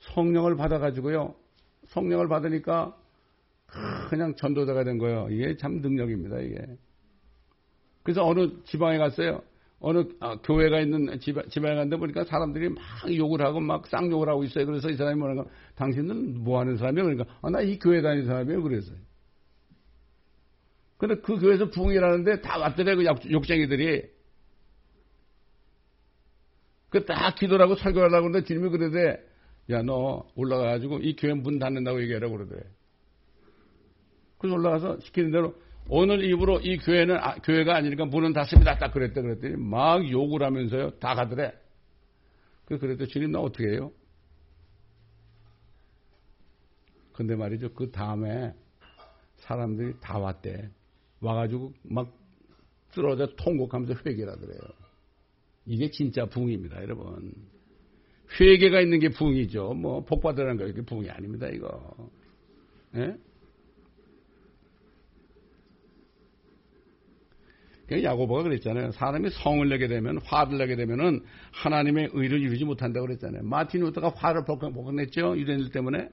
성령을 0.00 0.56
받아가지고요. 0.56 1.34
성령을 1.88 2.28
받으니까 2.28 2.96
그냥 4.08 4.34
전도자가 4.36 4.84
된 4.84 4.98
거예요. 4.98 5.28
이게 5.30 5.56
참 5.56 5.80
능력입니다, 5.80 6.38
이게. 6.40 6.56
그래서 8.02 8.24
어느 8.26 8.48
지방에 8.64 8.98
갔어요. 8.98 9.42
어느 9.80 10.04
아, 10.20 10.36
교회가 10.42 10.80
있는 10.80 11.20
지방, 11.20 11.48
지방에 11.50 11.74
갔는데 11.76 11.96
보니까 11.98 12.24
사람들이 12.24 12.70
막 12.70 12.82
욕을 13.14 13.42
하고 13.42 13.60
막 13.60 13.86
쌍욕을 13.86 14.28
하고 14.28 14.42
있어요. 14.44 14.66
그래서 14.66 14.88
이 14.90 14.96
사람이 14.96 15.18
뭐라는 15.18 15.44
거, 15.44 15.50
당신은 15.76 16.42
뭐 16.42 16.58
하는 16.58 16.76
사람이야? 16.76 17.04
그러니까, 17.04 17.26
아, 17.42 17.50
나 17.50 17.60
이 17.62 17.78
교회 17.78 18.00
다니는 18.02 18.26
사람이에요. 18.26 18.62
그래서. 18.62 18.92
근데 20.98 21.14
그 21.20 21.38
교회에서 21.38 21.70
부흥이라는데 21.70 22.40
다 22.42 22.58
왔더래, 22.58 22.96
그 22.96 23.04
욕쟁이들이. 23.30 24.02
그딱 26.90 27.36
기도라고 27.36 27.76
설교하려고 27.76 28.28
그러는데 28.28 28.44
주님이 28.44 28.70
그러대, 28.70 29.22
야, 29.70 29.82
너 29.82 30.26
올라가가지고 30.34 30.98
이 30.98 31.14
교회 31.14 31.34
문 31.34 31.58
닫는다고 31.58 32.02
얘기하라고 32.02 32.36
그러대. 32.36 32.56
그래서 34.38 34.56
올라가서 34.56 35.00
시키는 35.00 35.30
대로 35.30 35.54
오늘 35.88 36.24
이후로 36.24 36.60
이 36.60 36.78
교회는 36.78 37.16
아, 37.16 37.34
교회가 37.36 37.76
아니니까 37.76 38.06
문은 38.06 38.32
닫습니다. 38.32 38.76
딱 38.76 38.92
그랬대 38.92 39.22
그랬더니 39.22 39.56
막 39.56 40.08
욕을 40.10 40.42
하면서요. 40.42 40.90
다 40.98 41.14
가더래. 41.14 41.52
그 42.64 42.78
그랬더니 42.78 43.08
주님 43.08 43.32
나 43.32 43.40
어떻게 43.40 43.70
해요? 43.70 43.92
근데 47.12 47.34
말이죠. 47.34 47.72
그 47.72 47.90
다음에 47.90 48.54
사람들이 49.36 49.94
다 50.00 50.18
왔대. 50.18 50.70
와가지고 51.20 51.72
막 51.84 52.12
쓰러져 52.90 53.26
통곡하면서 53.36 53.94
회개를 54.04 54.32
하더래요. 54.32 54.60
이게 55.66 55.90
진짜 55.90 56.24
부흥입니다, 56.26 56.82
여러분. 56.82 57.34
회개가 58.40 58.80
있는 58.80 59.00
게 59.00 59.08
부흥이죠. 59.10 59.74
뭐 59.74 60.04
복받으라는 60.04 60.56
거 60.56 60.66
이게 60.66 60.82
부흥이 60.82 61.10
아닙니다, 61.10 61.48
이거. 61.48 62.10
예? 62.96 63.16
야고보가 67.90 68.42
그랬잖아요. 68.42 68.92
사람이 68.92 69.30
성을 69.30 69.66
내게 69.66 69.88
되면 69.88 70.18
화를 70.22 70.58
내게 70.58 70.76
되면은 70.76 71.22
하나님의 71.52 72.10
의를 72.12 72.40
이루지 72.40 72.66
못한다고 72.66 73.06
그랬잖아요. 73.06 73.42
마틴 73.44 73.80
루터가 73.80 74.10
화를 74.10 74.44
복냈죠 74.44 75.38
유대인들 75.38 75.70
때문에. 75.70 76.10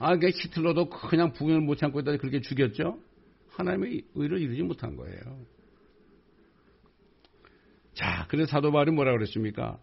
아, 0.00 0.16
그 0.16 0.28
히틀러도 0.28 0.90
그냥 0.90 1.32
부흥을 1.32 1.60
못 1.60 1.76
참고 1.76 2.00
있다 2.00 2.16
그렇게 2.16 2.40
죽였죠. 2.40 2.98
하나님의 3.58 4.02
의를 4.14 4.40
이루지 4.40 4.62
못한 4.62 4.96
거예요. 4.96 5.18
자, 7.92 8.26
그래서 8.28 8.50
사도 8.50 8.70
바울이 8.70 8.92
뭐라 8.92 9.12
그랬습니까? 9.12 9.78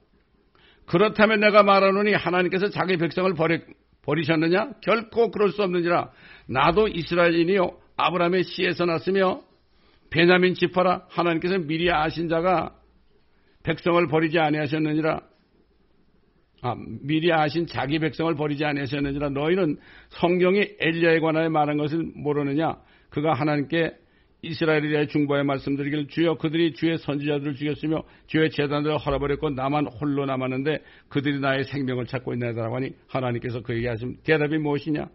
그렇다면 0.85 1.41
내가 1.41 1.63
말하노니 1.63 2.13
하나님께서 2.13 2.69
자기 2.69 2.95
백성을 2.97 3.33
버리, 3.33 3.59
버리셨느냐? 4.03 4.75
결코 4.81 5.29
그럴 5.29 5.51
수 5.51 5.61
없느니라. 5.63 6.11
나도 6.47 6.87
이스라엘인이요 6.87 7.77
아브라함의 7.97 8.43
씨에서 8.43 8.85
났으며 8.85 9.41
베냐민 10.09 10.53
지파라 10.53 11.07
하나님께서 11.09 11.57
미리 11.57 11.91
아신 11.91 12.29
자가 12.29 12.75
백성을 13.63 14.07
버리지 14.07 14.39
아니하셨느니라. 14.39 15.19
아, 16.61 16.75
미리 17.01 17.33
아신 17.33 17.67
자기 17.67 17.99
백성을 17.99 18.33
버리지 18.35 18.63
아니하셨느니라. 18.63 19.29
너희는 19.29 19.77
성경이 20.09 20.75
엘리야에 20.79 21.19
관하여 21.19 21.49
말한 21.49 21.77
것을 21.77 22.11
모르느냐? 22.15 22.77
그가 23.15 23.33
하나님께 23.33 23.97
이스라엘에 24.41 24.89
대해 24.89 25.07
중보에 25.07 25.41
말씀드리기를 25.43 26.07
주여 26.07 26.35
그들이 26.35 26.73
주의 26.73 26.97
선지자들을 26.97 27.55
죽였으며 27.55 28.03
주의 28.27 28.49
재단들을 28.49 28.97
헐어버렸고 28.97 29.51
나만 29.51 29.87
홀로 29.87 30.25
남았는데 30.25 30.83
그들이 31.07 31.39
나의 31.39 31.63
생명을 31.63 32.07
찾고 32.07 32.33
있나이다라고 32.33 32.75
하니 32.75 32.91
하나님께서 33.07 33.61
그에게 33.61 33.87
하신 33.87 34.17
대답이 34.25 34.57
무엇이냐? 34.57 35.09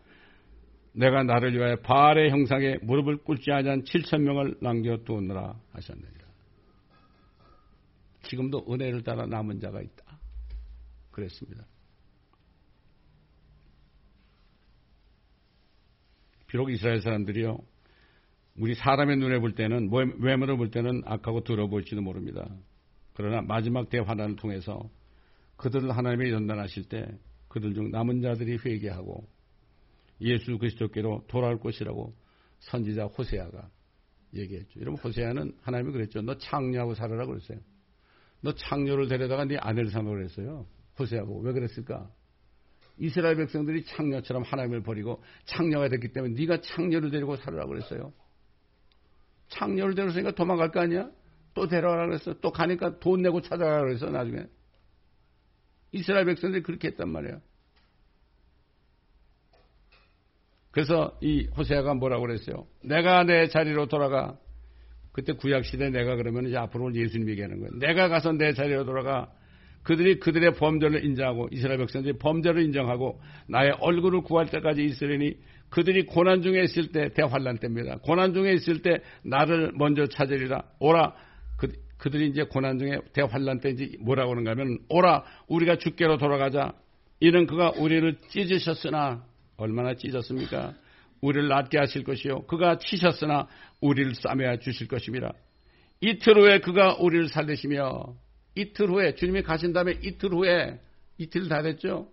내가 0.94 1.22
나를 1.22 1.54
위하여 1.54 1.76
바알의 1.76 2.30
형상에 2.30 2.78
무릎을 2.80 3.18
꿇지 3.18 3.52
않은 3.52 3.84
7천 3.84 4.22
명을 4.22 4.56
남겨두느라 4.62 5.60
하셨느니라. 5.72 6.20
지금도 8.22 8.64
은혜를 8.66 9.02
따라 9.02 9.26
남은 9.26 9.60
자가 9.60 9.82
있다. 9.82 10.18
그랬습니다. 11.10 11.66
비록 16.46 16.70
이스라엘 16.70 17.00
사람들이요, 17.02 17.58
우리 18.60 18.74
사람의 18.74 19.16
눈에 19.16 19.38
볼 19.38 19.54
때는, 19.54 19.90
외모를 20.18 20.58
볼 20.58 20.70
때는 20.70 21.00
악하고 21.06 21.44
더러 21.44 21.68
보일지도 21.68 22.02
모릅니다. 22.02 22.46
그러나 23.14 23.40
마지막 23.40 23.88
대환란을 23.88 24.36
통해서 24.36 24.90
그들을 25.56 25.90
하나님의 25.90 26.30
연단하실 26.30 26.84
때 26.90 27.06
그들 27.48 27.72
중 27.74 27.90
남은 27.90 28.20
자들이 28.20 28.58
회개하고 28.64 29.26
예수 30.20 30.58
그리스도께로 30.58 31.24
돌아올 31.28 31.58
것이라고 31.58 32.14
선지자 32.58 33.06
호세아가 33.06 33.70
얘기했죠. 34.34 34.78
여러분 34.80 35.00
호세아는 35.00 35.54
하나님이 35.62 35.92
그랬죠. 35.92 36.20
너 36.20 36.36
창녀하고 36.36 36.94
살아라 36.94 37.24
그랬어요. 37.24 37.58
너 38.42 38.52
창녀를 38.54 39.08
데려다가 39.08 39.46
네 39.46 39.56
아내를 39.56 39.90
삼아 39.90 40.10
그랬어요. 40.10 40.66
호세아고 40.98 41.40
왜 41.40 41.52
그랬을까? 41.52 42.10
이스라엘 42.98 43.36
백성들이 43.36 43.84
창녀처럼 43.84 44.42
하나님을 44.42 44.82
버리고 44.82 45.22
창녀가 45.46 45.88
됐기 45.88 46.12
때문에 46.12 46.34
네가 46.38 46.60
창녀를 46.60 47.10
데리고 47.10 47.36
살아라 47.36 47.64
그랬어요. 47.66 48.12
창녀를 49.50 49.94
데려서니까 49.94 50.32
도망갈 50.32 50.70
거 50.70 50.80
아니야? 50.80 51.10
또 51.54 51.66
데려가라 51.66 52.06
그랬어. 52.06 52.34
또 52.40 52.50
가니까 52.50 52.98
돈 52.98 53.22
내고 53.22 53.40
찾아가라 53.40 53.82
그랬어 53.82 54.06
나중에. 54.06 54.44
이스라엘 55.92 56.24
백성들이 56.24 56.62
그렇게 56.62 56.88
했단 56.88 57.08
말이야. 57.08 57.40
그래서 60.70 61.18
이 61.20 61.48
호세아가 61.56 61.94
뭐라고 61.94 62.22
그랬어요? 62.22 62.66
내가 62.82 63.24
내 63.24 63.48
자리로 63.48 63.86
돌아가. 63.86 64.38
그때 65.12 65.32
구약시대 65.32 65.90
내가 65.90 66.14
그러면 66.14 66.46
이제 66.46 66.56
앞으로 66.56 66.94
예수님이 66.94 67.32
얘기하는 67.32 67.58
거예요. 67.58 67.78
내가 67.78 68.08
가서 68.08 68.32
내 68.32 68.52
자리로 68.52 68.84
돌아가. 68.84 69.32
그들이 69.82 70.20
그들의 70.20 70.54
범죄를 70.54 71.04
인정하고 71.04 71.48
이스라엘 71.50 71.78
백성들이 71.78 72.18
범죄를 72.18 72.62
인정하고 72.62 73.20
나의 73.48 73.72
얼굴을 73.80 74.22
구할 74.22 74.46
때까지 74.46 74.84
있으려니 74.84 75.36
그들이 75.70 76.04
고난 76.04 76.42
중에 76.42 76.62
있을 76.64 76.92
때 76.92 77.12
대환란 77.14 77.58
때입니다. 77.58 77.98
고난 77.98 78.34
중에 78.34 78.52
있을 78.54 78.82
때 78.82 79.00
나를 79.22 79.72
먼저 79.74 80.06
찾으리라. 80.06 80.64
오라. 80.80 81.14
그, 81.56 81.72
그들이 81.98 82.28
이제 82.28 82.42
고난 82.42 82.78
중에 82.78 82.98
대환란 83.12 83.60
때 83.60 83.70
이제 83.70 83.92
뭐라고 84.00 84.32
하는가 84.32 84.50
하면 84.52 84.78
오라 84.88 85.24
우리가 85.48 85.76
주께로 85.76 86.18
돌아가자. 86.18 86.72
이는 87.20 87.46
그가 87.46 87.72
우리를 87.76 88.16
찢으셨으나 88.30 89.24
얼마나 89.56 89.94
찢었습니까? 89.94 90.74
우리를 91.20 91.48
낫게 91.48 91.78
하실 91.78 92.02
것이요. 92.02 92.46
그가 92.46 92.78
치셨으나 92.78 93.46
우리를 93.80 94.14
싸매어 94.14 94.56
주실 94.56 94.88
것입니다. 94.88 95.34
이틀 96.00 96.38
후에 96.38 96.60
그가 96.60 96.96
우리를 96.98 97.28
살리시며 97.28 98.14
이틀 98.54 98.88
후에 98.88 99.14
주님이 99.14 99.42
가신 99.42 99.72
다음에 99.72 99.98
이틀 100.02 100.30
후에 100.32 100.80
이틀 101.18 101.48
다 101.48 101.62
됐죠. 101.62 102.08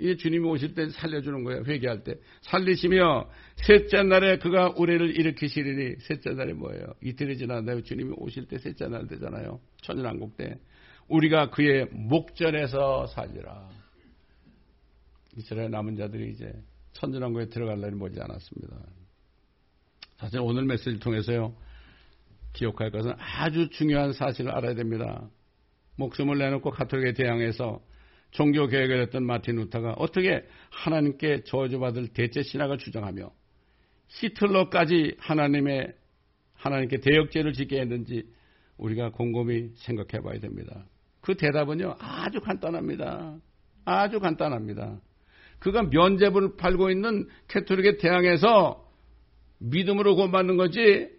이 0.00 0.16
주님이 0.16 0.48
오실 0.48 0.74
때 0.74 0.88
살려주는 0.88 1.44
거예요. 1.44 1.62
회개할 1.66 2.02
때 2.04 2.14
살리시며 2.42 3.28
셋째 3.56 4.02
날에 4.02 4.38
그가 4.38 4.74
우리를 4.76 5.18
일으키시리니 5.18 5.96
셋째 6.00 6.30
날이 6.30 6.54
뭐예요? 6.54 6.94
이틀이 7.02 7.36
지났는데 7.36 7.82
주님이 7.82 8.14
오실 8.16 8.46
때 8.46 8.58
셋째 8.58 8.88
날 8.88 9.06
되잖아요. 9.06 9.60
천연왕국 9.82 10.36
때 10.36 10.58
우리가 11.08 11.50
그의 11.50 11.86
목전에서 11.90 13.08
살리라. 13.08 13.68
이스라엘 15.36 15.70
남은 15.70 15.96
자들이 15.96 16.30
이제 16.30 16.50
천연왕국에 16.94 17.50
들어갈 17.50 17.80
날이 17.80 17.94
머지 17.94 18.18
않았습니다. 18.20 18.76
사실 20.16 20.40
오늘 20.40 20.64
메시지를 20.64 20.98
통해서요. 20.98 21.54
기억할 22.52 22.90
것은 22.90 23.14
아주 23.18 23.68
중요한 23.70 24.12
사실을 24.12 24.50
알아야 24.50 24.74
됩니다. 24.74 25.28
목숨을 25.96 26.38
내놓고 26.38 26.70
가톨릭에 26.70 27.12
대항해서 27.12 27.80
종교 28.30 28.66
개혁을 28.66 29.00
했던 29.02 29.24
마틴 29.24 29.56
루터가 29.56 29.94
어떻게 29.98 30.46
하나님께 30.70 31.44
저주받을 31.44 32.08
대체 32.08 32.42
신학을 32.42 32.78
주장하며 32.78 33.30
히틀러까지 34.08 35.16
하나님의 35.18 35.94
하나님께 36.54 36.98
대역죄를 37.00 37.52
짓게 37.52 37.80
했는지 37.80 38.24
우리가 38.76 39.10
곰곰이 39.10 39.70
생각해 39.76 40.22
봐야 40.22 40.38
됩니다. 40.38 40.86
그 41.20 41.36
대답은요 41.36 41.96
아주 41.98 42.40
간단합니다. 42.40 43.38
아주 43.84 44.20
간단합니다. 44.20 45.00
그가 45.58 45.82
면제부를 45.82 46.56
팔고 46.56 46.90
있는 46.90 47.28
캐톨릭에 47.48 47.98
대항해서 47.98 48.88
믿음으로 49.58 50.14
구원받는 50.16 50.56
거지 50.56 51.10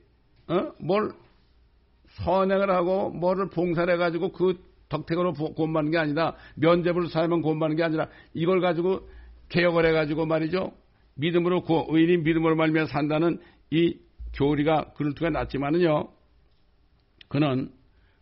어? 0.47 0.73
뭘 0.79 1.11
선행을 2.23 2.69
하고 2.71 3.09
뭐를 3.11 3.49
봉사를 3.49 3.91
해가지고 3.93 4.31
그 4.31 4.59
덕택으로 4.91 5.33
구원받는 5.33 5.91
게 5.91 5.97
아니라 5.97 6.35
면접을 6.55 7.07
사면 7.07 7.41
구원받는 7.41 7.77
게 7.77 7.83
아니라 7.83 8.09
이걸 8.33 8.59
가지고 8.59 9.09
개혁을 9.49 9.85
해가지고 9.87 10.25
말이죠. 10.25 10.73
믿음으로 11.15 11.63
구, 11.63 11.85
의인 11.89 12.23
믿음으로 12.23 12.55
말미암아 12.55 12.87
산다는 12.87 13.39
이 13.69 13.97
교리가 14.33 14.93
통해 15.15 15.31
났지만은요. 15.31 16.09
그는 17.29 17.71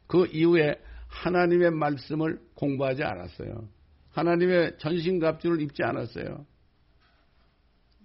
그 0.07 0.27
이후에 0.27 0.79
하나님의 1.07 1.71
말씀을 1.71 2.39
공부하지 2.55 3.03
않았어요. 3.03 3.67
하나님의 4.11 4.77
전신갑주를 4.77 5.61
입지 5.61 5.83
않았어요. 5.83 6.45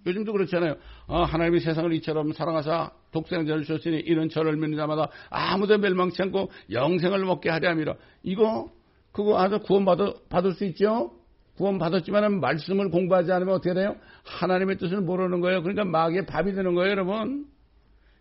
요즘도 0.07 0.33
그렇잖아요. 0.33 0.75
어, 1.07 1.23
하나님이 1.23 1.59
세상을 1.59 1.91
이처럼 1.93 2.31
사랑하사 2.33 2.91
독생자를 3.15 3.63
주셨으니 3.63 3.97
이런 3.97 4.29
저를 4.29 4.57
믿는 4.57 4.77
자마다 4.77 5.09
아무도 5.29 5.77
멸망치 5.77 6.21
않고 6.21 6.51
영생을 6.71 7.25
먹게 7.25 7.49
함이라. 7.49 7.95
이거 8.23 8.69
그거 9.11 9.39
아주 9.39 9.59
구원받을 9.59 10.13
받을 10.29 10.51
수 10.53 10.65
있죠? 10.65 11.13
구원받았지만 11.55 12.41
말씀을 12.41 12.89
공부하지 12.89 13.31
않으면 13.31 13.55
어떻게 13.55 13.73
돼요? 13.73 13.95
하나님의 14.25 14.77
뜻을 14.77 15.01
모르는 15.01 15.39
거예요. 15.39 15.63
그러니까 15.63 15.85
마귀의 15.85 16.25
밥이 16.25 16.53
되는 16.53 16.75
거예요, 16.75 16.91
여러분. 16.91 17.47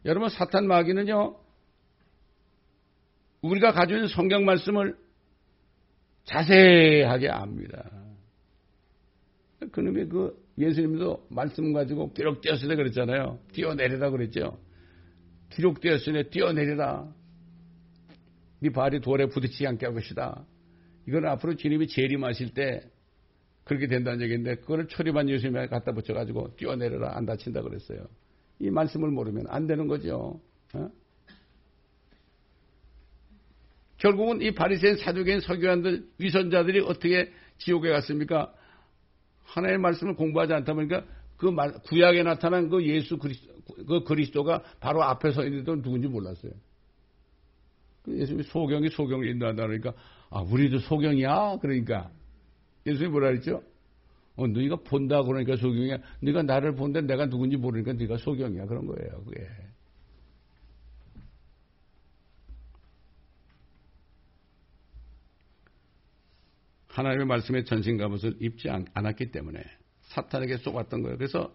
여러분 0.04 0.28
사탄 0.28 0.66
마귀는요. 0.68 1.36
우리가 3.42 3.72
가지고 3.72 3.96
있는 3.96 4.08
성경 4.08 4.44
말씀을 4.44 4.96
자세하게 6.24 7.28
압니다. 7.28 7.90
그놈의 9.72 10.08
그 10.08 10.44
예수님도 10.58 11.26
말씀 11.30 11.72
가지고 11.72 12.12
기록되었으니 12.12 12.76
그랬잖아요. 12.76 13.40
뛰어내리라 13.52 14.10
그랬죠. 14.10 14.58
기록되었으니 15.54 16.30
뛰어내리라. 16.30 17.12
네 18.60 18.70
발이 18.70 19.00
돌에 19.00 19.26
부딪히지 19.26 19.66
않게 19.66 19.86
할 19.86 19.94
것이다. 19.94 20.44
이건 21.06 21.26
앞으로 21.26 21.56
주님이 21.56 21.86
재림하실 21.88 22.54
때 22.54 22.80
그렇게 23.64 23.86
된다는 23.86 24.22
얘기인데 24.22 24.56
그거를 24.56 24.88
초림한 24.88 25.28
예수님에 25.28 25.66
갖다 25.68 25.92
붙여가지고 25.92 26.56
뛰어내려라 26.56 27.16
안 27.16 27.26
다친다 27.26 27.62
그랬어요. 27.62 28.06
이 28.58 28.70
말씀을 28.70 29.10
모르면 29.10 29.46
안 29.48 29.66
되는 29.66 29.86
거죠. 29.86 30.40
어? 30.74 30.90
결국은 33.98 34.42
이 34.42 34.52
바리새인 34.52 34.96
사두개인 34.96 35.40
서교관들 35.40 36.08
위선자들이 36.18 36.80
어떻게 36.80 37.32
지옥에 37.58 37.90
갔습니까? 37.90 38.52
하나님의 39.44 39.80
말씀을 39.80 40.14
공부하지 40.14 40.52
않다 40.52 40.74
보니까 40.74 41.04
그 41.36 41.46
말, 41.46 41.72
구약에 41.84 42.22
나타난 42.22 42.68
그 42.68 42.84
예수 42.84 43.18
그리스도, 43.18 43.53
그 43.86 44.04
그리스도가 44.04 44.62
바로 44.80 45.02
앞에 45.02 45.32
서 45.32 45.44
있는데 45.44 45.72
누군지 45.76 46.08
몰랐어요. 46.08 46.52
그 48.02 48.18
예수님이 48.18 48.44
소경이 48.44 48.90
소경을 48.90 49.28
인도한다 49.28 49.62
그러니까, 49.62 49.94
아, 50.30 50.40
우리도 50.40 50.80
소경이야? 50.80 51.58
그러니까. 51.60 52.10
예수님이 52.86 53.10
뭐라 53.10 53.28
그랬죠? 53.28 53.62
어, 54.36 54.46
너희가 54.46 54.76
본다 54.76 55.22
그러니까 55.22 55.56
소경이야. 55.56 55.98
네가 56.20 56.42
나를 56.42 56.74
본데 56.74 57.02
내가 57.02 57.26
누군지 57.26 57.56
모르니까 57.56 57.94
네가 57.94 58.18
소경이야. 58.18 58.66
그런 58.66 58.86
거예요, 58.86 59.24
그게. 59.24 59.46
하나님의 66.88 67.26
말씀에 67.26 67.64
전신 67.64 67.96
갑옷을 67.96 68.36
입지 68.40 68.68
않았기 68.70 69.32
때문에 69.32 69.62
사탄에게 70.02 70.58
쏘았던 70.58 71.02
거예요. 71.02 71.16
그래서 71.16 71.52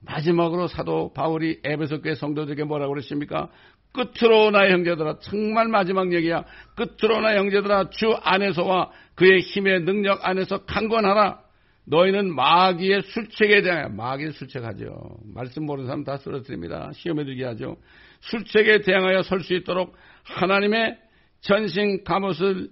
마지막으로 0.00 0.68
사도 0.68 1.12
바울이 1.12 1.60
에베소 1.64 2.02
교회 2.02 2.14
성도들에게 2.14 2.64
뭐라고 2.64 2.92
그랬습니까? 2.92 3.50
끝으로 3.92 4.50
나의 4.50 4.72
형제들아 4.72 5.18
정말 5.20 5.68
마지막 5.68 6.12
얘기야. 6.12 6.44
끝으로 6.76 7.20
나의 7.20 7.38
형제들아 7.38 7.90
주 7.90 8.12
안에서와 8.22 8.90
그의 9.14 9.40
힘의 9.40 9.84
능력 9.84 10.26
안에서 10.26 10.64
강건하라. 10.64 11.40
너희는 11.86 12.34
마귀의 12.34 13.02
술책에 13.02 13.62
대하여 13.62 13.88
마귀의 13.88 14.32
술책하죠. 14.32 15.20
말씀 15.34 15.64
모르는 15.64 15.86
사람 15.86 16.04
다 16.04 16.18
쓰러뜨립니다. 16.18 16.92
시험에 16.92 17.24
들게 17.24 17.44
하죠. 17.46 17.76
술책에 18.20 18.82
대항하여 18.82 19.22
설 19.22 19.40
수 19.40 19.54
있도록 19.54 19.96
하나님의 20.24 20.98
전신 21.40 22.04
갑옷을 22.04 22.68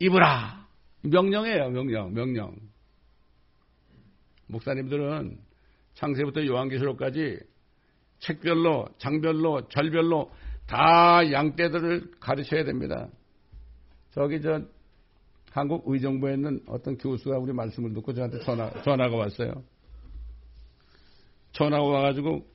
입으라. 0.00 0.66
명령이에요, 1.02 1.70
명령, 1.70 2.12
명령. 2.12 2.56
목사님들은 4.48 5.38
창세부터 5.96 6.46
요한계시록까지 6.46 7.40
책별로, 8.20 8.86
장별로, 8.98 9.68
절별로 9.68 10.30
다 10.66 11.30
양떼들을 11.30 12.12
가르쳐야 12.20 12.64
됩니다. 12.64 13.08
저기 14.10 14.40
저 14.40 14.62
한국 15.52 15.84
의정부에 15.86 16.34
있는 16.34 16.60
어떤 16.66 16.98
교수가 16.98 17.38
우리 17.38 17.52
말씀을 17.52 17.94
듣고 17.94 18.12
저한테 18.12 18.40
전화, 18.40 18.70
전화가 18.82 19.16
왔어요. 19.16 19.64
전화가 21.52 21.82
와가지고 21.82 22.46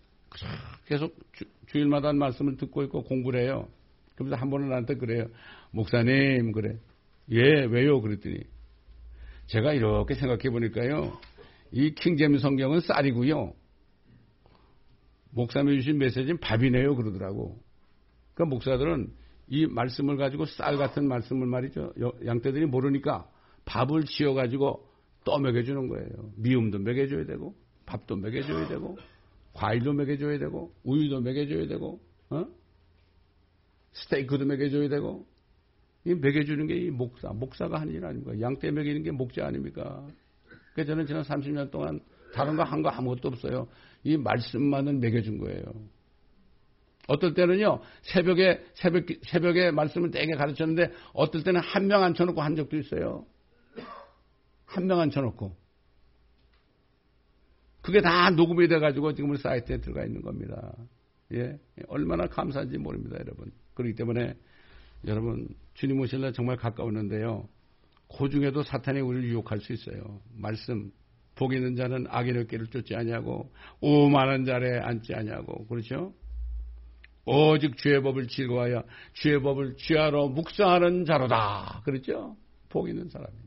계속 0.86 1.16
주, 1.34 1.46
주일마다 1.68 2.14
말씀을 2.14 2.58
듣고 2.58 2.84
있고 2.84 3.04
공부를 3.04 3.42
해요. 3.42 3.68
그러면서 4.16 4.40
한 4.40 4.50
번은 4.52 4.70
나한테 4.70 4.96
그래요. 4.96 5.26
목사님, 5.72 6.52
그래. 6.52 6.78
예, 7.32 7.40
왜요? 7.66 8.02
그랬더니 8.02 8.38
제가 9.48 9.74
이렇게 9.74 10.14
생각해 10.14 10.50
보니까요. 10.52 11.18
이 11.72 11.94
킹제미 11.94 12.40
성경은 12.40 12.82
쌀이고요. 12.82 13.54
목사님이 15.32 15.78
주신 15.78 15.98
메시지는 15.98 16.40
밥이네요. 16.40 16.96
그러더라고. 16.96 17.62
그러니까 18.34 18.56
목사들은 18.56 19.14
이 19.48 19.66
말씀을 19.66 20.18
가지고 20.18 20.46
쌀 20.46 20.78
같은 20.78 21.08
말씀을 21.08 21.48
말이죠. 21.48 21.94
양떼들이 22.26 22.66
모르니까 22.66 23.30
밥을 23.66 24.04
지어가지고 24.06 24.88
떠 25.24 25.38
먹여주는 25.40 25.88
거예요. 25.88 26.32
미음도 26.36 26.80
먹여줘야 26.80 27.26
되고, 27.26 27.56
밥도 27.86 28.16
먹여줘야 28.18 28.68
되고, 28.68 28.98
과일도 29.54 29.94
먹여줘야 29.94 30.40
되고, 30.40 30.74
우유도 30.84 31.22
먹여줘야 31.22 31.68
되고, 31.68 32.02
어? 32.32 32.46
스테이크도 33.94 34.46
먹여줘야 34.46 34.90
되고, 34.90 35.28
이 36.06 36.16
먹여주는 36.16 36.66
게 36.66 36.76
이 36.76 36.90
목사, 36.90 37.30
목사가 37.34 37.80
하는 37.80 37.94
일 37.94 38.04
아닙니까? 38.04 38.40
양떼 38.40 38.72
먹이는 38.72 39.04
게 39.04 39.12
목자 39.12 39.46
아닙니까? 39.46 40.08
그래서 40.74 40.90
저는 40.90 41.06
지난 41.06 41.24
30년 41.24 41.72
동안 41.72 42.00
다른 42.34 42.56
거 42.56 42.64
한거 42.64 42.90
아무것도 42.90 43.28
없어요. 43.28 43.68
이 44.04 44.18
말씀만은 44.18 45.00
먹여준 45.00 45.38
거예요. 45.40 45.64
어떨 47.08 47.34
때는요, 47.34 47.82
새벽에, 48.04 48.64
새벽, 48.76 49.06
새벽에 49.24 49.72
말씀을 49.72 50.12
땡게 50.12 50.36
가르쳤는데, 50.36 50.94
어떨 51.14 51.44
때는 51.44 51.60
한 51.62 51.88
명 51.88 52.04
앉혀놓고 52.04 52.42
한 52.42 52.56
적도 52.56 52.78
있어요. 52.78 53.26
한 54.66 54.88
명 54.88 55.00
앉혀놓고. 55.00 55.56
그게 57.82 58.02
다 58.02 58.30
녹음이 58.30 58.68
돼가지고 58.68 59.14
지금 59.14 59.32
우리 59.32 59.40
사이트에 59.40 59.82
들어가 59.82 60.06
있는 60.06 60.22
겁니다. 60.22 60.74
예. 61.34 61.58
얼마나 61.88 62.28
감사한지 62.28 62.78
모릅니다, 62.78 63.18
여러분. 63.20 63.52
그렇기 63.74 63.96
때문에 63.96 64.36
여러분, 65.08 65.48
주님 65.74 66.00
오실 66.00 66.22
날 66.22 66.32
정말 66.32 66.58
가까웠는데요. 66.58 67.50
그 68.18 68.30
중에도 68.30 68.64
사탄이 68.64 69.00
우리를 69.00 69.30
유혹할 69.30 69.60
수 69.60 69.74
있어요. 69.74 70.22
말씀 70.36 70.92
복 71.36 71.54
있는 71.54 71.76
자는 71.76 72.06
악인의 72.10 72.48
길을 72.48 72.68
쫓지 72.68 72.96
아니하고 72.96 73.52
오만한 73.80 74.46
자리에 74.46 74.80
앉지 74.80 75.14
아니하고 75.14 75.66
그렇죠? 75.68 76.14
오직 77.26 77.78
주의 77.78 78.02
법을 78.02 78.28
즐거워하여 78.28 78.84
주의 79.14 79.42
법을 79.42 79.78
취하러 79.78 80.28
묵상하는 80.28 81.06
자로다. 81.06 81.82
그렇죠? 81.86 82.36
복 82.70 82.90
있는 82.90 83.10
사람이. 83.10 83.38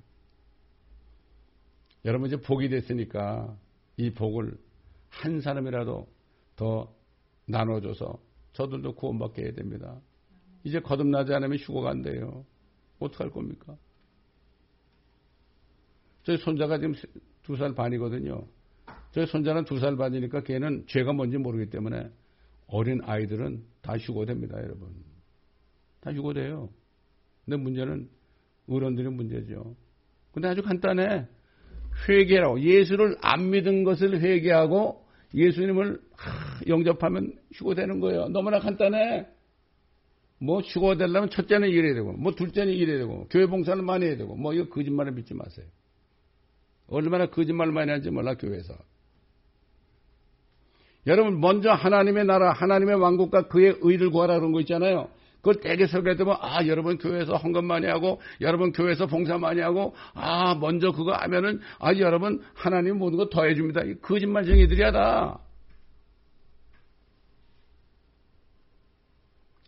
여러분 2.05 2.29
이제 2.29 2.37
복이 2.37 2.69
됐으니까 2.69 3.57
이 3.97 4.11
복을 4.11 4.57
한 5.09 5.41
사람이라도 5.41 6.07
더 6.57 6.95
나눠줘서 7.47 8.19
저들도 8.53 8.95
구원받게 8.95 9.43
해야 9.43 9.53
됩니다. 9.53 10.01
이제 10.65 10.81
거듭나지 10.81 11.35
않으면 11.35 11.59
휴고가 11.59 11.91
안 11.91 12.03
돼요. 12.03 12.45
어떡할 12.99 13.31
겁니까? 13.31 13.77
저희 16.25 16.37
손자가 16.39 16.79
지금 16.79 16.95
두 17.43 17.57
살 17.57 17.75
반이거든요. 17.75 18.47
저희 19.13 19.27
손자는 19.27 19.65
두 19.65 19.79
살 19.79 19.97
반이니까 19.97 20.43
걔는 20.43 20.85
죄가 20.89 21.13
뭔지 21.13 21.39
모르기 21.39 21.71
때문에 21.71 22.11
어린 22.67 23.01
아이들은 23.05 23.63
다 23.83 23.97
휴고됩니다, 23.97 24.63
여러분. 24.63 24.89
다 26.01 26.13
휴고돼요. 26.13 26.71
근데 27.45 27.57
문제는 27.59 28.09
어른들이 28.69 29.09
문제죠. 29.09 29.77
근데 30.33 30.49
아주 30.49 30.63
간단해. 30.63 31.27
회개라고. 32.09 32.61
예수를 32.61 33.17
안 33.21 33.51
믿은 33.51 33.85
것을 33.85 34.21
회개하고 34.21 35.05
예수님을 35.35 36.01
영접하면 36.67 37.39
휴고되는 37.53 38.01
거예요. 38.01 38.29
너무나 38.29 38.59
간단해. 38.59 39.27
뭐 40.39 40.61
휴고되려면 40.61 41.31
첫째는 41.31 41.69
일해야 41.69 41.95
되고, 41.95 42.13
뭐 42.13 42.33
둘째는 42.35 42.73
일해야 42.73 42.99
되고, 42.99 43.27
교회 43.29 43.47
봉사는 43.47 43.83
많이 43.85 44.07
해야 44.07 44.17
되고, 44.17 44.35
뭐 44.37 44.53
이거 44.53 44.69
거짓말을 44.69 45.13
믿지 45.13 45.35
마세요. 45.35 45.67
얼마나 46.89 47.27
거짓말 47.27 47.73
많이 47.73 47.91
하는지 47.91 48.11
몰라, 48.11 48.35
교회에서. 48.35 48.75
여러분, 51.07 51.41
먼저 51.41 51.71
하나님의 51.71 52.25
나라, 52.25 52.53
하나님의 52.53 52.97
왕국과 52.97 53.49
그의 53.49 53.79
의를 53.81 54.11
구하라 54.11 54.39
그런 54.39 54.53
거 54.53 54.61
있잖아요. 54.61 55.09
그걸 55.37 55.61
되게 55.61 55.87
설교되면, 55.87 56.37
아, 56.41 56.67
여러분 56.67 56.97
교회에서 56.97 57.37
헌금 57.37 57.67
많이 57.67 57.87
하고, 57.87 58.21
여러분 58.41 58.73
교회에서 58.73 59.07
봉사 59.07 59.37
많이 59.37 59.61
하고, 59.61 59.95
아, 60.15 60.55
먼저 60.55 60.93
그거 60.93 61.13
하면은, 61.13 61.61
아, 61.79 61.93
여러분, 61.99 62.43
하나님 62.55 62.99
모든 62.99 63.19
거 63.19 63.29
더해줍니다. 63.29 63.83
거짓말쟁이들이야, 64.01 64.93
다. 64.93 65.41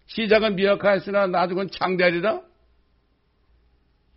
시작은 0.06 0.56
미약하였으나 0.56 1.26
나중은 1.26 1.68
장대하리라? 1.70 2.40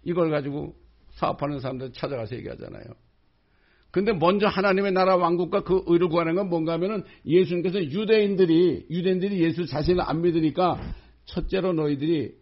이걸 0.03 0.30
가지고 0.31 0.76
사업하는 1.19 1.59
사람들 1.59 1.91
찾아가서 1.91 2.35
얘기하잖아요. 2.37 2.83
근데 3.91 4.13
먼저 4.13 4.47
하나님의 4.47 4.91
나라 4.93 5.15
왕국과 5.17 5.63
그 5.63 5.83
의를 5.87 6.09
구하는 6.09 6.35
건 6.35 6.49
뭔가 6.49 6.73
하면은 6.73 7.03
예수님께서 7.25 7.83
유대인들이, 7.83 8.87
유대인들이 8.89 9.41
예수 9.43 9.65
자신을 9.65 10.01
안 10.01 10.21
믿으니까 10.21 10.79
첫째로 11.25 11.73
너희들이 11.73 12.35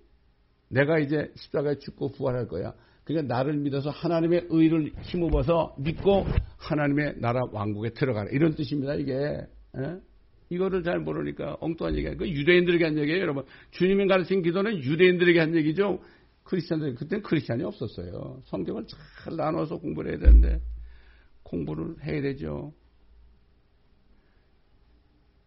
내가 0.69 0.99
이제 0.99 1.31
십자가에 1.35 1.79
죽고 1.79 2.11
부활할 2.11 2.47
거야. 2.47 2.73
그러니까 3.05 3.33
나를 3.33 3.55
믿어서 3.55 3.89
하나님의 3.89 4.47
의를 4.49 4.91
힘입어서 5.01 5.75
믿고 5.79 6.25
하나님의 6.57 7.15
나라 7.19 7.43
왕국에 7.51 7.91
들어가라. 7.91 8.29
이런 8.31 8.53
뜻입니다, 8.53 8.95
이게. 8.95 9.13
에? 9.13 9.47
예? 9.77 9.97
이거를 10.49 10.83
잘 10.83 10.99
모르니까 10.99 11.57
엉뚱한 11.61 11.95
얘기야. 11.95 12.15
그 12.15 12.27
유대인들에게 12.27 12.83
한 12.83 12.97
얘기예요, 12.97 13.21
여러분. 13.21 13.43
주님이 13.71 14.07
가르친 14.07 14.41
기도는 14.41 14.83
유대인들에게 14.83 15.39
한 15.39 15.55
얘기죠. 15.55 15.99
크리스찬들, 16.47 16.95
그때는 16.95 17.23
크리스찬이 17.23 17.63
없었어요. 17.63 18.41
성경을 18.45 18.85
잘 18.87 19.35
나눠서 19.35 19.79
공부를 19.79 20.11
해야 20.11 20.19
되는데, 20.19 20.61
공부를 21.43 22.03
해야 22.03 22.21
되죠. 22.21 22.73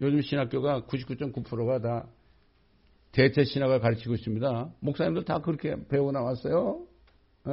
요즘 0.02 0.20
신학교가 0.22 0.82
99.9%가 0.82 1.80
다 1.80 2.06
대체 3.12 3.44
신학을 3.44 3.80
가르치고 3.80 4.14
있습니다. 4.14 4.72
목사님들 4.80 5.24
다 5.24 5.40
그렇게 5.40 5.76
배워 5.88 6.12
나왔어요. 6.12 6.86
예? 7.48 7.52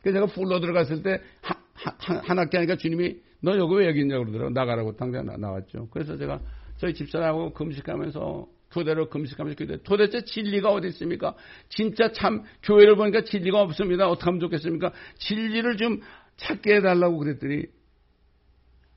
그래서 0.00 0.20
제가 0.20 0.26
풀로 0.26 0.60
들어갔을 0.60 1.02
때, 1.02 1.20
한, 1.40 1.56
한, 1.74 2.18
한 2.18 2.38
학기 2.38 2.56
하니까 2.56 2.76
주님이 2.76 3.20
너 3.40 3.56
여기 3.56 3.74
왜 3.76 3.88
여기 3.88 4.00
있냐고 4.00 4.24
그러더라고. 4.24 4.50
나가라고 4.50 4.96
당장 4.96 5.26
나왔죠. 5.26 5.88
그래서 5.90 6.16
제가 6.16 6.40
저희 6.76 6.94
집사람하고 6.94 7.52
금식하면서 7.54 8.53
교대로 8.74 9.08
금식하면서 9.08 9.56
교대 9.56 9.82
도대체 9.82 10.24
진리가 10.24 10.70
어디 10.72 10.88
있습니까? 10.88 11.34
진짜 11.68 12.10
참 12.12 12.42
교회를 12.62 12.96
보니까 12.96 13.22
진리가 13.24 13.60
없습니다. 13.62 14.08
어떻게 14.08 14.26
하면 14.26 14.40
좋겠습니까? 14.40 14.92
진리를 15.18 15.76
좀 15.76 16.00
찾게 16.36 16.76
해달라고 16.76 17.18
그랬더니 17.18 17.64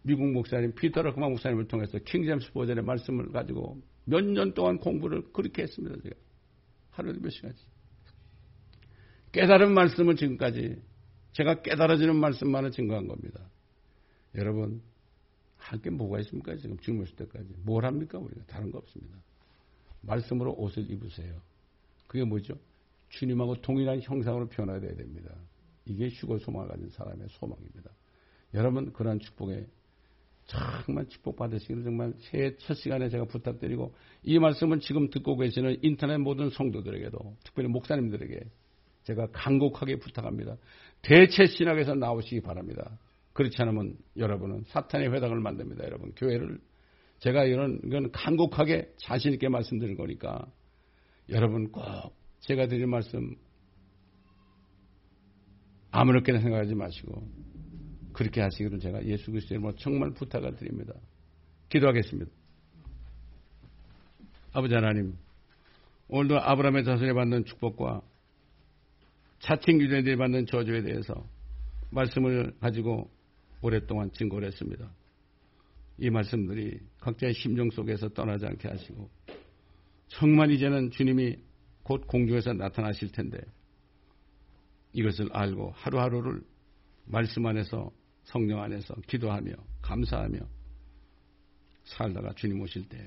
미국 0.02 0.32
목사님 0.32 0.74
피터 0.74 1.02
러크만 1.04 1.30
목사님을 1.32 1.68
통해서 1.68 2.00
킹제임스 2.00 2.54
버전의 2.54 2.84
말씀을 2.84 3.32
가지고 3.32 3.82
몇 4.06 4.22
년 4.24 4.54
동안 4.54 4.78
공부를 4.80 5.32
그렇게 5.34 5.64
했습니다. 5.64 5.96
제가 6.02 6.16
하루에 6.92 7.14
몇 7.20 7.30
시간씩 7.30 7.68
깨달은 9.34 9.74
말씀을 9.74 10.16
지금까지 10.16 10.82
제가 11.34 11.62
깨달아지는 11.62 12.16
말씀만을 12.16 12.72
증거한 12.72 13.08
겁니다. 13.08 13.48
여러분, 14.36 14.82
할게 15.58 15.90
뭐가 15.90 16.20
있습니까? 16.22 16.56
지금 16.56 16.78
죽으실 16.80 17.16
때까지. 17.18 17.54
뭘 17.64 17.86
합니까? 17.86 18.18
우리가 18.18 18.46
다른 18.46 18.72
거 18.72 18.78
없습니다. 18.80 19.18
말씀으로 20.02 20.54
옷을 20.54 20.90
입으세요. 20.90 21.42
그게 22.08 22.24
뭐죠? 22.24 22.56
주님하고 23.10 23.62
동일한 23.62 24.02
형상으로 24.02 24.48
변화돼야 24.48 24.96
됩니다. 24.96 25.34
이게 25.86 26.10
휴거 26.10 26.40
소망을 26.40 26.70
가진 26.70 26.90
사람의 26.90 27.28
소망입니다. 27.32 27.92
여러분, 28.54 28.92
그러한 28.94 29.20
축복에 29.20 29.68
정말 30.46 31.08
축복받으시기를 31.08 31.84
정말 31.84 32.14
새해 32.20 32.56
첫 32.58 32.76
시간에 32.76 33.10
제가 33.10 33.26
부탁드리고 33.26 33.94
이 34.24 34.40
말씀은 34.40 34.80
지금 34.80 35.10
듣고 35.10 35.36
계시는 35.38 35.80
인터넷 35.82 36.18
모든 36.18 36.50
성도들에게도 36.50 37.38
특별히 37.44 37.68
목사님들에게 37.70 38.40
제가 39.04 39.28
간곡하게 39.32 40.00
부탁합니다. 40.00 40.58
대체 41.02 41.46
신학에서 41.46 41.96
나오시기 41.96 42.42
바랍니다. 42.42 42.98
그렇지 43.34 43.56
않으면 43.62 43.98
여러분은 44.18 44.64
사탄의 44.68 45.14
회당을 45.14 45.40
만듭니다. 45.40 45.84
여러분 45.84 46.14
교회를 46.16 46.60
제가 47.20 47.46
이런 47.46 47.80
이건 47.84 48.12
간곡하게 48.12 48.94
자신 48.98 49.34
있게 49.34 49.50
말씀드린 49.50 49.98
거니까 49.98 50.46
여러분 51.30 51.72
꼭 51.72 51.84
제가 52.42 52.68
드린 52.68 52.90
말씀 52.90 53.36
아무렇게나 55.92 56.40
생각하지 56.40 56.76
마시고 56.76 57.28
그렇게 58.14 58.42
하시기를 58.42 58.80
제가 58.80 59.06
예수 59.06 59.32
그리스도의 59.32 59.60
뭐 59.60 59.74
정말 59.76 60.12
부탁을 60.12 60.56
드립니다. 60.56 60.94
기도하겠습니다. 61.70 62.32
아버지 64.54 64.74
하나님, 64.74 65.16
오늘도 66.08 66.40
아브라함의 66.40 66.84
자손이 66.84 67.14
받는 67.14 67.46
축복과 67.46 68.02
자칭 69.40 69.80
유대인들이 69.80 70.16
받는 70.16 70.48
저주에 70.48 70.82
대해서 70.82 71.28
말씀을 71.92 72.56
가지고 72.60 73.10
오랫동안 73.62 74.12
증거를 74.14 74.48
했습니다. 74.48 74.90
이 75.98 76.10
말씀들이 76.10 76.80
각자의 77.00 77.34
심정 77.34 77.70
속에서 77.72 78.10
떠나지 78.10 78.46
않게 78.46 78.68
하시고 78.68 79.10
정말 80.08 80.52
이제는 80.52 80.92
주님이 80.92 81.38
곧 81.84 82.06
공중에서 82.08 82.54
나타나실 82.54 83.12
텐데 83.12 83.40
이것을 84.94 85.30
알고 85.32 85.72
하루하루를 85.76 86.42
말씀 87.06 87.46
안에서 87.46 87.92
성령 88.24 88.62
안에서 88.62 88.94
기도하며 89.08 89.54
감사하며 89.82 90.40
살다가 91.86 92.34
주님 92.34 92.62
오실 92.62 92.90
때 92.90 92.98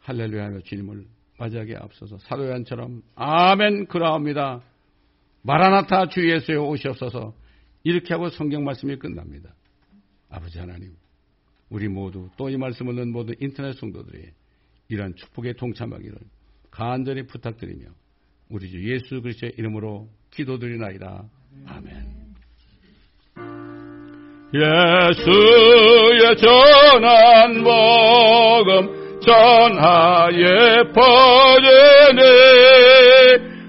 할렐루야 0.00 0.44
하며 0.44 0.60
주님을 0.60 1.06
맞이하게 1.38 1.76
앞서서 1.76 2.18
사도 2.18 2.46
요한처럼 2.46 3.02
아멘 3.14 3.86
그러합니다. 3.86 4.62
마라나타 5.42 6.08
주 6.08 6.30
예수에 6.30 6.56
오시옵소서 6.56 7.34
이렇게 7.82 8.12
하고 8.12 8.28
성경 8.28 8.64
말씀이 8.64 8.96
끝납니다. 8.96 9.54
아버지 10.28 10.58
하나님, 10.58 10.94
우리 11.70 11.88
모두 11.88 12.28
또 12.36 12.50
이 12.50 12.56
말씀을 12.56 12.94
듣는 12.96 13.12
모든 13.12 13.34
인터넷 13.40 13.72
성도들이 13.74 14.24
이러한 14.88 15.14
축복에 15.16 15.52
동참하기를 15.54 16.16
간절히 16.70 17.26
부탁드리며 17.26 17.86
우리 18.50 18.68
주 18.68 18.92
예수 18.92 19.22
그리스도의 19.22 19.52
이름으로 19.56 20.08
기도드리나이다. 20.32 21.24
아멘. 21.66 22.20
예수의 24.52 26.36
전한 26.38 27.62
복음 27.62 29.20
전하에 29.20 30.82
퍼지네 30.92 32.22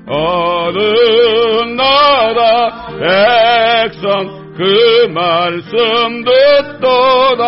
어느 0.08 0.80
나라 1.76 2.88
백성 3.92 4.41
그 4.62 5.08
말씀 5.10 6.24
듣도다. 6.24 7.46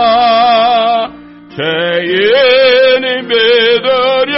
죄인이 1.56 3.08
믿으려는 3.28 4.34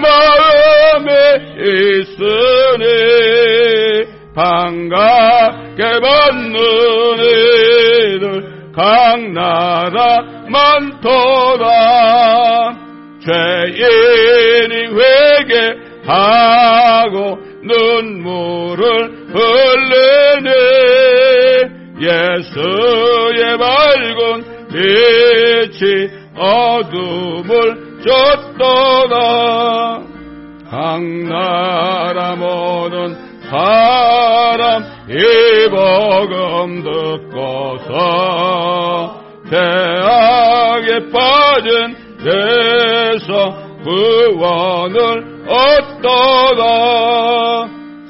마음에 0.00 1.10
있으니 1.58 2.84
반가 4.32 5.74
깨받는 5.76 6.54
이들 8.14 8.22
각 8.72 9.20
나라 9.32 10.22
많도다. 10.48 11.66
죄인이 13.26 14.74
회개하고 16.06 17.38
눈물을 17.64 18.86
흘리네 19.32 20.81
예수의 22.02 23.58
밝은 23.58 24.68
빛이 24.72 26.10
어둠을 26.36 28.02
쫓도다. 28.04 29.14
각 30.68 31.02
나라 31.28 32.34
모든 32.34 33.14
사람 33.48 34.82
이 35.08 35.14
복음 35.70 36.82
듣고서 36.82 37.92
대악에 39.48 41.10
빠진 41.12 41.94
데서 42.24 43.30
구원을 43.84 44.98
얻도다. 45.46 46.62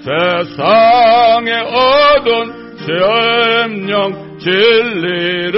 세상에 0.02 1.52
얻 1.52 2.61
은 2.90 3.62
심령 3.72 4.38
진리를 4.38 5.52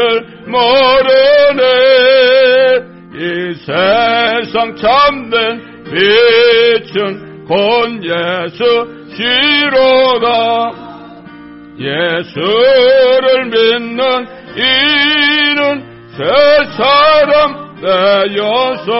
모르네. 0.46 1.62
이 3.14 3.54
세상 3.54 4.76
참된 4.76 5.84
빛은 5.84 7.44
곧 7.46 8.02
예수 8.02 8.62
시로다. 9.14 10.72
예수를 11.78 13.44
믿는 13.46 14.26
이는 14.56 15.58
새 16.16 16.22
사람 16.76 17.74
되어서 17.80 18.92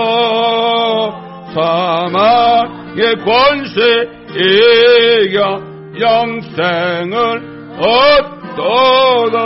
사망의 1.55 3.15
권세 3.25 4.09
이겨 4.35 5.63
영생을 6.01 7.54
얻도다 7.79 9.39